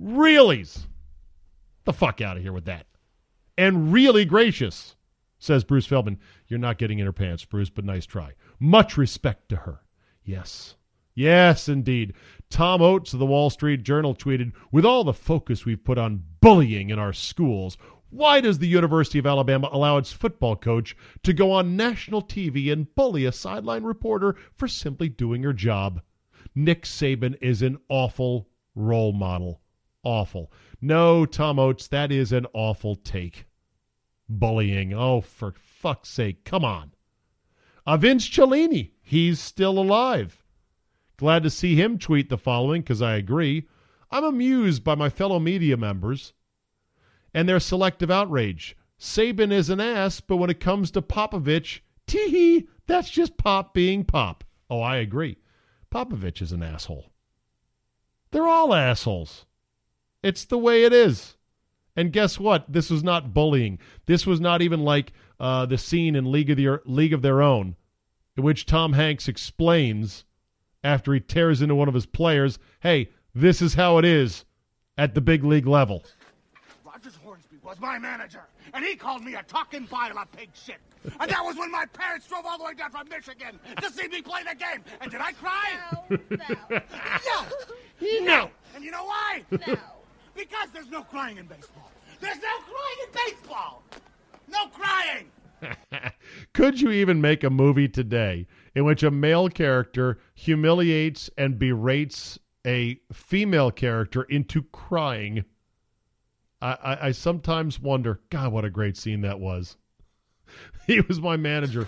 reallys. 0.00 0.86
The 1.84 1.92
fuck 1.92 2.20
out 2.20 2.36
of 2.36 2.42
here 2.42 2.52
with 2.52 2.66
that. 2.66 2.86
And 3.56 3.92
really 3.92 4.24
gracious, 4.24 4.96
says 5.38 5.64
Bruce 5.64 5.86
Feldman. 5.86 6.18
You're 6.48 6.58
not 6.58 6.78
getting 6.78 6.98
in 6.98 7.06
her 7.06 7.12
pants, 7.12 7.44
Bruce, 7.44 7.70
but 7.70 7.84
nice 7.84 8.06
try. 8.06 8.32
Much 8.60 8.96
respect 8.96 9.48
to 9.48 9.56
her. 9.56 9.80
Yes. 10.24 10.74
Yes, 11.14 11.68
indeed. 11.68 12.14
Tom 12.50 12.82
Oates 12.82 13.12
of 13.12 13.18
the 13.18 13.26
Wall 13.26 13.50
Street 13.50 13.82
Journal 13.82 14.14
tweeted 14.14 14.52
With 14.72 14.84
all 14.84 15.04
the 15.04 15.12
focus 15.12 15.64
we've 15.64 15.84
put 15.84 15.98
on 15.98 16.22
bullying 16.40 16.90
in 16.90 16.98
our 16.98 17.12
schools, 17.12 17.76
why 18.12 18.42
does 18.42 18.58
the 18.58 18.68
University 18.68 19.18
of 19.18 19.26
Alabama 19.26 19.70
allow 19.72 19.96
its 19.96 20.12
football 20.12 20.54
coach 20.54 20.94
to 21.22 21.32
go 21.32 21.50
on 21.50 21.78
national 21.78 22.20
TV 22.20 22.70
and 22.70 22.94
bully 22.94 23.24
a 23.24 23.32
sideline 23.32 23.84
reporter 23.84 24.36
for 24.54 24.68
simply 24.68 25.08
doing 25.08 25.42
her 25.44 25.54
job? 25.54 26.02
Nick 26.54 26.82
Saban 26.82 27.38
is 27.40 27.62
an 27.62 27.78
awful 27.88 28.50
role 28.74 29.14
model. 29.14 29.62
Awful. 30.04 30.52
No, 30.78 31.24
Tom 31.24 31.58
Oates, 31.58 31.88
that 31.88 32.12
is 32.12 32.32
an 32.32 32.46
awful 32.52 32.96
take. 32.96 33.46
Bullying. 34.28 34.92
Oh, 34.92 35.22
for 35.22 35.54
fuck's 35.56 36.10
sake. 36.10 36.44
Come 36.44 36.66
on. 36.66 36.92
Uh, 37.86 37.96
Vince 37.96 38.28
Cellini. 38.28 38.92
He's 39.00 39.40
still 39.40 39.78
alive. 39.78 40.44
Glad 41.16 41.44
to 41.44 41.50
see 41.50 41.76
him 41.76 41.98
tweet 41.98 42.28
the 42.28 42.36
following 42.36 42.82
because 42.82 43.00
I 43.00 43.14
agree. 43.14 43.68
I'm 44.10 44.24
amused 44.24 44.84
by 44.84 44.96
my 44.96 45.08
fellow 45.08 45.38
media 45.38 45.78
members 45.78 46.34
and 47.34 47.48
their 47.48 47.60
selective 47.60 48.10
outrage. 48.10 48.76
Saban 48.98 49.52
is 49.52 49.70
an 49.70 49.80
ass, 49.80 50.20
but 50.20 50.36
when 50.36 50.50
it 50.50 50.60
comes 50.60 50.90
to 50.92 51.02
Popovich, 51.02 51.80
tee 52.06 52.28
hee, 52.28 52.68
that's 52.86 53.10
just 53.10 53.36
Pop 53.36 53.74
being 53.74 54.04
Pop. 54.04 54.44
Oh, 54.70 54.80
I 54.80 54.96
agree. 54.96 55.38
Popovich 55.90 56.40
is 56.40 56.52
an 56.52 56.62
asshole. 56.62 57.10
They're 58.30 58.48
all 58.48 58.74
assholes. 58.74 59.44
It's 60.22 60.44
the 60.44 60.58
way 60.58 60.84
it 60.84 60.92
is. 60.92 61.36
And 61.96 62.12
guess 62.12 62.38
what? 62.38 62.72
This 62.72 62.90
was 62.90 63.04
not 63.04 63.34
bullying. 63.34 63.78
This 64.06 64.26
was 64.26 64.40
not 64.40 64.62
even 64.62 64.80
like 64.80 65.12
uh, 65.38 65.66
the 65.66 65.76
scene 65.76 66.16
in 66.16 66.32
League 66.32 66.48
of, 66.48 66.56
the, 66.56 66.80
League 66.86 67.12
of 67.12 67.22
Their 67.22 67.42
Own, 67.42 67.76
in 68.36 68.42
which 68.42 68.64
Tom 68.64 68.94
Hanks 68.94 69.28
explains 69.28 70.24
after 70.84 71.12
he 71.12 71.20
tears 71.20 71.60
into 71.60 71.74
one 71.74 71.88
of 71.88 71.94
his 71.94 72.06
players, 72.06 72.58
hey, 72.80 73.10
this 73.34 73.60
is 73.60 73.74
how 73.74 73.98
it 73.98 74.04
is 74.04 74.44
at 74.96 75.14
the 75.14 75.20
big 75.20 75.44
league 75.44 75.66
level. 75.66 76.04
Rogers 77.62 77.78
Hornsby 77.78 77.80
was 77.80 77.80
my 77.80 77.98
manager, 77.98 78.42
and 78.74 78.84
he 78.84 78.96
called 78.96 79.24
me 79.24 79.34
a 79.34 79.42
talking 79.42 79.86
pile 79.86 80.18
of 80.18 80.30
pig 80.32 80.50
shit. 80.54 80.76
And 81.20 81.30
that 81.30 81.44
was 81.44 81.56
when 81.56 81.70
my 81.70 81.86
parents 81.86 82.26
drove 82.28 82.44
all 82.46 82.58
the 82.58 82.64
way 82.64 82.74
down 82.74 82.90
from 82.90 83.08
Michigan 83.08 83.58
to 83.80 83.90
see 83.90 84.08
me 84.08 84.22
play 84.22 84.42
the 84.42 84.54
game. 84.54 84.84
And 85.00 85.10
did 85.10 85.20
I 85.20 85.32
cry? 85.32 85.70
No, 85.90 86.18
no. 86.30 86.80
no. 88.00 88.24
No. 88.24 88.50
And 88.74 88.84
you 88.84 88.90
know 88.90 89.04
why? 89.04 89.42
No. 89.50 89.76
Because 90.34 90.68
there's 90.72 90.90
no 90.90 91.02
crying 91.02 91.38
in 91.38 91.46
baseball. 91.46 91.90
There's 92.20 92.36
no 92.36 92.58
crying 92.64 92.98
in 93.06 93.32
baseball. 93.34 93.82
No 94.48 94.66
crying. 94.68 95.30
Could 96.54 96.80
you 96.80 96.90
even 96.90 97.20
make 97.20 97.44
a 97.44 97.50
movie 97.50 97.88
today 97.88 98.46
in 98.74 98.84
which 98.84 99.02
a 99.02 99.10
male 99.10 99.48
character 99.48 100.18
humiliates 100.34 101.30
and 101.36 101.58
berates 101.58 102.38
a 102.66 102.98
female 103.12 103.70
character 103.70 104.22
into 104.24 104.62
crying? 104.72 105.44
I, 106.62 106.78
I, 106.82 107.06
I 107.08 107.12
sometimes 107.12 107.80
wonder, 107.80 108.20
God, 108.30 108.52
what 108.52 108.64
a 108.64 108.70
great 108.70 108.96
scene 108.96 109.20
that 109.22 109.40
was. 109.40 109.76
He 110.86 111.00
was 111.00 111.20
my 111.20 111.36
manager. 111.36 111.86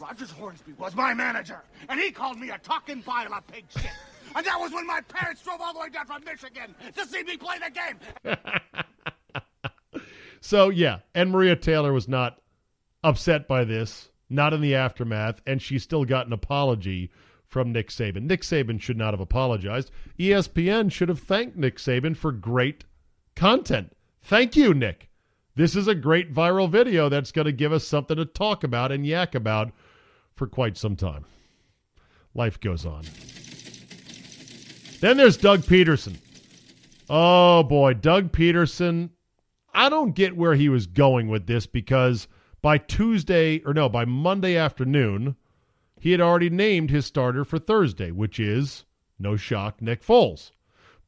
Rogers 0.00 0.30
Hornsby 0.30 0.72
was 0.78 0.94
my 0.94 1.12
manager, 1.12 1.60
and 1.88 1.98
he 1.98 2.12
called 2.12 2.38
me 2.38 2.50
a 2.50 2.58
talking 2.58 3.02
pile 3.02 3.34
of 3.34 3.46
pig 3.48 3.64
shit. 3.68 3.90
And 4.36 4.46
that 4.46 4.58
was 4.60 4.72
when 4.72 4.86
my 4.86 5.00
parents 5.00 5.42
drove 5.42 5.60
all 5.60 5.72
the 5.74 5.80
way 5.80 5.88
down 5.88 6.06
from 6.06 6.22
Michigan 6.24 6.74
to 6.96 7.06
see 7.06 7.24
me 7.24 7.36
play 7.36 7.56
the 7.58 8.36
game. 9.18 10.00
so, 10.40 10.68
yeah, 10.68 11.00
and 11.14 11.32
Maria 11.32 11.56
Taylor 11.56 11.92
was 11.92 12.06
not 12.08 12.40
upset 13.02 13.48
by 13.48 13.64
this, 13.64 14.08
not 14.30 14.54
in 14.54 14.60
the 14.60 14.76
aftermath, 14.76 15.40
and 15.46 15.60
she 15.60 15.78
still 15.78 16.04
got 16.04 16.26
an 16.26 16.32
apology 16.32 17.10
from 17.46 17.72
Nick 17.72 17.88
Saban. 17.88 18.22
Nick 18.22 18.42
Saban 18.42 18.80
should 18.80 18.96
not 18.96 19.14
have 19.14 19.20
apologized. 19.20 19.90
ESPN 20.18 20.92
should 20.92 21.08
have 21.08 21.20
thanked 21.20 21.56
Nick 21.56 21.78
Saban 21.78 22.16
for 22.16 22.30
great 22.30 22.84
content. 23.34 23.92
Thank 24.28 24.56
you, 24.56 24.74
Nick. 24.74 25.08
This 25.54 25.74
is 25.74 25.88
a 25.88 25.94
great 25.94 26.34
viral 26.34 26.68
video 26.68 27.08
that's 27.08 27.32
going 27.32 27.46
to 27.46 27.52
give 27.52 27.72
us 27.72 27.88
something 27.88 28.18
to 28.18 28.26
talk 28.26 28.62
about 28.62 28.92
and 28.92 29.06
yak 29.06 29.34
about 29.34 29.72
for 30.36 30.46
quite 30.46 30.76
some 30.76 30.96
time. 30.96 31.24
Life 32.34 32.60
goes 32.60 32.84
on. 32.84 33.04
Then 35.00 35.16
there's 35.16 35.38
Doug 35.38 35.62
Pederson. 35.62 36.18
Oh 37.08 37.62
boy, 37.62 37.94
Doug 37.94 38.30
Pederson. 38.30 39.08
I 39.72 39.88
don't 39.88 40.14
get 40.14 40.36
where 40.36 40.54
he 40.54 40.68
was 40.68 40.86
going 40.86 41.28
with 41.28 41.46
this 41.46 41.64
because 41.64 42.28
by 42.60 42.76
Tuesday, 42.76 43.62
or 43.64 43.72
no, 43.72 43.88
by 43.88 44.04
Monday 44.04 44.58
afternoon, 44.58 45.36
he 45.98 46.12
had 46.12 46.20
already 46.20 46.50
named 46.50 46.90
his 46.90 47.06
starter 47.06 47.46
for 47.46 47.58
Thursday, 47.58 48.10
which 48.10 48.38
is, 48.38 48.84
no 49.18 49.36
shock, 49.36 49.80
Nick 49.80 50.04
Foles. 50.04 50.52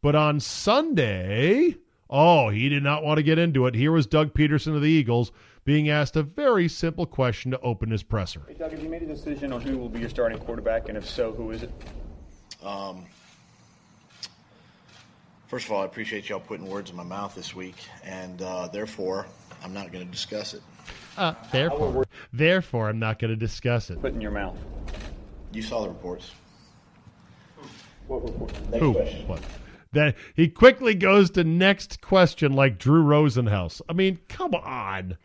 But 0.00 0.14
on 0.14 0.40
Sunday, 0.40 1.76
oh, 2.10 2.48
he 2.48 2.68
did 2.68 2.82
not 2.82 3.04
want 3.04 3.18
to 3.18 3.22
get 3.22 3.38
into 3.38 3.66
it. 3.66 3.74
Here 3.74 3.92
was 3.92 4.06
Doug 4.06 4.34
Pederson 4.34 4.74
of 4.74 4.82
the 4.82 4.88
Eagles 4.88 5.32
being 5.64 5.88
asked 5.88 6.16
a 6.16 6.22
very 6.22 6.68
simple 6.68 7.06
question 7.06 7.50
to 7.52 7.60
open 7.60 7.90
his 7.90 8.02
presser. 8.02 8.42
Hey, 8.48 8.54
Doug, 8.54 8.72
have 8.72 8.82
you 8.82 8.88
made 8.88 9.02
a 9.02 9.06
decision 9.06 9.52
on 9.52 9.60
who 9.60 9.78
will 9.78 9.88
be 9.88 10.00
your 10.00 10.08
starting 10.08 10.38
quarterback, 10.38 10.88
and 10.88 10.98
if 10.98 11.08
so, 11.08 11.32
who 11.32 11.50
is 11.52 11.62
it? 11.62 11.70
Um, 12.62 13.06
first 15.46 15.66
of 15.66 15.72
all, 15.72 15.82
I 15.82 15.84
appreciate 15.84 16.28
y'all 16.28 16.40
putting 16.40 16.66
words 16.66 16.90
in 16.90 16.96
my 16.96 17.04
mouth 17.04 17.34
this 17.34 17.54
week, 17.54 17.76
and 18.04 18.42
uh, 18.42 18.68
therefore, 18.68 19.26
I'm 19.62 19.72
not 19.72 19.92
going 19.92 20.04
to 20.04 20.10
discuss 20.10 20.54
it. 20.54 20.62
Uh, 21.16 21.34
therefore, 21.52 22.04
therefore, 22.32 22.88
I'm 22.88 22.98
not 22.98 23.18
going 23.18 23.30
to 23.30 23.36
discuss 23.36 23.90
it. 23.90 24.00
Put 24.00 24.14
in 24.14 24.20
your 24.20 24.30
mouth. 24.30 24.56
You 25.52 25.62
saw 25.62 25.82
the 25.82 25.88
reports. 25.88 26.32
What 28.06 28.22
report? 28.24 28.52
Next 28.70 28.80
Who? 28.80 28.94
question. 28.94 29.28
What? 29.28 29.42
Then 29.92 30.14
he 30.34 30.48
quickly 30.48 30.94
goes 30.94 31.30
to 31.30 31.44
next 31.44 32.00
question 32.00 32.52
like 32.52 32.78
Drew 32.78 33.02
Rosenhaus. 33.02 33.80
I 33.88 33.92
mean, 33.92 34.20
come 34.28 34.54
on. 34.54 35.16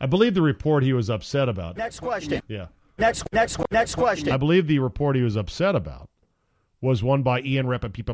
I 0.00 0.06
believe 0.06 0.34
the 0.34 0.42
report 0.42 0.82
he 0.82 0.92
was 0.92 1.08
upset 1.08 1.48
about. 1.48 1.76
Next 1.76 2.00
question. 2.00 2.42
Yeah. 2.46 2.66
Next, 2.98 3.24
next, 3.32 3.58
next 3.70 3.94
question. 3.94 4.30
I 4.30 4.36
believe 4.36 4.66
the 4.66 4.78
report 4.78 5.16
he 5.16 5.22
was 5.22 5.36
upset 5.36 5.74
about 5.74 6.10
was 6.80 7.02
one 7.02 7.22
by 7.22 7.40
Ian 7.40 7.66
Rapoport 7.66 8.10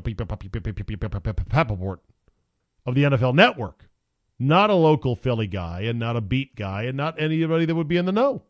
of 2.86 2.94
the 2.94 3.02
NFL 3.02 3.34
Network. 3.34 3.88
Not 4.38 4.70
a 4.70 4.74
local 4.74 5.16
Philly 5.16 5.46
guy 5.48 5.82
and 5.82 5.98
not 5.98 6.16
a 6.16 6.20
beat 6.20 6.54
guy 6.54 6.84
and 6.84 6.96
not 6.96 7.20
anybody 7.20 7.66
that 7.66 7.74
would 7.74 7.88
be 7.88 7.98
in 7.98 8.06
the 8.06 8.12
know. 8.12 8.42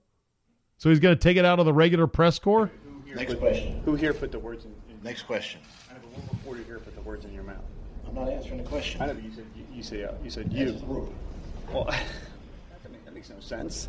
So 0.77 0.89
he's 0.89 1.01
going 1.01 1.17
to 1.17 1.21
take 1.21 1.37
it 1.37 1.45
out 1.45 1.59
of 1.59 1.67
the 1.67 1.73
regular 1.73 2.07
press 2.07 2.39
corps? 2.39 2.71
Next 3.15 3.35
question. 3.39 3.83
Who 3.85 3.97
here 3.97 4.15
put 4.15 4.31
the 4.31 4.39
words 4.39 4.67
in? 4.67 4.90
In 5.01 5.05
Next 5.05 5.23
question. 5.23 5.61
I 5.91 5.95
have 5.95 6.03
one 6.45 6.59
you 6.59 6.65
here 6.65 6.79
put 6.79 6.95
the 6.95 7.03
words 7.03 7.25
in 7.25 7.33
your 7.33 7.43
mouth. 7.43 7.57
I'm 8.09 8.15
not 8.15 8.29
answering 8.29 8.63
the 8.63 8.69
question. 8.69 9.01
I 9.01 9.07
know, 9.07 9.15
but 9.15 9.23
you 9.23 9.31
said 9.33 9.45
you, 9.57 9.65
you 9.73 9.83
said 9.83 10.05
uh, 10.05 10.13
you 10.25 10.31
said 10.31 10.51
This 10.51 10.59
you. 10.59 10.67
is 10.67 10.83
rude. 10.83 11.09
Well, 11.73 11.85
that, 12.83 12.91
makes, 12.91 13.05
that 13.05 13.15
makes 13.15 13.31
no 13.31 13.41
sense. 13.41 13.89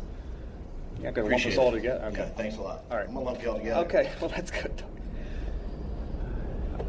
You're 0.96 1.06
not 1.06 1.14
going 1.14 1.28
to 1.28 1.34
lump 1.34 1.46
us 1.46 1.56
all 1.58 1.68
it. 1.70 1.76
together. 1.76 2.04
Okay. 2.06 2.22
Okay, 2.22 2.32
thanks 2.36 2.56
a 2.56 2.60
lot. 2.60 2.84
All 2.90 2.98
right. 2.98 3.06
I'm 3.08 3.14
going 3.14 3.26
to 3.26 3.32
lump 3.32 3.42
y'all 3.42 3.58
together. 3.58 3.84
Okay. 3.86 4.10
Well, 4.20 4.30
that's 4.30 4.50
good. 4.50 4.82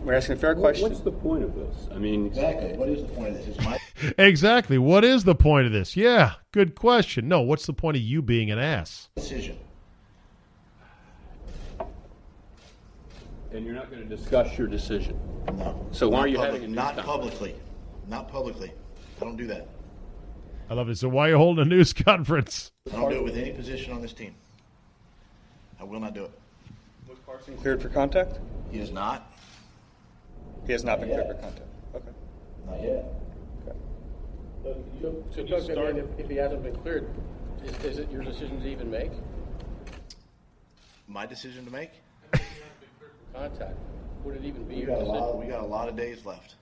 We're 0.03 0.13
asking 0.13 0.35
a 0.35 0.39
fair 0.39 0.53
question. 0.55 0.83
What's 0.89 0.99
the 0.99 1.11
point 1.11 1.43
of 1.43 1.55
this? 1.55 1.87
I 1.93 1.97
mean, 1.97 2.25
Exactly. 2.27 2.73
What 2.77 2.89
is 2.89 3.01
the 3.03 3.07
point 3.09 3.29
of 3.29 3.35
this? 3.35 3.47
It's 3.55 3.65
my 3.65 3.79
Exactly. 4.17 4.77
What 4.77 5.05
is 5.05 5.23
the 5.23 5.35
point 5.35 5.65
of 5.65 5.71
this? 5.71 5.95
Yeah, 5.95 6.33
good 6.51 6.75
question. 6.75 7.29
No, 7.29 7.39
what's 7.41 7.65
the 7.65 7.73
point 7.73 7.95
of 7.95 8.03
you 8.03 8.21
being 8.21 8.51
an 8.51 8.59
ass? 8.59 9.07
decision. 9.15 9.57
And 13.53 13.65
you're 13.65 13.75
not 13.75 13.89
going 13.91 14.01
to 14.07 14.15
discuss 14.15 14.57
your 14.57 14.67
decision. 14.67 15.17
No. 15.57 15.85
So 15.91 16.09
why 16.09 16.17
Not 16.19 16.23
are 16.23 16.27
you 16.27 16.35
public- 16.37 16.53
having 16.53 16.63
a 16.65 16.67
news 16.67 16.75
Not 16.75 16.85
conference? 16.95 17.07
publicly. 17.09 17.55
Not 18.07 18.27
publicly. 18.31 18.71
I 19.17 19.23
don't 19.23 19.37
do 19.37 19.47
that. 19.47 19.67
I 20.69 20.73
love 20.73 20.89
it. 20.89 20.97
So 20.97 21.07
why 21.09 21.27
are 21.27 21.31
you 21.31 21.37
holding 21.37 21.61
a 21.61 21.65
news 21.69 21.93
conference? 21.93 22.71
I 22.91 22.95
don't 22.95 23.09
do 23.09 23.17
it 23.17 23.23
with 23.23 23.37
any 23.37 23.51
position 23.51 23.93
on 23.93 24.01
this 24.01 24.13
team. 24.13 24.33
I 25.79 25.83
will 25.83 25.99
not 25.99 26.13
do 26.13 26.23
it. 26.23 26.31
Was 27.07 27.17
Carson 27.25 27.57
cleared 27.57 27.81
for 27.81 27.89
contact? 27.89 28.39
He 28.71 28.79
is 28.79 28.91
not. 28.91 29.31
He 30.65 30.71
has 30.71 30.83
not 30.83 30.99
been 30.99 31.09
Not 31.09 31.15
cleared 31.23 31.35
for 31.35 31.41
contact. 31.41 31.67
Okay. 31.95 32.09
Not 32.65 32.81
yet. 32.81 33.05
Okay. 33.67 33.77
So, 35.35 35.43
Coach, 35.43 35.69
I 35.77 35.91
mean, 35.91 35.97
if, 35.97 36.19
if 36.19 36.29
he 36.29 36.37
hasn't 36.37 36.63
been 36.63 36.75
cleared, 36.77 37.09
is, 37.65 37.75
is 37.83 37.97
it 37.99 38.09
your 38.09 38.23
decision 38.23 38.61
to 38.61 38.67
even 38.67 38.89
make 38.89 39.11
My 41.07 41.25
decision 41.25 41.65
to 41.65 41.71
make? 41.71 41.91
Contact? 43.33 43.77
Would 44.23 44.37
it 44.37 44.45
even 44.45 44.63
be 44.63 44.75
We 44.75 44.81
your 44.81 44.87
got 44.89 44.97
a 44.97 44.99
decision? 45.05 45.19
lot. 45.21 45.37
We 45.37 45.45
got 45.47 45.63
a 45.63 45.65
lot 45.67 45.89
of 45.89 45.95
days 45.95 46.25
left. 46.25 46.55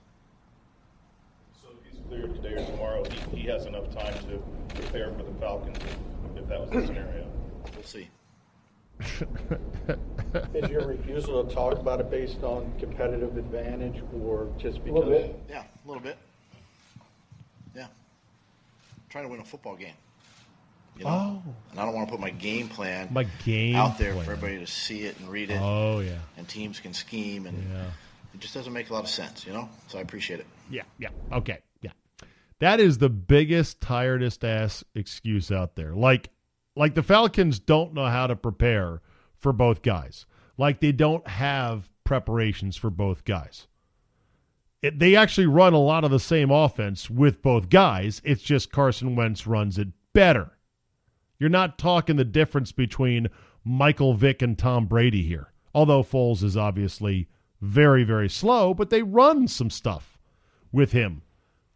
So 1.61 1.67
if 1.69 1.91
he's 1.91 2.01
cleared 2.07 2.33
today 2.35 2.61
or 2.61 2.65
tomorrow, 2.65 3.03
he, 3.31 3.37
he 3.41 3.47
has 3.47 3.65
enough 3.65 3.89
time 3.93 4.13
to 4.29 4.41
prepare 4.75 5.11
for 5.11 5.23
the 5.23 5.33
Falcons 5.39 5.77
if, 5.77 6.41
if 6.43 6.47
that 6.49 6.59
was 6.61 6.69
the 6.71 6.85
scenario. 6.87 7.27
We'll 7.75 7.83
see. 7.83 8.07
Is 10.53 10.69
your 10.69 10.85
refusal 10.87 11.43
to 11.43 11.53
talk 11.53 11.73
about 11.73 11.99
it 11.99 12.09
based 12.11 12.43
on 12.43 12.71
competitive 12.79 13.35
advantage 13.37 14.01
or 14.23 14.47
just 14.57 14.83
because? 14.83 15.03
A 15.03 15.09
little 15.09 15.09
bit. 15.27 15.39
Yeah, 15.49 15.63
a 15.63 15.87
little 15.87 16.03
bit. 16.03 16.17
Yeah. 17.75 17.87
trying 19.09 19.23
to 19.25 19.29
win 19.29 19.39
a 19.39 19.43
football 19.45 19.75
game. 19.75 19.93
You 20.97 21.05
know? 21.05 21.41
Oh. 21.45 21.53
And 21.71 21.79
I 21.79 21.85
don't 21.85 21.95
want 21.95 22.07
to 22.07 22.11
put 22.11 22.19
my 22.19 22.29
game 22.29 22.67
plan 22.67 23.07
My 23.11 23.23
game 23.45 23.75
out 23.75 23.97
there 23.97 24.13
plan. 24.13 24.25
for 24.25 24.31
everybody 24.33 24.59
to 24.59 24.67
see 24.71 25.01
it 25.03 25.17
and 25.19 25.29
read 25.29 25.49
it. 25.49 25.59
Oh, 25.61 25.99
yeah. 25.99 26.17
And 26.37 26.47
teams 26.47 26.79
can 26.79 26.93
scheme 26.93 27.45
and 27.47 27.57
Yeah. 27.71 27.85
it 28.33 28.39
just 28.39 28.53
doesn't 28.53 28.73
make 28.73 28.89
a 28.89 28.93
lot 28.93 29.03
of 29.03 29.09
sense, 29.09 29.45
you 29.45 29.53
know? 29.53 29.69
So 29.87 29.97
I 29.97 30.01
appreciate 30.01 30.39
it. 30.41 30.45
Yeah, 30.69 30.83
yeah. 30.99 31.09
Okay, 31.31 31.59
yeah. 31.81 31.91
That 32.59 32.79
is 32.79 32.97
the 32.99 33.09
biggest 33.09 33.81
tiredest 33.81 34.43
ass 34.43 34.83
excuse 34.93 35.51
out 35.51 35.75
there. 35.75 35.93
Like 35.95 36.29
like 36.75 36.93
the 36.95 37.03
Falcons 37.03 37.59
don't 37.59 37.93
know 37.93 38.05
how 38.05 38.27
to 38.27 38.35
prepare 38.35 39.01
for 39.35 39.51
both 39.51 39.81
guys. 39.81 40.25
Like 40.57 40.79
they 40.79 40.91
don't 40.91 41.27
have 41.27 41.89
preparations 42.03 42.77
for 42.77 42.89
both 42.89 43.25
guys. 43.25 43.67
It, 44.81 44.97
they 44.99 45.15
actually 45.15 45.47
run 45.47 45.73
a 45.73 45.79
lot 45.79 46.03
of 46.03 46.11
the 46.11 46.19
same 46.19 46.49
offense 46.51 47.09
with 47.09 47.41
both 47.41 47.69
guys. 47.69 48.21
It's 48.23 48.41
just 48.41 48.71
Carson 48.71 49.15
Wentz 49.15 49.45
runs 49.45 49.77
it 49.77 49.89
better. 50.13 50.51
You're 51.41 51.49
not 51.49 51.79
talking 51.79 52.17
the 52.17 52.23
difference 52.23 52.71
between 52.71 53.27
Michael 53.63 54.13
Vick 54.13 54.43
and 54.43 54.55
Tom 54.55 54.85
Brady 54.85 55.23
here. 55.23 55.51
Although 55.73 56.03
Foles 56.03 56.43
is 56.43 56.55
obviously 56.55 57.29
very, 57.61 58.03
very 58.03 58.29
slow, 58.29 58.75
but 58.75 58.91
they 58.91 59.01
run 59.01 59.47
some 59.47 59.71
stuff 59.71 60.19
with 60.71 60.91
him 60.91 61.23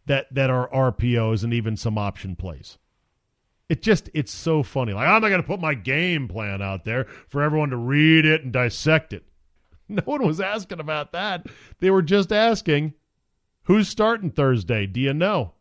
that 0.06 0.32
that 0.32 0.50
are 0.50 0.70
RPOs 0.70 1.42
and 1.42 1.52
even 1.52 1.76
some 1.76 1.98
option 1.98 2.36
plays. 2.36 2.78
It 3.68 3.82
just 3.82 4.08
it's 4.14 4.32
so 4.32 4.62
funny. 4.62 4.92
Like 4.92 5.08
I'm 5.08 5.20
not 5.20 5.30
going 5.30 5.42
to 5.42 5.48
put 5.48 5.58
my 5.58 5.74
game 5.74 6.28
plan 6.28 6.62
out 6.62 6.84
there 6.84 7.06
for 7.26 7.42
everyone 7.42 7.70
to 7.70 7.76
read 7.76 8.24
it 8.24 8.44
and 8.44 8.52
dissect 8.52 9.12
it. 9.12 9.24
No 9.88 10.02
one 10.04 10.24
was 10.24 10.40
asking 10.40 10.78
about 10.78 11.10
that. 11.10 11.46
They 11.80 11.90
were 11.90 12.02
just 12.02 12.32
asking 12.32 12.94
who's 13.64 13.88
starting 13.88 14.30
Thursday? 14.30 14.86
Do 14.86 15.00
you 15.00 15.12
know? 15.12 15.54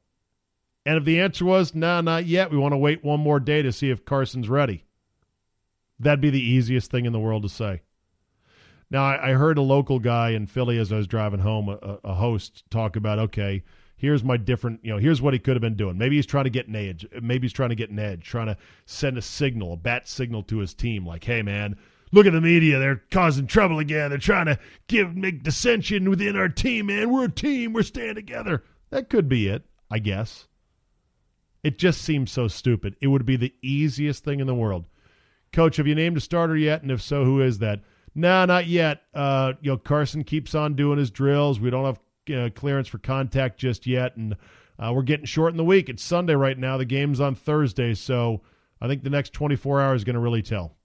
And 0.85 0.97
if 0.97 1.05
the 1.05 1.19
answer 1.19 1.45
was 1.45 1.73
no, 1.73 1.95
nah, 1.95 2.01
not 2.01 2.25
yet, 2.25 2.51
we 2.51 2.57
want 2.57 2.73
to 2.73 2.77
wait 2.77 3.03
one 3.03 3.19
more 3.19 3.39
day 3.39 3.61
to 3.61 3.71
see 3.71 3.89
if 3.89 4.05
Carson's 4.05 4.49
ready. 4.49 4.83
That'd 5.99 6.21
be 6.21 6.29
the 6.29 6.39
easiest 6.39 6.91
thing 6.91 7.05
in 7.05 7.13
the 7.13 7.19
world 7.19 7.43
to 7.43 7.49
say. 7.49 7.81
Now, 8.91 9.03
I, 9.03 9.31
I 9.31 9.33
heard 9.33 9.57
a 9.57 9.63
local 9.63 9.97
guy 9.97 10.31
in 10.31 10.45
Philly 10.45 10.77
as 10.77 10.93
I 10.93 10.97
was 10.97 11.07
driving 11.07 11.39
home, 11.39 11.69
a, 11.69 11.99
a 12.03 12.13
host, 12.13 12.63
talk 12.69 12.95
about, 12.95 13.17
okay, 13.17 13.63
here's 13.97 14.23
my 14.23 14.37
different, 14.37 14.81
you 14.83 14.91
know, 14.91 14.99
here's 14.99 15.21
what 15.21 15.33
he 15.33 15.39
could 15.39 15.55
have 15.55 15.61
been 15.61 15.75
doing. 15.75 15.97
Maybe 15.97 16.17
he's 16.17 16.25
trying 16.25 16.43
to 16.43 16.49
get 16.51 16.67
an 16.67 16.75
edge. 16.75 17.07
Maybe 17.19 17.45
he's 17.45 17.53
trying 17.53 17.69
to 17.69 17.75
get 17.75 17.89
an 17.89 17.97
edge, 17.97 18.23
trying 18.23 18.47
to 18.47 18.57
send 18.85 19.17
a 19.17 19.21
signal, 19.21 19.73
a 19.73 19.77
bat 19.77 20.07
signal 20.07 20.43
to 20.43 20.59
his 20.59 20.75
team, 20.75 21.05
like, 21.05 21.23
hey, 21.23 21.41
man, 21.41 21.77
look 22.11 22.27
at 22.27 22.33
the 22.33 22.41
media. 22.41 22.77
They're 22.77 23.01
causing 23.09 23.47
trouble 23.47 23.79
again. 23.79 24.09
They're 24.09 24.19
trying 24.19 24.45
to 24.45 24.59
give 24.87 25.15
make 25.15 25.43
dissension 25.43 26.09
within 26.09 26.35
our 26.35 26.49
team, 26.49 26.87
man. 26.87 27.09
We're 27.09 27.25
a 27.25 27.31
team. 27.31 27.73
We're 27.73 27.83
staying 27.83 28.15
together. 28.15 28.63
That 28.91 29.09
could 29.09 29.27
be 29.27 29.47
it, 29.47 29.63
I 29.89 29.99
guess. 29.99 30.47
It 31.65 31.79
just 31.79 32.03
seems 32.03 32.31
so 32.31 32.47
stupid. 32.47 32.95
It 33.01 33.07
would 33.07 33.25
be 33.25 33.37
the 33.37 33.51
easiest 33.63 34.23
thing 34.23 34.39
in 34.39 34.45
the 34.45 34.53
world. 34.53 34.85
Coach, 35.51 35.77
have 35.77 35.87
you 35.87 35.95
named 35.95 36.15
a 36.15 36.21
starter 36.21 36.55
yet? 36.55 36.83
And 36.83 36.91
if 36.91 37.01
so, 37.01 37.25
who 37.25 37.41
is 37.41 37.57
that? 37.57 37.81
Nah, 38.13 38.45
not 38.45 38.67
yet. 38.67 39.01
Uh, 39.15 39.53
you 39.61 39.71
know, 39.71 39.77
Carson 39.77 40.23
keeps 40.23 40.53
on 40.53 40.75
doing 40.75 40.99
his 40.99 41.09
drills. 41.09 41.59
We 41.59 41.71
don't 41.71 41.85
have 41.85 41.99
uh, 42.37 42.49
clearance 42.51 42.87
for 42.87 42.99
contact 42.99 43.57
just 43.57 43.87
yet, 43.87 44.15
and 44.15 44.35
uh, 44.77 44.91
we're 44.93 45.01
getting 45.01 45.25
short 45.25 45.53
in 45.53 45.57
the 45.57 45.63
week. 45.63 45.89
It's 45.89 46.03
Sunday 46.03 46.35
right 46.35 46.55
now. 46.55 46.77
The 46.77 46.85
game's 46.85 47.19
on 47.19 47.33
Thursday, 47.33 47.95
so 47.95 48.41
I 48.79 48.87
think 48.87 49.01
the 49.01 49.09
next 49.09 49.33
24 49.33 49.81
hours 49.81 50.01
is 50.01 50.03
going 50.03 50.13
to 50.13 50.19
really 50.19 50.43
tell. 50.43 50.75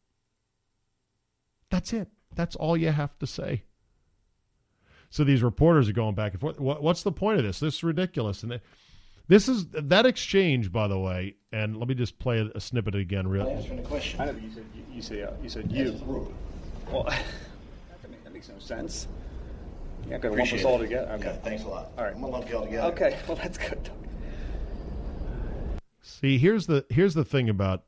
That's 1.69 1.93
it. 1.93 2.09
That's 2.35 2.57
all 2.57 2.75
you 2.75 2.89
have 2.89 3.19
to 3.19 3.27
say. 3.27 3.65
So 5.11 5.25
these 5.25 5.43
reporters 5.43 5.91
are 5.91 5.93
going 5.93 6.15
back 6.15 6.33
and 6.33 6.41
forth. 6.41 6.59
What, 6.59 6.83
what's 6.83 7.03
the 7.03 7.13
point 7.13 7.39
of 7.39 7.45
this? 7.45 7.61
This 7.61 7.75
is 7.75 7.85
ridiculous. 7.85 8.43
And 8.43 8.61
this 9.31 9.49
is 9.49 9.69
that 9.69 10.07
exchange, 10.07 10.73
by 10.73 10.89
the 10.89 10.99
way. 10.99 11.37
And 11.53 11.77
let 11.77 11.87
me 11.87 11.95
just 11.95 12.19
play 12.19 12.41
a, 12.41 12.51
a 12.57 12.61
snippet 12.61 12.97
again. 12.97 13.29
Real. 13.29 13.49
Answering 13.49 13.81
the 13.81 13.89
question. 13.89 14.21
I 14.21 14.25
know, 14.27 14.33
but 14.33 14.43
you 14.43 14.51
said 14.51 14.65
you, 14.75 14.83
you 14.93 15.03
said 15.03 15.29
uh, 15.29 15.33
you 15.41 15.49
said 15.49 15.71
you. 15.71 16.35
Well, 16.91 17.05
that, 17.09 17.23
make, 18.11 18.25
that 18.25 18.35
makes 18.35 18.49
no 18.49 18.59
sense. 18.59 19.07
You're 20.03 20.13
not 20.15 20.21
going 20.21 20.35
to 20.35 20.41
lump 20.43 20.53
us 20.53 20.65
all 20.65 20.81
it. 20.81 20.87
together. 20.87 21.13
Okay, 21.13 21.39
thanks 21.45 21.63
a 21.63 21.69
lot. 21.69 21.93
All 21.97 22.03
right, 22.05 22.13
I'm 22.13 22.21
gonna 22.21 22.33
lump 22.33 22.51
you 22.51 22.57
all 22.57 22.65
together. 22.65 22.93
Okay, 22.93 23.17
well 23.29 23.37
that's 23.37 23.57
good. 23.57 23.89
See, 26.03 26.37
here's 26.37 26.67
the 26.67 26.85
here's 26.91 27.15
the 27.15 27.25
thing 27.25 27.49
about 27.49 27.85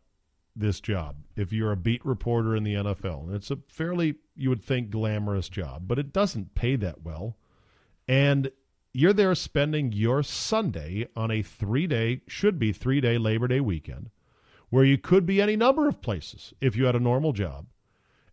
this 0.55 0.79
job. 0.79 1.17
If 1.35 1.53
you're 1.53 1.73
a 1.73 1.77
beat 1.77 2.05
reporter 2.07 2.55
in 2.55 2.63
the 2.63 2.75
NFL, 2.75 3.27
and 3.27 3.35
it's 3.35 3.51
a 3.51 3.59
fairly 3.67 4.15
you 4.37 4.49
would 4.49 4.63
think 4.63 4.91
glamorous 4.91 5.49
job, 5.49 5.89
but 5.89 5.99
it 5.99 6.13
doesn't 6.13 6.55
pay 6.55 6.77
that 6.77 7.03
well. 7.03 7.37
And 8.07 8.53
you're 8.93 9.13
there 9.13 9.35
spending 9.35 9.93
your 9.93 10.23
Sunday 10.23 11.09
on 11.17 11.31
a 11.31 11.43
3-day 11.43 12.23
should 12.27 12.59
be 12.59 12.73
3-day 12.73 13.19
Labor 13.19 13.49
Day 13.49 13.61
weekend 13.61 14.11
where 14.69 14.85
you 14.85 14.97
could 14.97 15.27
be 15.27 15.41
any 15.41 15.55
number 15.55 15.87
of 15.87 16.01
places 16.01 16.55
if 16.61 16.77
you 16.77 16.87
had 16.87 16.97
a 16.97 17.01
normal 17.01 17.35
job. 17.35 17.67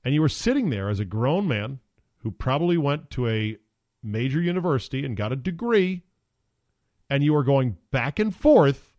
And 0.05 0.13
you 0.13 0.21
were 0.21 0.29
sitting 0.29 0.69
there 0.69 0.89
as 0.89 1.01
a 1.01 1.05
grown 1.05 1.49
man 1.49 1.79
who 2.19 2.31
probably 2.31 2.77
went 2.77 3.09
to 3.11 3.27
a 3.27 3.57
major 4.01 4.41
university 4.41 5.05
and 5.05 5.17
got 5.17 5.33
a 5.33 5.35
degree 5.35 6.03
and 7.09 7.23
you 7.23 7.33
were 7.33 7.43
going 7.43 7.77
back 7.91 8.19
and 8.19 8.35
forth 8.35 8.95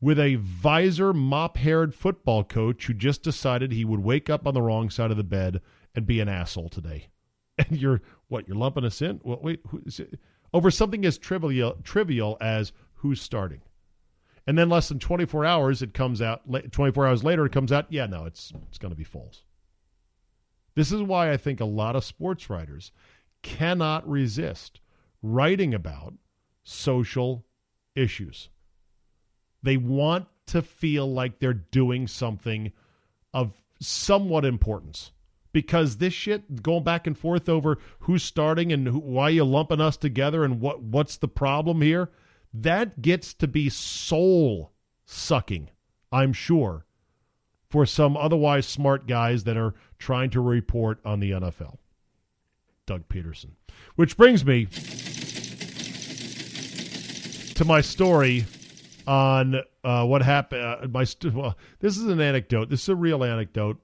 with 0.00 0.18
a 0.18 0.36
visor, 0.36 1.12
mop 1.12 1.58
haired 1.58 1.94
football 1.94 2.44
coach 2.44 2.86
who 2.86 2.94
just 2.94 3.22
decided 3.22 3.72
he 3.72 3.84
would 3.84 4.00
wake 4.00 4.30
up 4.30 4.46
on 4.46 4.54
the 4.54 4.62
wrong 4.62 4.88
side 4.88 5.10
of 5.10 5.16
the 5.16 5.24
bed 5.24 5.60
and 5.94 6.06
be 6.06 6.20
an 6.20 6.28
asshole 6.28 6.68
today. 6.68 7.08
And 7.58 7.78
you're, 7.78 8.00
what, 8.28 8.48
you're 8.48 8.56
lumping 8.56 8.86
us 8.86 9.02
in? 9.02 9.20
Well, 9.22 9.38
wait, 9.42 9.60
who 9.68 9.82
is 9.84 10.00
it? 10.00 10.18
Over 10.52 10.70
something 10.70 11.04
as 11.04 11.18
trivial, 11.18 11.76
trivial 11.84 12.36
as 12.40 12.72
who's 12.94 13.20
starting. 13.20 13.60
And 14.46 14.58
then 14.58 14.68
less 14.68 14.88
than 14.88 14.98
24 14.98 15.44
hours, 15.44 15.82
it 15.82 15.94
comes 15.94 16.20
out, 16.20 16.42
24 16.72 17.06
hours 17.06 17.22
later, 17.22 17.46
it 17.46 17.52
comes 17.52 17.70
out, 17.72 17.86
yeah, 17.90 18.06
no, 18.06 18.24
it's, 18.24 18.52
it's 18.68 18.78
going 18.78 18.90
to 18.90 18.96
be 18.96 19.04
Foles. 19.04 19.42
This 20.74 20.92
is 20.92 21.02
why 21.02 21.32
I 21.32 21.36
think 21.36 21.60
a 21.60 21.64
lot 21.64 21.96
of 21.96 22.04
sports 22.04 22.50
writers 22.50 22.90
cannot 23.42 24.08
resist 24.08 24.80
writing 25.22 25.74
about 25.74 26.14
social 26.64 27.44
issues. 27.94 28.48
They 29.62 29.76
want 29.76 30.26
to 30.46 30.62
feel 30.62 31.12
like 31.12 31.38
they're 31.38 31.52
doing 31.52 32.06
something 32.06 32.72
of 33.32 33.52
somewhat 33.80 34.44
importance 34.44 35.12
because 35.52 35.96
this 35.96 36.12
shit 36.12 36.62
going 36.62 36.84
back 36.84 37.06
and 37.06 37.18
forth 37.18 37.48
over 37.48 37.78
who's 38.00 38.22
starting 38.22 38.72
and 38.72 38.86
who, 38.88 38.98
why 38.98 39.28
you 39.28 39.44
lumping 39.44 39.80
us 39.80 39.96
together 39.96 40.44
and 40.44 40.60
what 40.60 40.82
what's 40.82 41.16
the 41.16 41.28
problem 41.28 41.82
here 41.82 42.10
that 42.52 43.00
gets 43.02 43.34
to 43.34 43.46
be 43.46 43.68
soul 43.68 44.72
sucking 45.04 45.68
i'm 46.12 46.32
sure 46.32 46.84
for 47.68 47.86
some 47.86 48.16
otherwise 48.16 48.66
smart 48.66 49.06
guys 49.06 49.44
that 49.44 49.56
are 49.56 49.74
trying 49.98 50.30
to 50.30 50.40
report 50.40 50.98
on 51.04 51.20
the 51.20 51.30
NFL 51.30 51.76
Doug 52.86 53.08
Pederson 53.08 53.50
which 53.96 54.16
brings 54.16 54.44
me 54.44 54.66
to 57.54 57.64
my 57.64 57.80
story 57.80 58.46
on 59.06 59.62
uh, 59.84 60.06
what 60.06 60.22
happened. 60.22 60.62
Uh, 60.62 60.88
my 60.90 61.04
st- 61.04 61.34
well, 61.34 61.56
this 61.80 61.96
is 61.96 62.06
an 62.06 62.20
anecdote. 62.20 62.70
This 62.70 62.82
is 62.82 62.88
a 62.88 62.96
real 62.96 63.24
anecdote. 63.24 63.78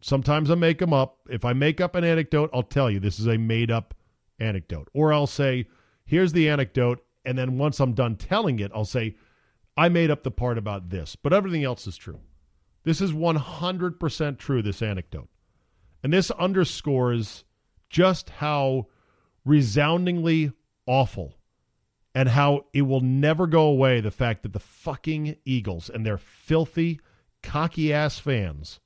Sometimes 0.00 0.50
I 0.50 0.54
make 0.54 0.78
them 0.78 0.92
up. 0.92 1.18
If 1.28 1.44
I 1.44 1.52
make 1.52 1.80
up 1.80 1.94
an 1.94 2.04
anecdote, 2.04 2.50
I'll 2.52 2.62
tell 2.62 2.90
you 2.90 3.00
this 3.00 3.18
is 3.18 3.26
a 3.26 3.38
made 3.38 3.70
up 3.70 3.94
anecdote, 4.38 4.88
or 4.92 5.12
I'll 5.12 5.26
say, 5.26 5.66
"Here's 6.04 6.32
the 6.32 6.48
anecdote," 6.48 7.04
and 7.24 7.36
then 7.38 7.58
once 7.58 7.80
I'm 7.80 7.94
done 7.94 8.16
telling 8.16 8.58
it, 8.58 8.70
I'll 8.74 8.84
say, 8.84 9.16
"I 9.76 9.88
made 9.88 10.10
up 10.10 10.22
the 10.22 10.30
part 10.30 10.58
about 10.58 10.90
this," 10.90 11.16
but 11.16 11.32
everything 11.32 11.64
else 11.64 11.86
is 11.86 11.96
true. 11.96 12.20
This 12.84 13.00
is 13.00 13.12
100% 13.12 14.38
true. 14.38 14.62
This 14.62 14.82
anecdote, 14.82 15.28
and 16.02 16.12
this 16.12 16.30
underscores 16.32 17.44
just 17.88 18.30
how 18.30 18.88
resoundingly 19.44 20.52
awful 20.86 21.34
and 22.14 22.28
how 22.28 22.66
it 22.72 22.82
will 22.82 23.00
never 23.00 23.46
go 23.46 23.66
away 23.66 24.00
the 24.00 24.10
fact 24.10 24.42
that 24.42 24.52
the 24.52 24.58
fucking 24.60 25.36
Eagles 25.44 25.88
and 25.88 26.04
their 26.04 26.18
filthy, 26.18 27.00
cocky 27.42 27.92
ass 27.92 28.18
fans 28.18 28.80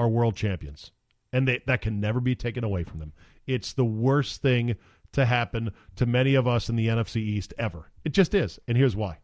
are 0.00 0.08
world 0.08 0.34
champions. 0.34 0.92
And 1.32 1.46
they, 1.46 1.60
that 1.66 1.82
can 1.82 2.00
never 2.00 2.20
be 2.20 2.34
taken 2.34 2.64
away 2.64 2.84
from 2.84 3.00
them. 3.00 3.12
It's 3.46 3.74
the 3.74 3.84
worst 3.84 4.40
thing 4.40 4.76
to 5.12 5.26
happen 5.26 5.72
to 5.96 6.06
many 6.06 6.34
of 6.34 6.48
us 6.48 6.70
in 6.70 6.76
the 6.76 6.88
NFC 6.88 7.16
East 7.16 7.52
ever. 7.58 7.90
It 8.04 8.12
just 8.12 8.34
is. 8.34 8.58
And 8.66 8.78
here's 8.78 8.96
why. 8.96 9.18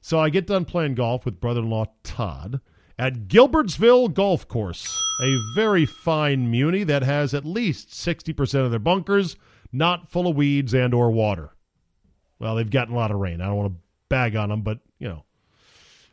So 0.00 0.20
I 0.20 0.30
get 0.30 0.46
done 0.46 0.64
playing 0.64 0.94
golf 0.94 1.24
with 1.24 1.40
brother-in-law 1.40 1.86
Todd 2.04 2.60
at 2.96 3.26
Gilbertsville 3.26 4.14
Golf 4.14 4.46
Course, 4.46 4.86
a 5.20 5.36
very 5.56 5.84
fine 5.84 6.48
muni 6.48 6.84
that 6.84 7.02
has 7.02 7.34
at 7.34 7.44
least 7.44 7.90
60% 7.90 8.64
of 8.64 8.70
their 8.70 8.78
bunkers 8.78 9.36
not 9.72 10.08
full 10.08 10.28
of 10.28 10.36
weeds 10.36 10.74
and 10.74 10.94
or 10.94 11.10
water. 11.10 11.50
Well, 12.38 12.54
they've 12.54 12.70
gotten 12.70 12.94
a 12.94 12.96
lot 12.96 13.10
of 13.10 13.18
rain. 13.18 13.40
I 13.40 13.46
don't 13.46 13.56
want 13.56 13.72
to 13.72 13.80
bag 14.08 14.36
on 14.36 14.48
them, 14.48 14.62
but 14.62 14.78
you 14.98 15.08
know. 15.08 15.24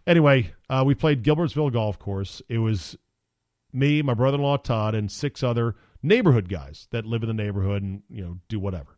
Anyway, 0.07 0.51
uh, 0.69 0.83
we 0.85 0.93
played 0.93 1.23
Gilbertsville 1.23 1.71
Golf 1.71 1.97
Course. 1.97 2.41
It 2.49 2.57
was 2.57 2.97
me, 3.75 4.01
my 4.01 4.13
brother-in-law 4.13 4.57
Todd, 4.57 4.95
and 4.95 5.11
six 5.11 5.43
other 5.43 5.75
neighborhood 6.01 6.49
guys 6.49 6.87
that 6.91 7.05
live 7.05 7.23
in 7.23 7.27
the 7.27 7.33
neighborhood 7.33 7.83
and 7.83 8.03
you 8.09 8.23
know 8.23 8.39
do 8.47 8.59
whatever. 8.59 8.97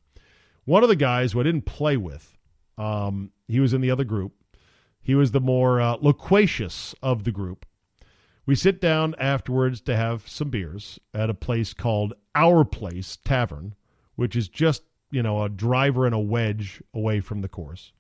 One 0.66 0.84
of 0.84 0.90
the 0.90 0.96
guys 0.96 1.32
who 1.32 1.40
I 1.40 1.44
didn't 1.44 1.66
play 1.66 1.98
with, 1.98 2.38
um, 2.78 3.32
he 3.48 3.60
was 3.60 3.74
in 3.74 3.82
the 3.82 3.92
other 3.92 4.04
group. 4.04 4.34
He 5.02 5.16
was 5.16 5.32
the 5.32 5.40
more 5.40 5.80
uh, 5.80 5.96
loquacious 6.02 6.94
of 7.02 7.24
the 7.24 7.32
group. 7.32 7.66
We 8.46 8.56
sit 8.56 8.82
down 8.82 9.16
afterwards 9.18 9.82
to 9.82 9.96
have 9.96 10.28
some 10.28 10.50
beers 10.50 11.00
at 11.14 11.30
a 11.30 11.34
place 11.34 11.74
called 11.74 12.14
Our 12.36 12.66
Place 12.66 13.18
Tavern, 13.24 13.76
which 14.16 14.36
is 14.36 14.50
just 14.50 14.84
you 15.12 15.24
know 15.24 15.44
a 15.44 15.50
driver 15.50 16.06
and 16.06 16.14
a 16.14 16.20
wedge 16.20 16.82
away 16.94 17.20
from 17.22 17.42
the 17.42 17.50
course, 17.50 17.94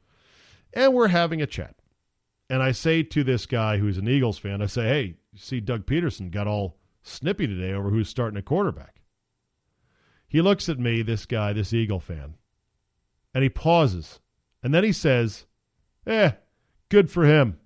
and 0.74 0.94
we're 0.94 1.08
having 1.08 1.42
a 1.42 1.48
chat. 1.48 1.76
And 2.50 2.64
I 2.64 2.72
say 2.72 3.04
to 3.04 3.24
this 3.24 3.46
guy 3.46 3.78
who's 3.78 3.98
an 3.98 4.08
Eagles 4.08 4.38
fan, 4.38 4.62
I 4.62 4.68
say, 4.68 4.88
"Hey, 4.88 5.04
you 5.32 5.40
see, 5.40 5.60
Doug 5.60 5.86
Pederson 5.86 6.32
got 6.32 6.48
all 6.48 6.80
snippy 7.04 7.48
today 7.48 7.74
over 7.74 7.90
who's 7.90 8.10
starting 8.10 8.38
a 8.38 8.42
quarterback." 8.42 9.02
He 10.28 10.42
looks 10.42 10.70
at 10.70 10.80
me, 10.80 11.02
this 11.02 11.26
guy, 11.26 11.54
this 11.54 11.74
Eagle 11.74 12.00
fan, 12.00 12.36
and 13.34 13.44
he 13.44 13.50
pauses, 13.50 14.20
and 14.64 14.74
then 14.74 14.84
he 14.84 14.92
says, 14.92 15.46
"Eh, 16.06 16.32
good 16.90 17.10
for 17.12 17.26
him." 17.26 17.60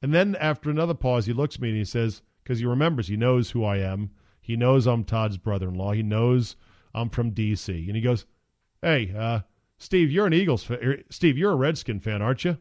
And 0.00 0.12
then 0.12 0.36
after 0.36 0.70
another 0.70 0.94
pause, 0.94 1.26
he 1.26 1.32
looks 1.32 1.56
at 1.56 1.60
me 1.60 1.68
and 1.68 1.78
he 1.78 1.84
says, 1.84 2.22
because 2.42 2.58
he 2.58 2.66
remembers, 2.66 3.06
he 3.06 3.16
knows 3.16 3.50
who 3.50 3.64
I 3.64 3.78
am. 3.78 4.10
He 4.40 4.56
knows 4.56 4.86
I'm 4.86 5.04
Todd's 5.04 5.38
brother-in-law. 5.38 5.92
He 5.92 6.02
knows 6.02 6.56
I'm 6.92 7.08
from 7.08 7.30
D.C. 7.30 7.86
And 7.86 7.94
he 7.94 8.02
goes, 8.02 8.26
"Hey, 8.80 9.12
uh, 9.16 9.40
Steve, 9.78 10.10
you're 10.10 10.26
an 10.26 10.32
Eagles 10.32 10.64
fan. 10.64 11.04
Steve, 11.08 11.38
you're 11.38 11.52
a 11.52 11.56
Redskin 11.56 12.00
fan, 12.00 12.20
aren't 12.20 12.44
you?" 12.44 12.58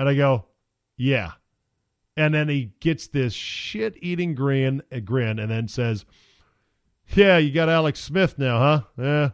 And 0.00 0.08
I 0.08 0.14
go, 0.14 0.46
"Yeah." 0.96 1.32
And 2.16 2.32
then 2.32 2.48
he 2.48 2.72
gets 2.80 3.08
this 3.08 3.34
shit-eating 3.34 4.34
grin, 4.34 4.82
a 4.90 4.98
grin, 4.98 5.38
and 5.38 5.50
then 5.50 5.68
says, 5.68 6.06
"Yeah, 7.14 7.36
you 7.36 7.52
got 7.52 7.68
Alex 7.68 8.00
Smith 8.00 8.38
now, 8.38 8.58
huh? 8.58 8.82
Yeah. 8.96 9.30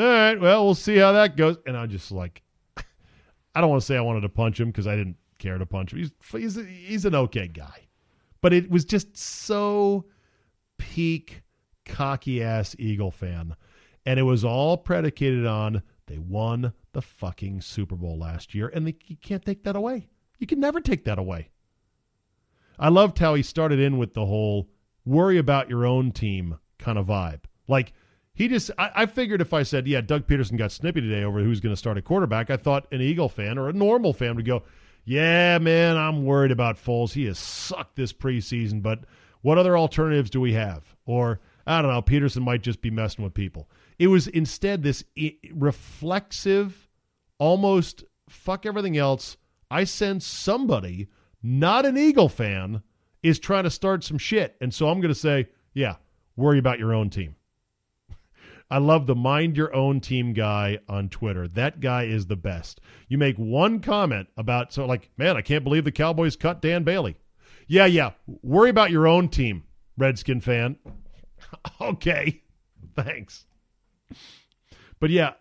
All 0.00 0.08
right. 0.08 0.40
Well, 0.40 0.64
we'll 0.64 0.76
see 0.76 0.96
how 0.96 1.10
that 1.10 1.36
goes." 1.36 1.56
And 1.66 1.76
I'm 1.76 1.90
just 1.90 2.12
like, 2.12 2.40
I 2.76 3.60
don't 3.60 3.68
want 3.68 3.82
to 3.82 3.86
say 3.86 3.96
I 3.96 4.00
wanted 4.00 4.20
to 4.20 4.28
punch 4.28 4.60
him 4.60 4.68
because 4.68 4.86
I 4.86 4.94
didn't 4.94 5.16
care 5.40 5.58
to 5.58 5.66
punch 5.66 5.92
him. 5.92 5.98
He's 5.98 6.12
he's 6.30 6.54
he's 6.54 7.04
an 7.04 7.16
okay 7.16 7.48
guy, 7.48 7.88
but 8.42 8.52
it 8.52 8.70
was 8.70 8.84
just 8.84 9.16
so 9.16 10.04
peak 10.78 11.42
cocky 11.84 12.44
ass 12.44 12.76
Eagle 12.78 13.10
fan, 13.10 13.56
and 14.06 14.20
it 14.20 14.22
was 14.22 14.44
all 14.44 14.76
predicated 14.76 15.46
on 15.46 15.82
they 16.06 16.18
won 16.18 16.74
the 16.92 17.02
fucking 17.02 17.60
Super 17.60 17.96
Bowl 17.96 18.18
last 18.18 18.54
year, 18.54 18.68
and 18.68 18.86
you 19.06 19.16
can't 19.16 19.44
take 19.44 19.64
that 19.64 19.76
away. 19.76 20.08
You 20.38 20.46
can 20.46 20.60
never 20.60 20.80
take 20.80 21.04
that 21.04 21.18
away. 21.18 21.50
I 22.78 22.88
loved 22.88 23.18
how 23.18 23.34
he 23.34 23.42
started 23.42 23.78
in 23.78 23.98
with 23.98 24.14
the 24.14 24.24
whole 24.24 24.68
worry 25.04 25.38
about 25.38 25.68
your 25.68 25.84
own 25.84 26.12
team 26.12 26.58
kind 26.78 26.98
of 26.98 27.06
vibe. 27.06 27.42
Like 27.68 27.92
he 28.32 28.48
just, 28.48 28.70
I, 28.78 28.90
I 28.94 29.06
figured 29.06 29.42
if 29.42 29.52
I 29.52 29.62
said, 29.62 29.86
yeah, 29.86 30.00
Doug 30.00 30.26
Pederson 30.26 30.56
got 30.56 30.72
snippy 30.72 31.02
today 31.02 31.24
over 31.24 31.40
who's 31.40 31.60
going 31.60 31.74
to 31.74 31.78
start 31.78 31.98
a 31.98 32.02
quarterback, 32.02 32.48
I 32.50 32.56
thought 32.56 32.86
an 32.90 33.02
Eagle 33.02 33.28
fan 33.28 33.58
or 33.58 33.68
a 33.68 33.72
normal 33.74 34.12
fan 34.12 34.34
would 34.36 34.46
go, 34.46 34.62
yeah, 35.04 35.58
man, 35.58 35.96
I'm 35.96 36.24
worried 36.24 36.52
about 36.52 36.76
Foles. 36.76 37.12
He 37.12 37.26
has 37.26 37.38
sucked 37.38 37.96
this 37.96 38.12
preseason, 38.12 38.82
but 38.82 39.00
what 39.42 39.58
other 39.58 39.76
alternatives 39.76 40.30
do 40.30 40.40
we 40.40 40.52
have? 40.54 40.96
Or, 41.04 41.40
I 41.66 41.82
don't 41.82 41.90
know, 41.90 42.02
Pederson 42.02 42.42
might 42.42 42.62
just 42.62 42.80
be 42.80 42.90
messing 42.90 43.24
with 43.24 43.34
people. 43.34 43.68
It 44.00 44.06
was 44.06 44.28
instead 44.28 44.82
this 44.82 45.04
reflexive, 45.52 46.88
almost 47.38 48.02
fuck 48.30 48.64
everything 48.64 48.96
else. 48.96 49.36
I 49.70 49.84
sense 49.84 50.26
somebody, 50.26 51.08
not 51.42 51.84
an 51.84 51.98
Eagle 51.98 52.30
fan, 52.30 52.82
is 53.22 53.38
trying 53.38 53.64
to 53.64 53.70
start 53.70 54.02
some 54.02 54.16
shit. 54.16 54.56
And 54.62 54.72
so 54.72 54.88
I'm 54.88 55.02
going 55.02 55.12
to 55.12 55.20
say, 55.20 55.48
yeah, 55.74 55.96
worry 56.34 56.58
about 56.58 56.78
your 56.78 56.94
own 56.94 57.10
team. 57.10 57.36
I 58.70 58.78
love 58.78 59.06
the 59.06 59.14
mind 59.14 59.58
your 59.58 59.74
own 59.74 60.00
team 60.00 60.32
guy 60.32 60.78
on 60.88 61.10
Twitter. 61.10 61.46
That 61.48 61.80
guy 61.80 62.04
is 62.04 62.24
the 62.24 62.36
best. 62.36 62.80
You 63.08 63.18
make 63.18 63.36
one 63.36 63.80
comment 63.80 64.28
about, 64.38 64.72
so 64.72 64.86
like, 64.86 65.10
man, 65.18 65.36
I 65.36 65.42
can't 65.42 65.62
believe 65.62 65.84
the 65.84 65.92
Cowboys 65.92 66.36
cut 66.36 66.62
Dan 66.62 66.84
Bailey. 66.84 67.16
Yeah, 67.66 67.84
yeah. 67.84 68.12
Worry 68.42 68.70
about 68.70 68.92
your 68.92 69.06
own 69.06 69.28
team, 69.28 69.64
Redskin 69.98 70.40
fan. 70.40 70.78
okay. 71.82 72.40
Thanks. 72.96 73.44
But 74.98 75.10
yeah, 75.10 75.32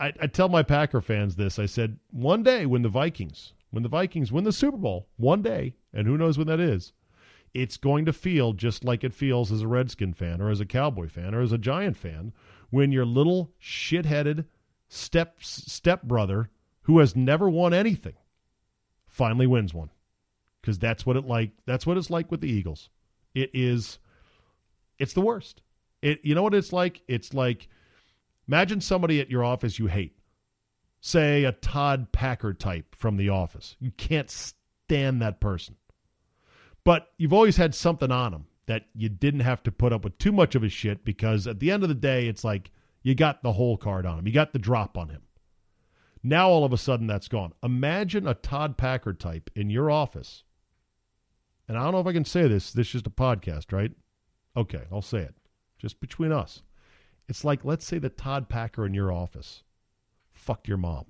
I, 0.00 0.12
I 0.20 0.26
tell 0.26 0.48
my 0.48 0.62
Packer 0.62 1.00
fans 1.00 1.36
this. 1.36 1.58
I 1.58 1.66
said, 1.66 1.98
one 2.10 2.42
day 2.42 2.66
when 2.66 2.82
the 2.82 2.88
Vikings, 2.88 3.52
when 3.70 3.82
the 3.82 3.88
Vikings 3.88 4.32
win 4.32 4.44
the 4.44 4.52
Super 4.52 4.76
Bowl, 4.76 5.08
one 5.16 5.42
day, 5.42 5.76
and 5.92 6.06
who 6.06 6.18
knows 6.18 6.38
when 6.38 6.46
that 6.48 6.60
is, 6.60 6.92
it's 7.54 7.76
going 7.76 8.06
to 8.06 8.12
feel 8.12 8.52
just 8.52 8.84
like 8.84 9.04
it 9.04 9.14
feels 9.14 9.52
as 9.52 9.62
a 9.62 9.68
Redskin 9.68 10.14
fan 10.14 10.40
or 10.40 10.50
as 10.50 10.60
a 10.60 10.66
Cowboy 10.66 11.08
fan 11.08 11.34
or 11.34 11.40
as 11.42 11.52
a 11.52 11.58
Giant 11.58 11.96
fan 11.96 12.32
when 12.70 12.92
your 12.92 13.04
little 13.04 13.52
shit-headed 13.58 14.46
step 14.88 15.36
stepbrother 15.40 16.50
who 16.82 16.98
has 16.98 17.14
never 17.14 17.48
won 17.48 17.72
anything 17.72 18.14
finally 19.06 19.46
wins 19.46 19.72
one. 19.72 19.90
Cuz 20.62 20.78
that's 20.78 21.04
what 21.04 21.16
it 21.16 21.26
like 21.26 21.50
that's 21.66 21.86
what 21.86 21.96
it's 21.96 22.10
like 22.10 22.30
with 22.30 22.40
the 22.40 22.50
Eagles. 22.50 22.88
It 23.34 23.50
is 23.52 23.98
it's 24.98 25.12
the 25.12 25.20
worst. 25.20 25.62
It 26.00 26.20
you 26.24 26.34
know 26.34 26.42
what 26.42 26.54
it's 26.54 26.72
like? 26.72 27.02
It's 27.08 27.34
like 27.34 27.68
imagine 28.48 28.80
somebody 28.80 29.20
at 29.20 29.30
your 29.30 29.44
office 29.44 29.78
you 29.78 29.86
hate. 29.86 30.18
Say 31.00 31.44
a 31.44 31.52
Todd 31.52 32.12
Packer 32.12 32.54
type 32.54 32.94
from 32.94 33.16
the 33.16 33.30
office. 33.30 33.76
You 33.80 33.90
can't 33.90 34.30
stand 34.30 35.20
that 35.20 35.40
person. 35.40 35.76
But 36.84 37.08
you've 37.16 37.32
always 37.32 37.56
had 37.56 37.74
something 37.74 38.10
on 38.10 38.32
him 38.32 38.46
that 38.66 38.86
you 38.94 39.08
didn't 39.08 39.40
have 39.40 39.62
to 39.64 39.72
put 39.72 39.92
up 39.92 40.04
with 40.04 40.18
too 40.18 40.32
much 40.32 40.54
of 40.54 40.62
his 40.62 40.72
shit 40.72 41.04
because 41.04 41.46
at 41.46 41.60
the 41.60 41.70
end 41.70 41.82
of 41.82 41.88
the 41.88 41.94
day, 41.94 42.26
it's 42.26 42.44
like 42.44 42.70
you 43.02 43.14
got 43.14 43.42
the 43.42 43.52
whole 43.52 43.76
card 43.76 44.06
on 44.06 44.18
him. 44.18 44.26
You 44.26 44.32
got 44.32 44.52
the 44.52 44.58
drop 44.58 44.96
on 44.96 45.08
him. 45.08 45.22
Now 46.22 46.48
all 46.48 46.64
of 46.64 46.72
a 46.72 46.78
sudden 46.78 47.06
that's 47.06 47.28
gone. 47.28 47.52
Imagine 47.62 48.28
a 48.28 48.34
Todd 48.34 48.76
Packer 48.76 49.12
type 49.12 49.50
in 49.56 49.70
your 49.70 49.90
office. 49.90 50.44
And 51.68 51.76
I 51.76 51.82
don't 51.82 51.92
know 51.92 52.00
if 52.00 52.06
I 52.06 52.12
can 52.12 52.24
say 52.24 52.46
this. 52.46 52.72
This 52.72 52.88
is 52.88 52.92
just 52.92 53.06
a 53.06 53.10
podcast, 53.10 53.72
right? 53.72 53.90
Okay, 54.56 54.82
I'll 54.92 55.02
say 55.02 55.20
it. 55.20 55.34
Just 55.78 56.00
between 56.00 56.30
us. 56.30 56.62
It's 57.28 57.44
like, 57.44 57.64
let's 57.64 57.86
say 57.86 57.98
the 57.98 58.08
Todd 58.08 58.48
Packer 58.48 58.84
in 58.84 58.94
your 58.94 59.12
office. 59.12 59.62
Fuck 60.32 60.68
your 60.68 60.78
mom. 60.78 61.06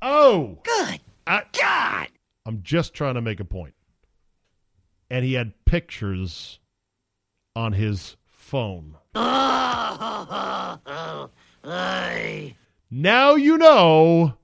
Oh! 0.00 0.58
Good 0.64 1.00
I, 1.26 1.42
God! 1.52 2.08
I'm 2.46 2.62
just 2.62 2.94
trying 2.94 3.14
to 3.14 3.20
make 3.20 3.40
a 3.40 3.44
point. 3.44 3.74
And 5.10 5.24
he 5.24 5.34
had 5.34 5.52
pictures 5.64 6.58
on 7.54 7.72
his 7.72 8.16
phone. 8.24 8.96
Now 12.90 13.34
you 13.34 13.58
know 13.58 14.34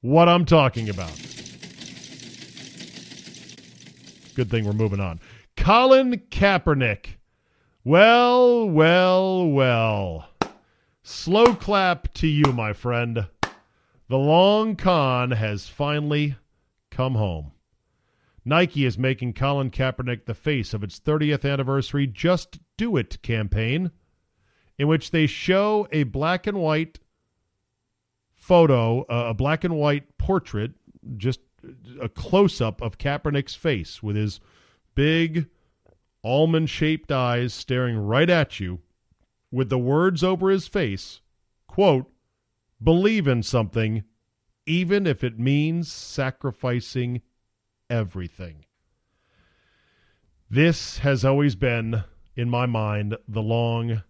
what 0.00 0.28
I'm 0.30 0.46
talking 0.46 0.88
about. 0.88 1.14
Good 4.34 4.48
thing 4.50 4.64
we're 4.64 4.72
moving 4.72 5.00
on. 5.00 5.20
Colin 5.54 6.16
Kaepernick. 6.30 7.16
Well, 7.84 8.70
well, 8.70 9.46
well. 9.48 10.29
Slow 11.12 11.56
clap 11.56 12.14
to 12.14 12.28
you, 12.28 12.52
my 12.52 12.72
friend. 12.72 13.26
The 14.08 14.16
long 14.16 14.76
con 14.76 15.32
has 15.32 15.68
finally 15.68 16.36
come 16.88 17.16
home. 17.16 17.50
Nike 18.44 18.84
is 18.84 18.96
making 18.96 19.32
Colin 19.32 19.72
Kaepernick 19.72 20.24
the 20.24 20.34
face 20.34 20.72
of 20.72 20.84
its 20.84 21.00
30th 21.00 21.44
anniversary 21.44 22.06
Just 22.06 22.60
Do 22.76 22.96
It 22.96 23.20
campaign, 23.22 23.90
in 24.78 24.86
which 24.86 25.10
they 25.10 25.26
show 25.26 25.88
a 25.90 26.04
black 26.04 26.46
and 26.46 26.58
white 26.58 27.00
photo, 28.32 29.04
a 29.08 29.34
black 29.34 29.64
and 29.64 29.74
white 29.74 30.16
portrait, 30.16 30.70
just 31.16 31.40
a 32.00 32.08
close 32.08 32.60
up 32.60 32.80
of 32.80 32.98
Kaepernick's 32.98 33.56
face 33.56 34.00
with 34.00 34.14
his 34.14 34.38
big 34.94 35.48
almond 36.22 36.70
shaped 36.70 37.10
eyes 37.10 37.52
staring 37.52 37.98
right 37.98 38.30
at 38.30 38.60
you 38.60 38.80
with 39.50 39.68
the 39.68 39.78
words 39.78 40.22
over 40.22 40.50
his 40.50 40.68
face 40.68 41.20
quote, 41.66 42.10
believe 42.82 43.28
in 43.28 43.42
something, 43.42 44.02
even 44.66 45.06
if 45.06 45.22
it 45.22 45.38
means 45.38 45.90
sacrificing 45.90 47.22
everything. 47.88 48.64
This 50.50 50.98
has 50.98 51.24
always 51.24 51.54
been, 51.54 52.02
in 52.34 52.50
my 52.50 52.66
mind, 52.66 53.16
the 53.28 53.42
long 53.42 54.02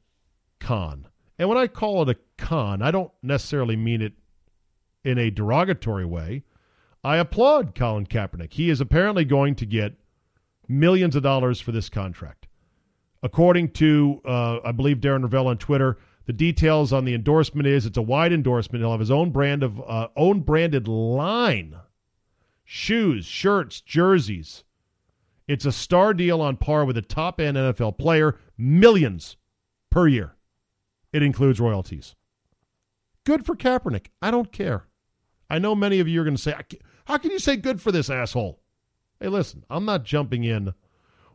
con. 0.58 1.06
And 1.38 1.48
when 1.48 1.58
I 1.58 1.66
call 1.66 2.02
it 2.02 2.16
a 2.16 2.18
con, 2.38 2.80
I 2.80 2.90
don't 2.90 3.12
necessarily 3.22 3.76
mean 3.76 4.00
it 4.00 4.14
in 5.04 5.18
a 5.18 5.30
derogatory 5.30 6.06
way. 6.06 6.44
I 7.04 7.16
applaud 7.16 7.74
Colin 7.74 8.06
Kaepernick. 8.06 8.52
He 8.52 8.70
is 8.70 8.80
apparently 8.80 9.24
going 9.24 9.54
to 9.56 9.66
get 9.66 9.94
millions 10.68 11.16
of 11.16 11.22
dollars 11.22 11.60
for 11.60 11.72
this 11.72 11.88
contract. 11.88 12.39
According 13.22 13.72
to, 13.72 14.20
uh, 14.24 14.60
I 14.64 14.72
believe, 14.72 14.98
Darren 14.98 15.22
Rovell 15.22 15.46
on 15.46 15.58
Twitter, 15.58 15.98
the 16.26 16.32
details 16.32 16.92
on 16.92 17.04
the 17.04 17.14
endorsement 17.14 17.66
is 17.66 17.86
it's 17.86 17.98
a 17.98 18.02
wide 18.02 18.32
endorsement. 18.32 18.82
He'll 18.82 18.92
have 18.92 19.00
his 19.00 19.10
own 19.10 19.30
brand 19.30 19.62
of 19.62 19.80
uh, 19.80 20.08
own 20.16 20.40
branded 20.40 20.88
line, 20.88 21.76
shoes, 22.64 23.26
shirts, 23.26 23.80
jerseys. 23.80 24.64
It's 25.48 25.64
a 25.64 25.72
star 25.72 26.14
deal 26.14 26.40
on 26.40 26.56
par 26.56 26.84
with 26.84 26.96
a 26.96 27.02
top 27.02 27.40
end 27.40 27.56
NFL 27.56 27.98
player, 27.98 28.38
millions 28.56 29.36
per 29.90 30.06
year. 30.06 30.36
It 31.12 31.22
includes 31.22 31.60
royalties. 31.60 32.14
Good 33.24 33.44
for 33.44 33.56
Kaepernick. 33.56 34.06
I 34.22 34.30
don't 34.30 34.52
care. 34.52 34.86
I 35.50 35.58
know 35.58 35.74
many 35.74 35.98
of 35.98 36.06
you 36.06 36.20
are 36.20 36.24
going 36.24 36.36
to 36.36 36.42
say, 36.42 36.54
how 37.04 37.18
can 37.18 37.32
you 37.32 37.40
say 37.40 37.56
good 37.56 37.80
for 37.82 37.90
this 37.90 38.08
asshole? 38.08 38.60
Hey, 39.18 39.28
listen, 39.28 39.64
I'm 39.68 39.84
not 39.84 40.04
jumping 40.04 40.44
in 40.44 40.72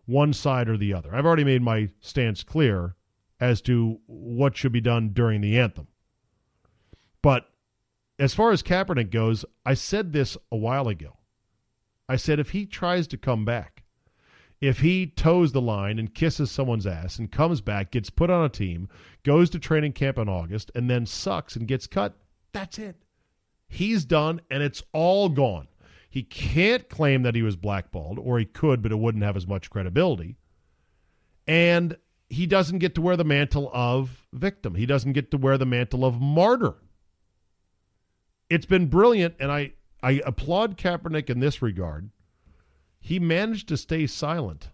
one 0.06 0.34
side 0.34 0.70
or 0.70 0.78
the 0.78 0.94
other. 0.94 1.14
I've 1.14 1.26
already 1.26 1.44
made 1.44 1.62
my 1.62 1.90
stance 2.00 2.44
clear 2.44 2.96
as 3.40 3.62
to 3.64 4.00
what 4.06 4.56
should 4.56 4.72
be 4.72 4.82
done 4.82 5.10
during 5.10 5.42
the 5.42 5.60
anthem. 5.60 5.88
But 7.22 7.50
as 8.20 8.34
far 8.34 8.52
as 8.52 8.64
Kaepernick 8.64 9.12
goes, 9.12 9.44
I 9.66 9.74
said 9.74 10.14
this 10.14 10.38
a 10.52 10.58
while 10.58 10.88
ago. 10.88 11.18
I 12.08 12.16
said 12.16 12.40
if 12.40 12.52
he 12.52 12.66
tries 12.66 13.08
to 13.08 13.18
come 13.18 13.46
back, 13.46 13.84
if 14.62 14.80
he 14.80 15.08
toes 15.08 15.52
the 15.52 15.62
line 15.62 16.00
and 16.00 16.14
kisses 16.14 16.50
someone's 16.50 16.88
ass 16.88 17.20
and 17.20 17.32
comes 17.32 17.62
back, 17.62 17.92
gets 17.92 18.10
put 18.10 18.30
on 18.30 18.46
a 18.46 18.50
team, 18.50 18.88
goes 19.24 19.50
to 19.50 19.60
training 19.60 19.94
camp 19.94 20.18
in 20.18 20.30
August, 20.30 20.72
and 20.76 20.90
then 20.90 21.06
sucks 21.06 21.56
and 21.56 21.68
gets 21.68 21.88
cut, 21.88 22.18
that's 22.54 22.80
it. 22.80 22.96
He's 23.68 24.06
done, 24.06 24.40
and 24.50 24.64
it's 24.64 24.82
all 24.94 25.28
gone. 25.28 25.68
He 26.16 26.24
can't 26.24 26.88
claim 26.88 27.24
that 27.24 27.36
he 27.36 27.42
was 27.42 27.58
blackballed, 27.58 28.20
or 28.20 28.40
he 28.40 28.46
could, 28.46 28.82
but 28.82 28.94
it 28.94 29.00
wouldn't 29.00 29.26
have 29.26 29.36
as 29.36 29.46
much 29.46 29.70
credibility. 29.70 30.38
And 31.46 31.98
he 32.30 32.48
doesn't 32.48 32.80
get 32.80 32.96
to 32.96 33.02
wear 33.02 33.18
the 33.18 33.26
mantle 33.26 33.70
of 33.74 34.26
victim. 34.32 34.76
He 34.76 34.86
doesn't 34.86 35.12
get 35.12 35.30
to 35.32 35.38
wear 35.38 35.58
the 35.58 35.66
mantle 35.66 36.06
of 36.06 36.22
martyr. 36.22 36.76
It's 38.50 38.66
been 38.66 38.88
brilliant, 38.88 39.36
and 39.42 39.52
I, 39.52 39.74
I 40.02 40.22
applaud 40.26 40.78
Kaepernick 40.78 41.30
in 41.30 41.42
this 41.42 41.62
regard. 41.62 42.10
He 43.02 43.20
managed 43.20 43.68
to 43.68 43.76
stay 43.76 44.08
silent 44.08 44.70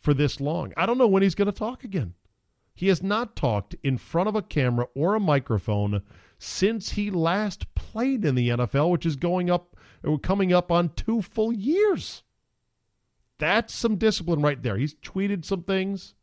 for 0.00 0.14
this 0.14 0.40
long. 0.40 0.72
I 0.76 0.84
don't 0.84 0.98
know 0.98 1.06
when 1.06 1.22
he's 1.22 1.36
going 1.36 1.46
to 1.46 1.52
talk 1.52 1.84
again. 1.84 2.14
He 2.74 2.88
has 2.88 3.04
not 3.04 3.36
talked 3.36 3.76
in 3.84 3.98
front 3.98 4.28
of 4.28 4.34
a 4.34 4.42
camera 4.42 4.88
or 4.96 5.14
a 5.14 5.20
microphone 5.20 6.02
since 6.40 6.90
he 6.90 7.12
last 7.12 7.72
played 7.76 8.24
in 8.24 8.34
the 8.34 8.48
NFL, 8.48 8.90
which 8.90 9.06
is 9.06 9.14
going 9.14 9.48
up 9.48 9.75
coming 10.22 10.52
up 10.52 10.70
on 10.70 10.90
two 10.90 11.22
full 11.22 11.52
years. 11.52 12.22
That's 13.38 13.74
some 13.74 13.96
discipline 13.96 14.40
right 14.40 14.62
there. 14.62 14.76
He's 14.76 14.94
tweeted 14.94 15.44
some 15.44 15.62
things. 15.62 16.14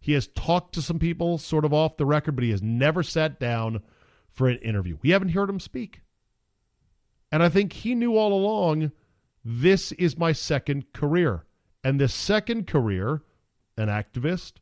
He 0.00 0.12
has 0.12 0.28
talked 0.28 0.74
to 0.74 0.82
some 0.82 0.98
people 0.98 1.38
sort 1.38 1.64
of 1.64 1.72
off 1.72 1.96
the 1.96 2.06
record, 2.06 2.36
but 2.36 2.44
he 2.44 2.50
has 2.50 2.62
never 2.62 3.02
sat 3.02 3.40
down 3.40 3.82
for 4.30 4.48
an 4.48 4.58
interview. 4.58 4.98
We 5.02 5.10
haven't 5.10 5.30
heard 5.30 5.50
him 5.50 5.60
speak. 5.60 6.02
And 7.32 7.42
I 7.42 7.48
think 7.48 7.72
he 7.72 7.94
knew 7.94 8.16
all 8.16 8.32
along 8.32 8.92
this 9.44 9.92
is 9.92 10.18
my 10.18 10.32
second 10.32 10.92
career. 10.92 11.44
And 11.82 12.00
this 12.00 12.14
second 12.14 12.66
career, 12.66 13.22
an 13.76 13.88
activist, 13.88 14.54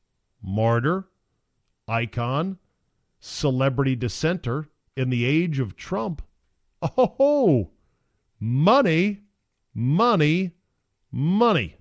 martyr, 0.43 1.09
icon, 1.89 2.59
celebrity 3.19 3.97
dissenter 3.97 4.69
in 4.97 5.11
the 5.11 5.25
age 5.25 5.59
of 5.59 5.77
Trump. 5.77 6.23
Oh, 6.83 7.71
money, 8.41 9.23
money, 9.75 10.53
money. 11.11 11.77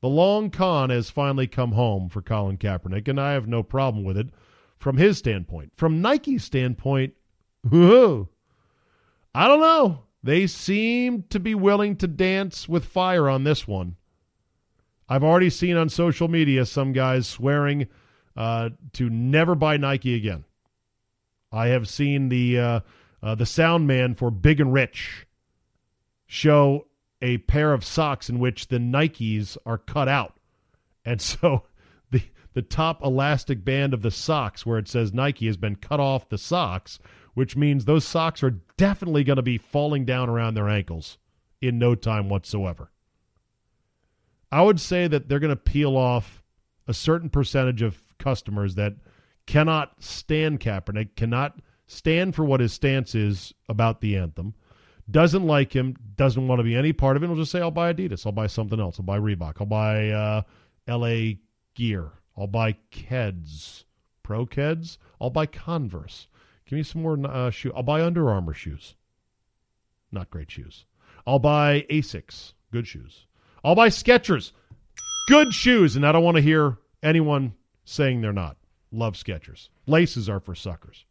The 0.00 0.08
long 0.08 0.50
con 0.50 0.90
has 0.90 1.10
finally 1.10 1.46
come 1.46 1.72
home 1.72 2.08
for 2.08 2.22
Colin 2.22 2.58
Kaepernick, 2.58 3.08
and 3.08 3.20
I 3.20 3.32
have 3.32 3.48
no 3.48 3.62
problem 3.62 4.04
with 4.04 4.16
it 4.16 4.28
from 4.78 4.96
his 4.96 5.18
standpoint. 5.18 5.72
From 5.76 6.02
Nike's 6.02 6.44
standpoint, 6.44 7.14
whoa, 7.68 8.28
I 9.34 9.48
don't 9.48 9.60
know. 9.60 10.02
They 10.22 10.46
seem 10.46 11.24
to 11.30 11.40
be 11.40 11.54
willing 11.54 11.96
to 11.96 12.06
dance 12.06 12.68
with 12.68 12.84
fire 12.84 13.28
on 13.28 13.44
this 13.44 13.66
one. 13.66 13.96
I've 15.08 15.24
already 15.24 15.50
seen 15.50 15.76
on 15.76 15.88
social 15.88 16.28
media 16.28 16.66
some 16.66 16.92
guys 16.92 17.28
swearing 17.28 17.86
uh, 18.36 18.70
to 18.94 19.08
never 19.08 19.54
buy 19.54 19.76
Nike 19.76 20.14
again. 20.14 20.44
I 21.52 21.68
have 21.68 21.88
seen 21.88 22.28
the 22.28 22.58
uh, 22.58 22.80
uh, 23.22 23.34
the 23.34 23.46
sound 23.46 23.86
man 23.86 24.14
for 24.14 24.30
Big 24.30 24.60
and 24.60 24.72
Rich 24.72 25.25
show 26.26 26.86
a 27.22 27.38
pair 27.38 27.72
of 27.72 27.84
socks 27.84 28.28
in 28.28 28.38
which 28.38 28.68
the 28.68 28.78
Nikes 28.78 29.56
are 29.64 29.78
cut 29.78 30.08
out, 30.08 30.34
and 31.04 31.20
so 31.22 31.64
the 32.10 32.22
the 32.54 32.62
top 32.62 33.02
elastic 33.04 33.64
band 33.64 33.94
of 33.94 34.02
the 34.02 34.10
socks 34.10 34.64
where 34.64 34.78
it 34.78 34.88
says 34.88 35.12
Nike 35.12 35.46
has 35.46 35.56
been 35.56 35.76
cut 35.76 36.00
off 36.00 36.28
the 36.28 36.38
socks, 36.38 36.98
which 37.34 37.56
means 37.56 37.84
those 37.84 38.04
socks 38.04 38.42
are 38.42 38.58
definitely 38.76 39.24
going 39.24 39.36
to 39.36 39.42
be 39.42 39.58
falling 39.58 40.04
down 40.04 40.28
around 40.28 40.54
their 40.54 40.68
ankles 40.68 41.18
in 41.60 41.78
no 41.78 41.94
time 41.94 42.28
whatsoever. 42.28 42.90
I 44.50 44.62
would 44.62 44.80
say 44.80 45.08
that 45.08 45.28
they're 45.28 45.40
going 45.40 45.50
to 45.50 45.56
peel 45.56 45.96
off 45.96 46.42
a 46.86 46.94
certain 46.94 47.28
percentage 47.28 47.82
of 47.82 47.98
customers 48.18 48.74
that 48.76 48.94
cannot 49.46 50.02
stand 50.02 50.60
Kaepernick, 50.60 51.16
cannot 51.16 51.60
stand 51.86 52.34
for 52.34 52.44
what 52.44 52.60
his 52.60 52.72
stance 52.72 53.14
is 53.14 53.52
about 53.68 54.00
the 54.00 54.16
anthem, 54.16 54.54
doesn't 55.10 55.46
like 55.46 55.72
him, 55.74 55.96
doesn't 56.16 56.48
want 56.48 56.58
to 56.58 56.64
be 56.64 56.74
any 56.74 56.92
part 56.92 57.16
of 57.16 57.22
it. 57.22 57.26
He'll 57.26 57.36
just 57.36 57.52
say, 57.52 57.60
I'll 57.60 57.70
buy 57.70 57.92
Adidas. 57.92 58.26
I'll 58.26 58.32
buy 58.32 58.46
something 58.46 58.80
else. 58.80 58.98
I'll 58.98 59.06
buy 59.06 59.18
Reebok. 59.18 59.54
I'll 59.60 59.66
buy 59.66 60.10
uh, 60.10 60.42
LA 60.88 61.34
Gear. 61.74 62.10
I'll 62.36 62.46
buy 62.46 62.76
Keds. 62.90 63.84
Pro 64.22 64.46
Keds. 64.46 64.98
I'll 65.20 65.30
buy 65.30 65.46
Converse. 65.46 66.28
Give 66.66 66.76
me 66.76 66.82
some 66.82 67.02
more 67.02 67.18
uh. 67.24 67.52
I'll 67.74 67.82
buy 67.84 68.02
Under 68.02 68.28
Armour 68.28 68.54
shoes. 68.54 68.96
Not 70.10 70.30
great 70.30 70.50
shoes. 70.50 70.84
I'll 71.26 71.38
buy 71.38 71.86
Asics. 71.90 72.54
Good 72.72 72.86
shoes. 72.86 73.26
I'll 73.64 73.74
buy 73.74 73.88
Skechers. 73.88 74.52
Good 75.28 75.52
shoes. 75.52 75.96
And 75.96 76.04
I 76.04 76.12
don't 76.12 76.24
want 76.24 76.36
to 76.36 76.42
hear 76.42 76.78
anyone 77.02 77.54
saying 77.84 78.20
they're 78.20 78.32
not. 78.32 78.56
Love 78.90 79.14
Skechers. 79.14 79.68
Laces 79.86 80.28
are 80.28 80.40
for 80.40 80.54
suckers. 80.54 81.05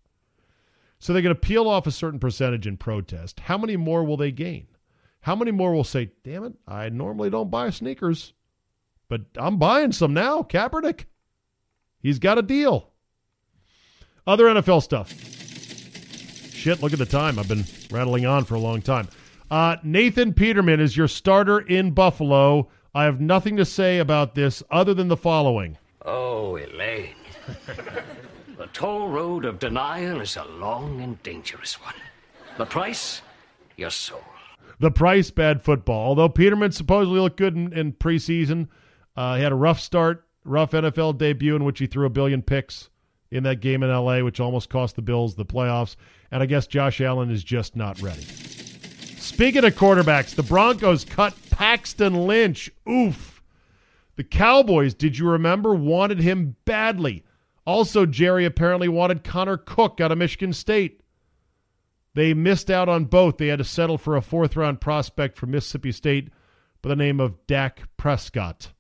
So 1.06 1.14
they're 1.14 1.22
going 1.22 1.36
to 1.36 1.40
peel 1.40 1.70
off 1.70 1.86
a 1.86 1.92
certain 1.92 2.18
percentage 2.18 2.66
in 2.66 2.78
protest. 2.78 3.40
How 3.40 3.60
many 3.60 3.78
more 3.78 4.04
will 4.04 4.18
they 4.18 4.32
gain? 4.32 4.66
How 5.22 5.36
many 5.36 5.52
more 5.52 5.72
will 5.72 5.84
say, 5.84 6.10
damn 6.24 6.46
it, 6.46 6.54
I 6.68 6.90
normally 6.90 7.30
don't 7.30 7.52
buy 7.52 7.70
sneakers, 7.70 8.34
but 9.08 9.22
I'm 9.38 9.60
buying 9.60 9.92
some 9.92 10.16
now. 10.16 10.42
Kaepernick. 10.42 11.06
He's 12.00 12.18
got 12.18 12.40
a 12.40 12.42
deal. 12.42 12.90
Other 14.26 14.46
NFL 14.46 14.82
stuff. 14.82 15.14
Shit, 16.52 16.82
look 16.82 16.92
at 16.92 16.98
the 16.98 17.06
time. 17.06 17.38
I've 17.38 17.48
been 17.48 17.66
rattling 17.92 18.26
on 18.26 18.44
for 18.44 18.56
a 18.56 18.60
long 18.60 18.82
time. 18.82 19.08
Uh, 19.52 19.76
Nathan 19.84 20.34
Peterman 20.34 20.80
is 20.80 20.98
your 20.98 21.08
starter 21.08 21.60
in 21.60 21.92
Buffalo. 21.92 22.68
I 22.96 23.04
have 23.04 23.22
nothing 23.22 23.58
to 23.58 23.66
say 23.66 24.00
about 24.00 24.34
this 24.34 24.64
other 24.72 24.96
than 24.96 25.10
the 25.10 25.18
following. 25.18 25.78
Oh, 26.04 26.58
Elaine. 26.58 27.14
the 28.58 28.68
toll 28.68 29.10
road 29.10 29.46
of 29.46 29.60
denial 29.60 30.22
is 30.22 30.38
a 30.38 30.46
long 30.46 31.02
and 31.02 31.22
dangerous 31.24 31.82
one. 31.82 31.96
The 32.58 32.66
price? 32.66 33.22
Your 33.76 33.90
soul. 33.90 34.24
The 34.80 34.92
price, 34.92 35.30
bad 35.32 35.62
football. 35.62 36.08
Although 36.08 36.30
Peterman 36.30 36.72
supposedly 36.72 37.20
looked 37.20 37.38
good 37.38 37.56
in, 37.56 37.74
in 37.74 37.94
preseason, 37.94 38.68
uh, 39.16 39.36
he 39.36 39.44
had 39.44 39.52
a 39.52 39.56
rough 39.56 39.80
start, 39.80 40.26
rough 40.44 40.72
NFL 40.72 41.18
debut 41.18 41.56
in 41.56 41.64
which 41.64 41.80
he 41.80 41.88
threw 41.88 42.06
a 42.06 42.10
billion 42.10 42.42
picks 42.42 42.90
in 43.32 43.44
that 43.44 43.60
game 43.60 43.84
in 43.84 43.90
LA, 43.90 44.20
which 44.22 44.40
almost 44.40 44.70
cost 44.70 44.96
the 44.96 45.02
Bills 45.02 45.36
the 45.36 45.46
playoffs. 45.46 45.96
And 46.32 46.42
I 46.42 46.46
guess 46.46 46.68
Josh 46.68 47.02
Allen 47.02 47.32
is 47.32 47.44
just 47.44 47.76
not 47.76 48.02
ready. 48.02 48.24
Speaking 48.24 49.66
of 49.66 49.76
quarterbacks, 49.76 50.36
the 50.36 50.44
Broncos 50.44 51.04
cut 51.04 51.34
Paxton 51.50 52.28
Lynch. 52.28 52.72
Oof. 52.90 53.42
The 54.16 54.24
Cowboys, 54.24 54.94
did 54.94 55.18
you 55.18 55.28
remember, 55.28 55.74
wanted 55.74 56.20
him 56.20 56.56
badly. 56.64 57.26
Also, 57.66 58.06
Jerry 58.06 58.46
apparently 58.46 58.88
wanted 58.88 59.24
Connor 59.24 59.58
Cook 59.58 60.00
out 60.00 60.12
of 60.12 60.18
Michigan 60.18 60.54
State. 60.54 61.02
They 62.14 62.34
missed 62.34 62.70
out 62.70 62.88
on 62.88 63.06
both. 63.06 63.38
They 63.38 63.48
had 63.48 63.60
to 63.60 63.66
settle 63.66 63.98
for 63.98 64.16
a 64.16 64.22
fourth 64.22 64.56
round 64.56 64.80
prospect 64.80 65.38
from 65.38 65.52
Mississippi 65.52 65.92
State 65.92 66.30
by 66.82 66.90
the 66.90 66.96
name 66.96 67.20
of 67.20 67.46
Dak 67.48 67.84
Prescott. 67.98 68.72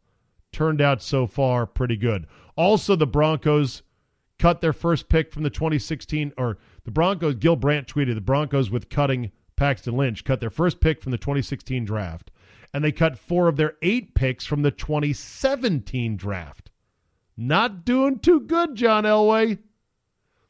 Turned 0.51 0.81
out 0.81 1.01
so 1.01 1.27
far 1.27 1.65
pretty 1.65 1.97
good. 1.97 2.27
Also, 2.55 2.95
the 2.95 3.07
Broncos 3.07 3.81
cut 4.37 4.61
their 4.61 4.73
first 4.73 5.09
pick 5.09 5.33
from 5.33 5.43
the 5.43 5.49
2016, 5.49 6.33
or 6.37 6.57
the 6.83 6.91
Broncos, 6.91 7.35
Gil 7.35 7.55
Brandt 7.55 7.87
tweeted 7.87 8.15
the 8.15 8.21
Broncos 8.21 8.69
with 8.69 8.89
cutting 8.89 9.31
Paxton 9.55 9.97
Lynch, 9.97 10.23
cut 10.23 10.39
their 10.39 10.49
first 10.49 10.79
pick 10.79 11.01
from 11.01 11.11
the 11.11 11.17
2016 11.17 11.85
draft, 11.85 12.31
and 12.73 12.83
they 12.83 12.91
cut 12.91 13.17
four 13.17 13.47
of 13.47 13.57
their 13.57 13.75
eight 13.81 14.13
picks 14.13 14.45
from 14.45 14.61
the 14.61 14.71
2017 14.71 16.15
draft. 16.15 16.64
Not 17.37 17.85
doing 17.85 18.19
too 18.19 18.41
good, 18.41 18.75
John 18.75 19.03
Elway. 19.03 19.59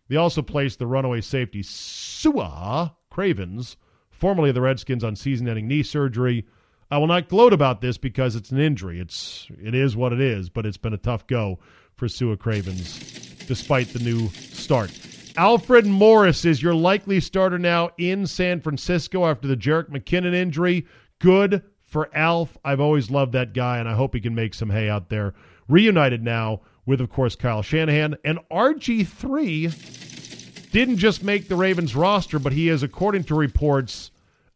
They 0.08 0.16
also 0.16 0.42
placed 0.42 0.80
the 0.80 0.88
runaway 0.88 1.22
safety 1.22 1.64
Sua 1.64 2.92
Cravens 3.10 3.78
formerly 4.16 4.50
of 4.50 4.56
the 4.56 4.62
Redskins, 4.62 5.04
on 5.04 5.16
season-ending 5.16 5.68
knee 5.68 5.84
surgery. 5.84 6.46
I 6.90 6.98
will 6.98 7.08
not 7.08 7.30
gloat 7.30 7.54
about 7.54 7.82
this 7.82 7.98
because 7.98 8.36
it's 8.36 8.52
an 8.52 8.60
injury. 8.60 9.00
It's 9.00 9.48
it 9.62 9.76
is 9.76 9.96
what 9.96 10.14
it 10.14 10.22
is, 10.22 10.50
but 10.50 10.66
it's 10.66 10.78
been 10.78 10.94
a 10.94 10.98
tough 10.98 11.28
go 11.28 11.60
for 11.96 12.08
Sua 12.08 12.36
Cravens, 12.36 13.00
despite 13.48 13.88
the 13.90 14.00
new 14.00 14.30
start. 14.30 14.92
Alfred 15.38 15.86
Morris 15.86 16.46
is 16.46 16.62
your 16.64 16.74
likely 16.74 17.20
starter 17.20 17.60
now 17.60 17.90
in 17.98 18.26
San 18.26 18.62
Francisco 18.62 19.26
after 19.26 19.48
the 19.48 19.58
Jerick 19.58 19.90
McKinnon 19.90 20.34
injury. 20.34 20.86
Good 21.20 21.64
for 21.84 22.10
Alf. 22.16 22.58
I've 22.64 22.80
always 22.80 23.12
loved 23.12 23.34
that 23.34 23.54
guy, 23.54 23.80
and 23.80 23.90
I 23.90 23.96
hope 23.96 24.14
he 24.14 24.22
can 24.22 24.36
make 24.36 24.54
some 24.54 24.70
hay 24.70 24.90
out 24.90 25.10
there. 25.10 25.34
Reunited 25.68 26.24
now 26.24 26.62
with, 26.86 27.02
of 27.02 27.10
course, 27.10 27.36
Kyle 27.36 27.62
Shanahan. 27.62 28.16
And 28.24 28.40
RG3 28.52 30.72
didn't 30.72 30.98
just 30.98 31.24
make 31.24 31.48
the 31.48 31.56
Ravens 31.56 31.96
roster, 31.96 32.40
but 32.40 32.54
he 32.54 32.70
is, 32.70 32.84
according 32.84 33.24
to 33.26 33.36
reports, 33.36 34.12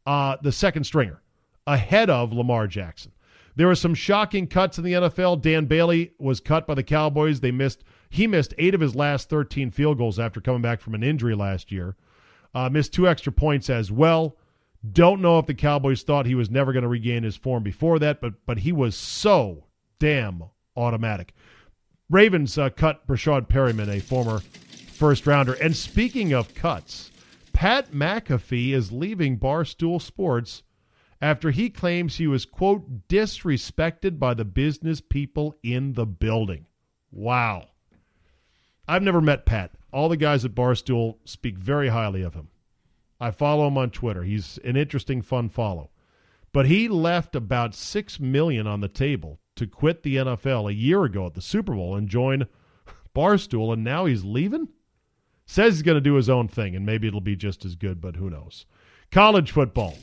uh, 0.05 0.38
the 0.41 0.51
second 0.51 0.84
stringer 0.84 1.21
ahead 1.65 2.09
of 2.09 2.34
Lamar 2.34 2.67
Jackson. 2.67 3.11
There 3.55 3.67
were 3.67 3.75
some 3.75 3.93
shocking 3.93 4.47
cuts 4.47 4.77
in 4.77 4.84
the 4.84 4.93
NFL. 4.93 5.41
Dan 5.41 5.65
Bailey 5.65 6.13
was 6.17 6.39
cut 6.39 6.65
by 6.65 6.75
the 6.75 6.84
Cowboys. 6.84 7.41
They 7.41 7.51
missed 7.51 7.84
he 8.09 8.25
missed 8.25 8.53
eight 8.57 8.73
of 8.73 8.82
his 8.82 8.95
last 8.95 9.30
13 9.30 9.69
field 9.69 9.97
goals 9.97 10.17
after 10.17 10.41
coming 10.41 10.61
back 10.61 10.82
from 10.82 10.95
an 10.95 11.03
injury 11.03 11.36
last 11.36 11.71
year. 11.71 11.95
Uh, 12.55 12.69
missed 12.69 12.93
two 12.93 13.07
extra 13.07 13.32
points 13.32 13.69
as 13.69 13.91
well. 13.91 14.38
Don't 14.91 15.21
know 15.21 15.38
if 15.39 15.45
the 15.45 15.53
Cowboys 15.53 16.03
thought 16.03 16.25
he 16.25 16.36
was 16.36 16.49
never 16.49 16.73
going 16.73 16.84
to 16.84 16.89
regain 16.89 17.23
his 17.23 17.36
form 17.36 17.61
before 17.61 17.99
that, 17.99 18.21
but 18.21 18.34
but 18.45 18.59
he 18.59 18.71
was 18.71 18.95
so 18.95 19.65
damn 19.99 20.43
automatic. 20.75 21.34
Ravens 22.10 22.57
uh, 22.57 22.70
cut 22.70 23.05
Breshad 23.05 23.47
Perriman, 23.47 23.88
a 23.88 23.99
former 23.99 24.39
first 24.39 25.28
rounder. 25.28 25.53
And 25.53 25.76
speaking 25.76 26.34
of 26.34 26.55
cuts, 26.55 27.12
Pat 27.53 27.91
McAfee 27.91 28.74
is 28.74 28.91
leaving 28.91 29.38
Barstool 29.38 30.01
Sports 30.01 30.64
after 31.22 31.51
he 31.51 31.70
claims 31.70 32.16
he 32.16 32.28
was, 32.28 32.45
quote, 32.45 33.07
disrespected 33.07 34.18
by 34.18 34.34
the 34.34 34.45
business 34.45 35.01
people 35.01 35.55
in 35.62 35.93
the 35.93 36.05
building. 36.05 36.66
Wow. 37.12 37.68
I've 38.88 39.03
never 39.03 39.22
met 39.22 39.45
Pat. 39.45 39.72
All 39.91 40.10
the 40.10 40.18
guys 40.18 40.45
at 40.45 40.55
Barstool 40.55 41.18
speak 41.26 41.57
very 41.57 41.89
highly 41.89 42.22
of 42.22 42.34
him. 42.34 42.47
I 43.20 43.32
follow 43.32 43.68
him 43.68 43.78
on 43.78 43.91
Twitter. 43.91 44.24
He's 44.24 44.57
an 44.64 44.78
interesting, 44.78 45.22
fun 45.22 45.49
follow. 45.49 45.89
But 46.51 46.65
he 46.65 46.87
left 46.87 47.35
about 47.35 47.75
six 47.75 48.19
million 48.19 48.65
on 48.67 48.81
the 48.81 48.87
table 48.87 49.39
to 49.55 49.67
quit 49.67 50.03
the 50.03 50.15
NFL 50.15 50.69
a 50.69 50.73
year 50.73 51.03
ago 51.03 51.25
at 51.27 51.33
the 51.33 51.41
Super 51.41 51.75
Bowl 51.75 51.95
and 51.95 52.07
join 52.07 52.47
Barstool, 53.15 53.73
and 53.73 53.83
now 53.83 54.05
he's 54.05 54.23
leaving? 54.23 54.69
Says 55.45 55.75
he's 55.75 55.81
going 55.83 55.97
to 55.97 56.01
do 56.01 56.15
his 56.15 56.29
own 56.29 56.47
thing, 56.47 56.75
and 56.75 56.85
maybe 56.85 57.07
it'll 57.07 57.21
be 57.21 57.35
just 57.35 57.65
as 57.65 57.75
good, 57.75 57.99
but 57.99 58.15
who 58.15 58.29
knows? 58.29 58.65
College 59.11 59.51
football. 59.51 59.95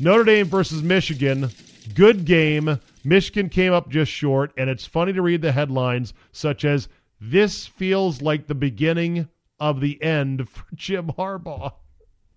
Notre 0.00 0.24
Dame 0.24 0.46
versus 0.46 0.82
Michigan. 0.82 1.50
Good 1.94 2.24
game. 2.24 2.80
Michigan 3.04 3.48
came 3.48 3.72
up 3.72 3.90
just 3.90 4.10
short, 4.10 4.52
and 4.56 4.68
it's 4.70 4.86
funny 4.86 5.12
to 5.12 5.22
read 5.22 5.42
the 5.42 5.52
headlines 5.52 6.14
such 6.32 6.64
as 6.64 6.88
This 7.20 7.66
feels 7.66 8.22
like 8.22 8.46
the 8.46 8.54
beginning 8.54 9.28
of 9.58 9.80
the 9.80 10.02
end 10.02 10.48
for 10.48 10.64
Jim 10.74 11.08
Harbaugh. 11.08 11.74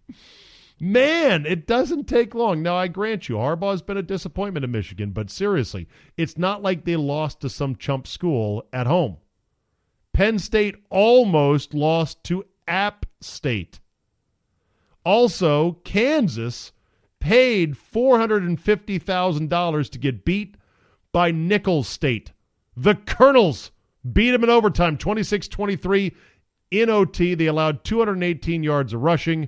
Man, 0.86 1.46
it 1.46 1.66
doesn't 1.66 2.10
take 2.10 2.36
long. 2.36 2.62
Now, 2.62 2.76
I 2.76 2.90
grant 2.90 3.30
you, 3.30 3.36
Harbaugh's 3.36 3.82
been 3.82 3.96
a 3.96 4.04
disappointment 4.04 4.66
in 4.66 4.72
Michigan, 4.72 5.12
but 5.12 5.30
seriously, 5.30 5.88
it's 6.18 6.38
not 6.38 6.62
like 6.62 6.84
they 6.84 6.98
lost 6.98 7.40
to 7.40 7.50
some 7.50 7.78
chump 7.78 8.06
school 8.06 8.66
at 8.74 8.86
home. 8.86 9.16
Penn 10.12 10.40
State 10.40 10.76
almost 10.90 11.74
lost 11.74 12.22
to 12.26 12.44
App 12.68 13.06
State. 13.22 13.80
Also, 15.06 15.80
Kansas 15.86 16.74
paid 17.22 17.76
$450,000 17.76 19.90
to 19.90 19.98
get 19.98 20.26
beat 20.26 20.58
by 21.14 21.32
Nicholls 21.32 21.88
State. 21.88 22.34
The 22.76 22.96
Colonels 22.96 23.72
beat 24.12 24.32
them 24.32 24.44
in 24.44 24.50
overtime 24.50 24.98
26 24.98 25.48
23 25.48 26.14
in 26.72 26.90
OT. 26.90 27.36
They 27.36 27.46
allowed 27.46 27.86
218 27.86 28.64
yards 28.64 28.92
of 28.92 29.02
rushing, 29.02 29.48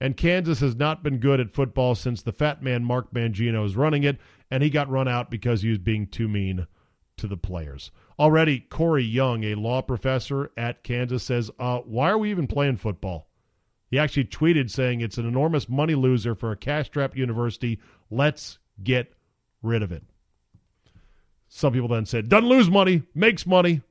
and 0.00 0.16
Kansas 0.16 0.60
has 0.60 0.76
not 0.76 1.02
been 1.02 1.18
good 1.18 1.40
at 1.40 1.54
football 1.54 1.94
since 1.94 2.22
the 2.22 2.32
fat 2.32 2.62
man 2.62 2.84
Mark 2.84 3.12
Mangino 3.12 3.64
is 3.64 3.76
running 3.76 4.04
it, 4.04 4.18
and 4.50 4.62
he 4.62 4.70
got 4.70 4.90
run 4.90 5.08
out 5.08 5.30
because 5.30 5.62
he 5.62 5.70
was 5.70 5.78
being 5.78 6.06
too 6.06 6.28
mean 6.28 6.66
to 7.16 7.26
the 7.26 7.36
players. 7.36 7.90
Already, 8.18 8.60
Corey 8.60 9.04
Yung, 9.04 9.44
a 9.44 9.54
law 9.54 9.82
professor 9.82 10.50
at 10.56 10.82
Kansas, 10.82 11.22
says, 11.22 11.50
uh, 11.58 11.78
Why 11.78 12.10
are 12.10 12.18
we 12.18 12.30
even 12.30 12.46
playing 12.46 12.76
football? 12.76 13.28
He 13.90 13.98
actually 13.98 14.24
tweeted 14.24 14.70
saying 14.70 15.00
it's 15.00 15.18
an 15.18 15.26
enormous 15.26 15.68
money 15.68 15.94
loser 15.94 16.34
for 16.34 16.50
a 16.50 16.56
cash 16.56 16.86
strapped 16.86 17.16
university. 17.16 17.78
Let's 18.10 18.58
get 18.82 19.12
rid 19.62 19.82
of 19.82 19.92
it. 19.92 20.02
Some 21.48 21.72
people 21.72 21.88
then 21.88 22.06
said, 22.06 22.28
doesn't 22.28 22.48
lose 22.48 22.68
money, 22.68 23.02
makes 23.14 23.46
money. 23.46 23.82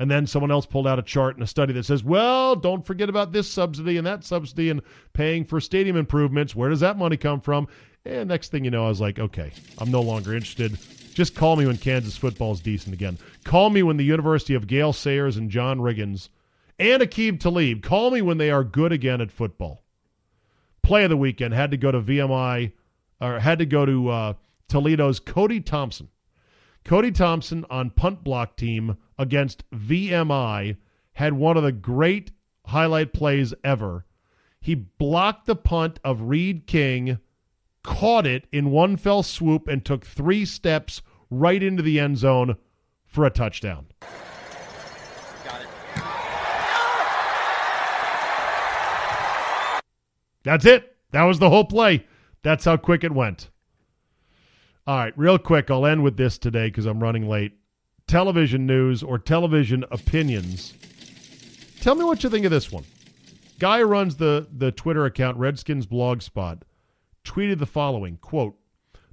And 0.00 0.10
then 0.10 0.26
someone 0.26 0.50
else 0.50 0.64
pulled 0.64 0.86
out 0.86 0.98
a 0.98 1.02
chart 1.02 1.36
and 1.36 1.44
a 1.44 1.46
study 1.46 1.74
that 1.74 1.84
says, 1.84 2.02
well, 2.02 2.56
don't 2.56 2.86
forget 2.86 3.10
about 3.10 3.32
this 3.32 3.46
subsidy 3.46 3.98
and 3.98 4.06
that 4.06 4.24
subsidy 4.24 4.70
and 4.70 4.80
paying 5.12 5.44
for 5.44 5.60
stadium 5.60 5.94
improvements. 5.94 6.56
Where 6.56 6.70
does 6.70 6.80
that 6.80 6.96
money 6.96 7.18
come 7.18 7.42
from? 7.42 7.68
And 8.06 8.30
next 8.30 8.48
thing 8.48 8.64
you 8.64 8.70
know, 8.70 8.86
I 8.86 8.88
was 8.88 9.02
like, 9.02 9.18
okay, 9.18 9.52
I'm 9.76 9.90
no 9.90 10.00
longer 10.00 10.32
interested. 10.34 10.78
Just 11.12 11.34
call 11.34 11.54
me 11.54 11.66
when 11.66 11.76
Kansas 11.76 12.16
football 12.16 12.52
is 12.52 12.60
decent 12.60 12.94
again. 12.94 13.18
Call 13.44 13.68
me 13.68 13.82
when 13.82 13.98
the 13.98 14.04
University 14.04 14.54
of 14.54 14.66
Gale 14.66 14.94
Sayers 14.94 15.36
and 15.36 15.50
John 15.50 15.80
Riggins 15.80 16.30
and 16.78 17.02
Aqib 17.02 17.38
Talib 17.38 17.82
call 17.82 18.10
me 18.10 18.22
when 18.22 18.38
they 18.38 18.50
are 18.50 18.64
good 18.64 18.92
again 18.92 19.20
at 19.20 19.30
football. 19.30 19.82
Play 20.82 21.04
of 21.04 21.10
the 21.10 21.16
weekend 21.18 21.52
had 21.52 21.72
to 21.72 21.76
go 21.76 21.92
to 21.92 22.00
VMI, 22.00 22.72
or 23.20 23.38
had 23.38 23.58
to 23.58 23.66
go 23.66 23.84
to 23.84 24.08
uh, 24.08 24.32
Toledo's 24.66 25.20
Cody 25.20 25.60
Thompson. 25.60 26.08
Cody 26.84 27.12
Thompson 27.12 27.66
on 27.68 27.90
punt 27.90 28.24
block 28.24 28.56
team 28.56 28.96
against 29.20 29.70
VMI 29.70 30.78
had 31.12 31.34
one 31.34 31.58
of 31.58 31.62
the 31.62 31.72
great 31.72 32.32
highlight 32.64 33.12
plays 33.12 33.52
ever. 33.62 34.06
He 34.60 34.74
blocked 34.74 35.46
the 35.46 35.54
punt 35.54 36.00
of 36.02 36.22
Reed 36.22 36.66
King, 36.66 37.18
caught 37.84 38.26
it 38.26 38.46
in 38.50 38.70
one 38.70 38.96
fell 38.96 39.22
swoop, 39.22 39.68
and 39.68 39.84
took 39.84 40.06
three 40.06 40.46
steps 40.46 41.02
right 41.30 41.62
into 41.62 41.82
the 41.82 42.00
end 42.00 42.16
zone 42.16 42.56
for 43.04 43.26
a 43.26 43.30
touchdown. 43.30 43.86
That's 50.42 50.64
it. 50.64 50.96
That 51.10 51.24
was 51.24 51.38
the 51.38 51.50
whole 51.50 51.66
play. 51.66 52.06
That's 52.42 52.64
how 52.64 52.78
quick 52.78 53.04
it 53.04 53.12
went. 53.12 53.50
All 54.86 54.96
right, 54.96 55.12
real 55.18 55.38
quick, 55.38 55.70
I'll 55.70 55.84
end 55.84 56.02
with 56.02 56.16
this 56.16 56.38
today 56.38 56.68
because 56.68 56.86
I'm 56.86 57.02
running 57.02 57.28
late. 57.28 57.59
Television 58.10 58.66
news 58.66 59.04
or 59.04 59.20
television 59.20 59.84
opinions. 59.92 60.74
Tell 61.80 61.94
me 61.94 62.04
what 62.04 62.24
you 62.24 62.28
think 62.28 62.44
of 62.44 62.50
this 62.50 62.72
one. 62.72 62.82
Guy 63.60 63.82
runs 63.82 64.16
the, 64.16 64.48
the 64.50 64.72
Twitter 64.72 65.04
account 65.04 65.36
Redskins 65.36 65.86
Blogspot 65.86 66.62
tweeted 67.24 67.60
the 67.60 67.66
following 67.66 68.16
quote, 68.16 68.56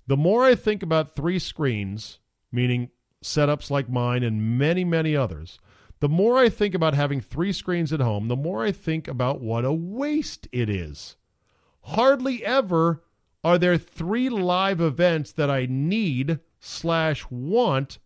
The 0.08 0.18
more 0.18 0.43
I 0.43 0.56
think 0.56 0.82
about 0.82 1.16
three 1.16 1.38
screens, 1.38 2.18
meaning 2.52 2.89
setups 3.24 3.70
like 3.70 3.88
mine 3.88 4.24
and 4.24 4.58
many, 4.58 4.84
many 4.84 5.16
others, 5.16 5.60
the 6.00 6.10
more 6.10 6.39
I 6.39 6.50
think 6.50 6.74
about 6.74 6.95
having 6.95 7.22
three 7.22 7.54
screens 7.54 7.93
at 7.93 8.00
home, 8.00 8.30
the 8.30 8.36
more 8.36 8.66
I 8.66 8.72
think 8.72 9.08
about 9.08 9.41
what 9.41 9.64
a 9.64 9.72
waste 9.72 10.48
it 10.52 10.72
is. 10.72 11.18
Hardly 11.82 12.43
ever 12.43 13.04
are 13.43 13.60
there 13.60 13.78
three 13.78 14.28
live 14.28 14.82
events 14.82 15.34
that 15.34 15.52
I 15.52 15.68
need 15.70 16.39
slash 16.60 17.24
want 17.30 18.00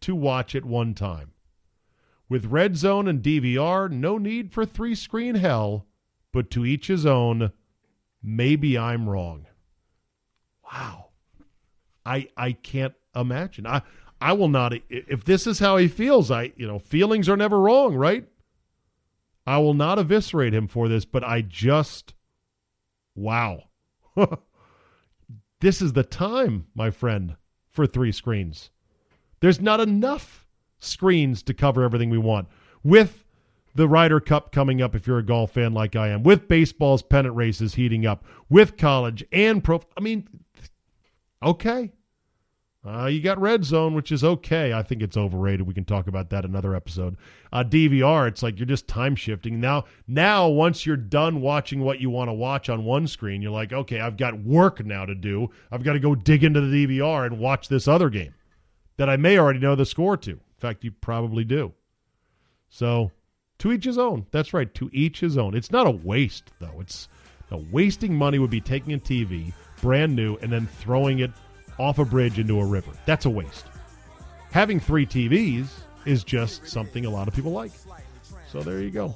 to 0.00 0.14
watch 0.14 0.54
at 0.54 0.64
one 0.64 0.94
time. 0.94 1.32
With 2.28 2.46
Red 2.46 2.76
Zone 2.76 3.06
and 3.06 3.22
DVR, 3.22 3.90
no 3.90 4.18
need 4.18 4.52
for 4.52 4.66
three 4.66 4.94
screen 4.94 5.36
hell, 5.36 5.86
but 6.32 6.50
to 6.50 6.66
each 6.66 6.88
his 6.88 7.06
own. 7.06 7.52
Maybe 8.22 8.76
I'm 8.76 9.08
wrong. 9.08 9.46
Wow. 10.64 11.10
I 12.04 12.28
I 12.36 12.52
can't 12.52 12.94
imagine. 13.14 13.66
I 13.66 13.82
I 14.20 14.32
will 14.32 14.48
not 14.48 14.72
if 14.88 15.24
this 15.24 15.46
is 15.46 15.58
how 15.58 15.76
he 15.76 15.88
feels, 15.88 16.30
I 16.30 16.52
you 16.56 16.66
know, 16.66 16.78
feelings 16.78 17.28
are 17.28 17.36
never 17.36 17.60
wrong, 17.60 17.94
right? 17.94 18.26
I 19.46 19.58
will 19.58 19.74
not 19.74 19.98
eviscerate 19.98 20.54
him 20.54 20.66
for 20.66 20.88
this, 20.88 21.04
but 21.04 21.22
I 21.22 21.42
just 21.42 22.14
wow. 23.14 23.68
this 25.60 25.80
is 25.80 25.92
the 25.92 26.02
time, 26.02 26.66
my 26.74 26.90
friend, 26.90 27.36
for 27.70 27.86
three 27.86 28.12
screens. 28.12 28.70
There's 29.46 29.60
not 29.60 29.78
enough 29.78 30.44
screens 30.80 31.40
to 31.44 31.54
cover 31.54 31.84
everything 31.84 32.10
we 32.10 32.18
want. 32.18 32.48
With 32.82 33.24
the 33.76 33.86
Ryder 33.86 34.18
Cup 34.18 34.50
coming 34.50 34.82
up, 34.82 34.96
if 34.96 35.06
you're 35.06 35.20
a 35.20 35.22
golf 35.22 35.52
fan 35.52 35.72
like 35.72 35.94
I 35.94 36.08
am, 36.08 36.24
with 36.24 36.48
baseball's 36.48 37.00
pennant 37.00 37.36
races 37.36 37.72
heating 37.72 38.06
up, 38.06 38.24
with 38.48 38.76
college 38.76 39.24
and 39.30 39.62
pro. 39.62 39.82
I 39.96 40.00
mean, 40.00 40.28
okay. 41.44 41.92
Uh, 42.84 43.06
you 43.06 43.20
got 43.20 43.40
Red 43.40 43.64
Zone, 43.64 43.94
which 43.94 44.10
is 44.10 44.24
okay. 44.24 44.72
I 44.72 44.82
think 44.82 45.00
it's 45.00 45.16
overrated. 45.16 45.64
We 45.64 45.74
can 45.74 45.84
talk 45.84 46.08
about 46.08 46.28
that 46.30 46.44
another 46.44 46.74
episode. 46.74 47.16
Uh, 47.52 47.62
DVR, 47.62 48.26
it's 48.26 48.42
like 48.42 48.58
you're 48.58 48.66
just 48.66 48.88
time 48.88 49.14
shifting. 49.14 49.60
Now, 49.60 49.84
now 50.08 50.48
once 50.48 50.84
you're 50.84 50.96
done 50.96 51.40
watching 51.40 51.82
what 51.82 52.00
you 52.00 52.10
want 52.10 52.30
to 52.30 52.34
watch 52.34 52.68
on 52.68 52.84
one 52.84 53.06
screen, 53.06 53.42
you're 53.42 53.52
like, 53.52 53.72
okay, 53.72 54.00
I've 54.00 54.16
got 54.16 54.42
work 54.42 54.84
now 54.84 55.04
to 55.04 55.14
do. 55.14 55.50
I've 55.70 55.84
got 55.84 55.92
to 55.92 56.00
go 56.00 56.16
dig 56.16 56.42
into 56.42 56.62
the 56.62 56.86
DVR 56.88 57.26
and 57.26 57.38
watch 57.38 57.68
this 57.68 57.86
other 57.86 58.10
game 58.10 58.34
that 58.96 59.08
I 59.08 59.16
may 59.16 59.38
already 59.38 59.58
know 59.58 59.74
the 59.74 59.86
score 59.86 60.16
to. 60.16 60.30
In 60.30 60.40
fact, 60.58 60.84
you 60.84 60.90
probably 60.90 61.44
do. 61.44 61.72
So, 62.68 63.12
to 63.58 63.72
each 63.72 63.84
his 63.84 63.98
own. 63.98 64.26
That's 64.30 64.52
right, 64.52 64.72
to 64.74 64.90
each 64.92 65.20
his 65.20 65.38
own. 65.38 65.54
It's 65.54 65.70
not 65.70 65.86
a 65.86 65.90
waste, 65.90 66.50
though. 66.60 66.80
It's 66.80 67.08
now, 67.50 67.62
wasting 67.70 68.14
money 68.14 68.38
would 68.38 68.50
be 68.50 68.60
taking 68.60 68.92
a 68.92 68.98
TV, 68.98 69.52
brand 69.80 70.16
new, 70.16 70.36
and 70.36 70.52
then 70.52 70.66
throwing 70.66 71.20
it 71.20 71.30
off 71.78 71.98
a 71.98 72.04
bridge 72.04 72.38
into 72.38 72.60
a 72.60 72.64
river. 72.64 72.90
That's 73.04 73.26
a 73.26 73.30
waste. 73.30 73.66
Having 74.50 74.80
three 74.80 75.06
TVs 75.06 75.68
is 76.04 76.24
just 76.24 76.66
something 76.66 77.04
a 77.04 77.10
lot 77.10 77.28
of 77.28 77.34
people 77.34 77.52
like. 77.52 77.72
So 78.50 78.60
there 78.60 78.80
you 78.80 78.90
go. 78.90 79.14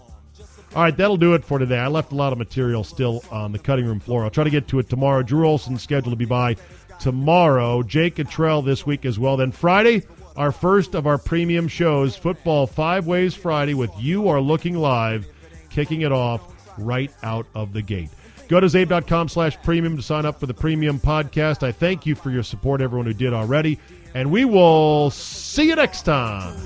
All 0.75 0.83
right, 0.83 0.97
that'll 0.97 1.17
do 1.17 1.35
it 1.35 1.45
for 1.45 1.59
today. 1.59 1.79
I 1.79 1.89
left 1.89 2.13
a 2.13 2.15
lot 2.15 2.33
of 2.33 2.39
material 2.39 2.85
still 2.85 3.25
on 3.31 3.51
the 3.51 3.59
cutting 3.59 3.87
room 3.87 3.99
floor. 3.99 4.23
I'll 4.23 4.31
try 4.31 4.45
to 4.45 4.51
get 4.51 4.69
to 4.69 4.79
it 4.79 4.89
tomorrow. 4.89 5.23
Drew 5.23 5.49
Olson's 5.49 5.83
scheduled 5.83 6.13
to 6.13 6.17
be 6.17 6.27
by 6.27 6.57
tomorrow. 7.01 7.83
Jake 7.83 8.17
Cottrell 8.17 8.63
this 8.63 8.87
week 8.87 9.05
as 9.05 9.19
well. 9.19 9.37
Then 9.37 9.51
Friday, 9.51 10.03
our 10.37 10.53
first 10.53 10.95
of 10.95 11.07
our 11.07 11.19
premium 11.19 11.67
shows, 11.69 12.17
Football 12.17 12.67
Five 12.67 13.07
Ways 13.07 13.35
Friday 13.35 13.75
with 13.75 13.91
You 13.99 14.29
Are 14.29 14.41
Looking 14.41 14.77
Live, 14.77 15.27
kicking 15.71 16.03
it 16.03 16.13
off 16.13 16.43
right 16.79 17.11
out 17.23 17.47
of 17.55 17.73
the 17.73 17.83
gate. 17.83 18.11
Go 18.49 18.59
to 18.59 18.67
czabe.com 18.67 19.29
slash 19.29 19.61
premium 19.63 19.97
to 19.97 20.03
sign 20.03 20.27
up 20.27 20.41
for 20.41 20.47
the 20.47 20.55
premium 20.55 20.99
podcast. 20.99 21.63
I 21.63 21.73
thank 21.73 22.05
you 22.05 22.15
for 22.15 22.31
your 22.31 22.43
support, 22.43 22.81
everyone 22.81 23.07
who 23.07 23.13
did 23.13 23.33
already. 23.33 23.79
And 24.13 24.33
we 24.33 24.45
will 24.45 25.11
see 25.11 25.69
you 25.69 25.77
next 25.77 26.03
time. 26.03 26.57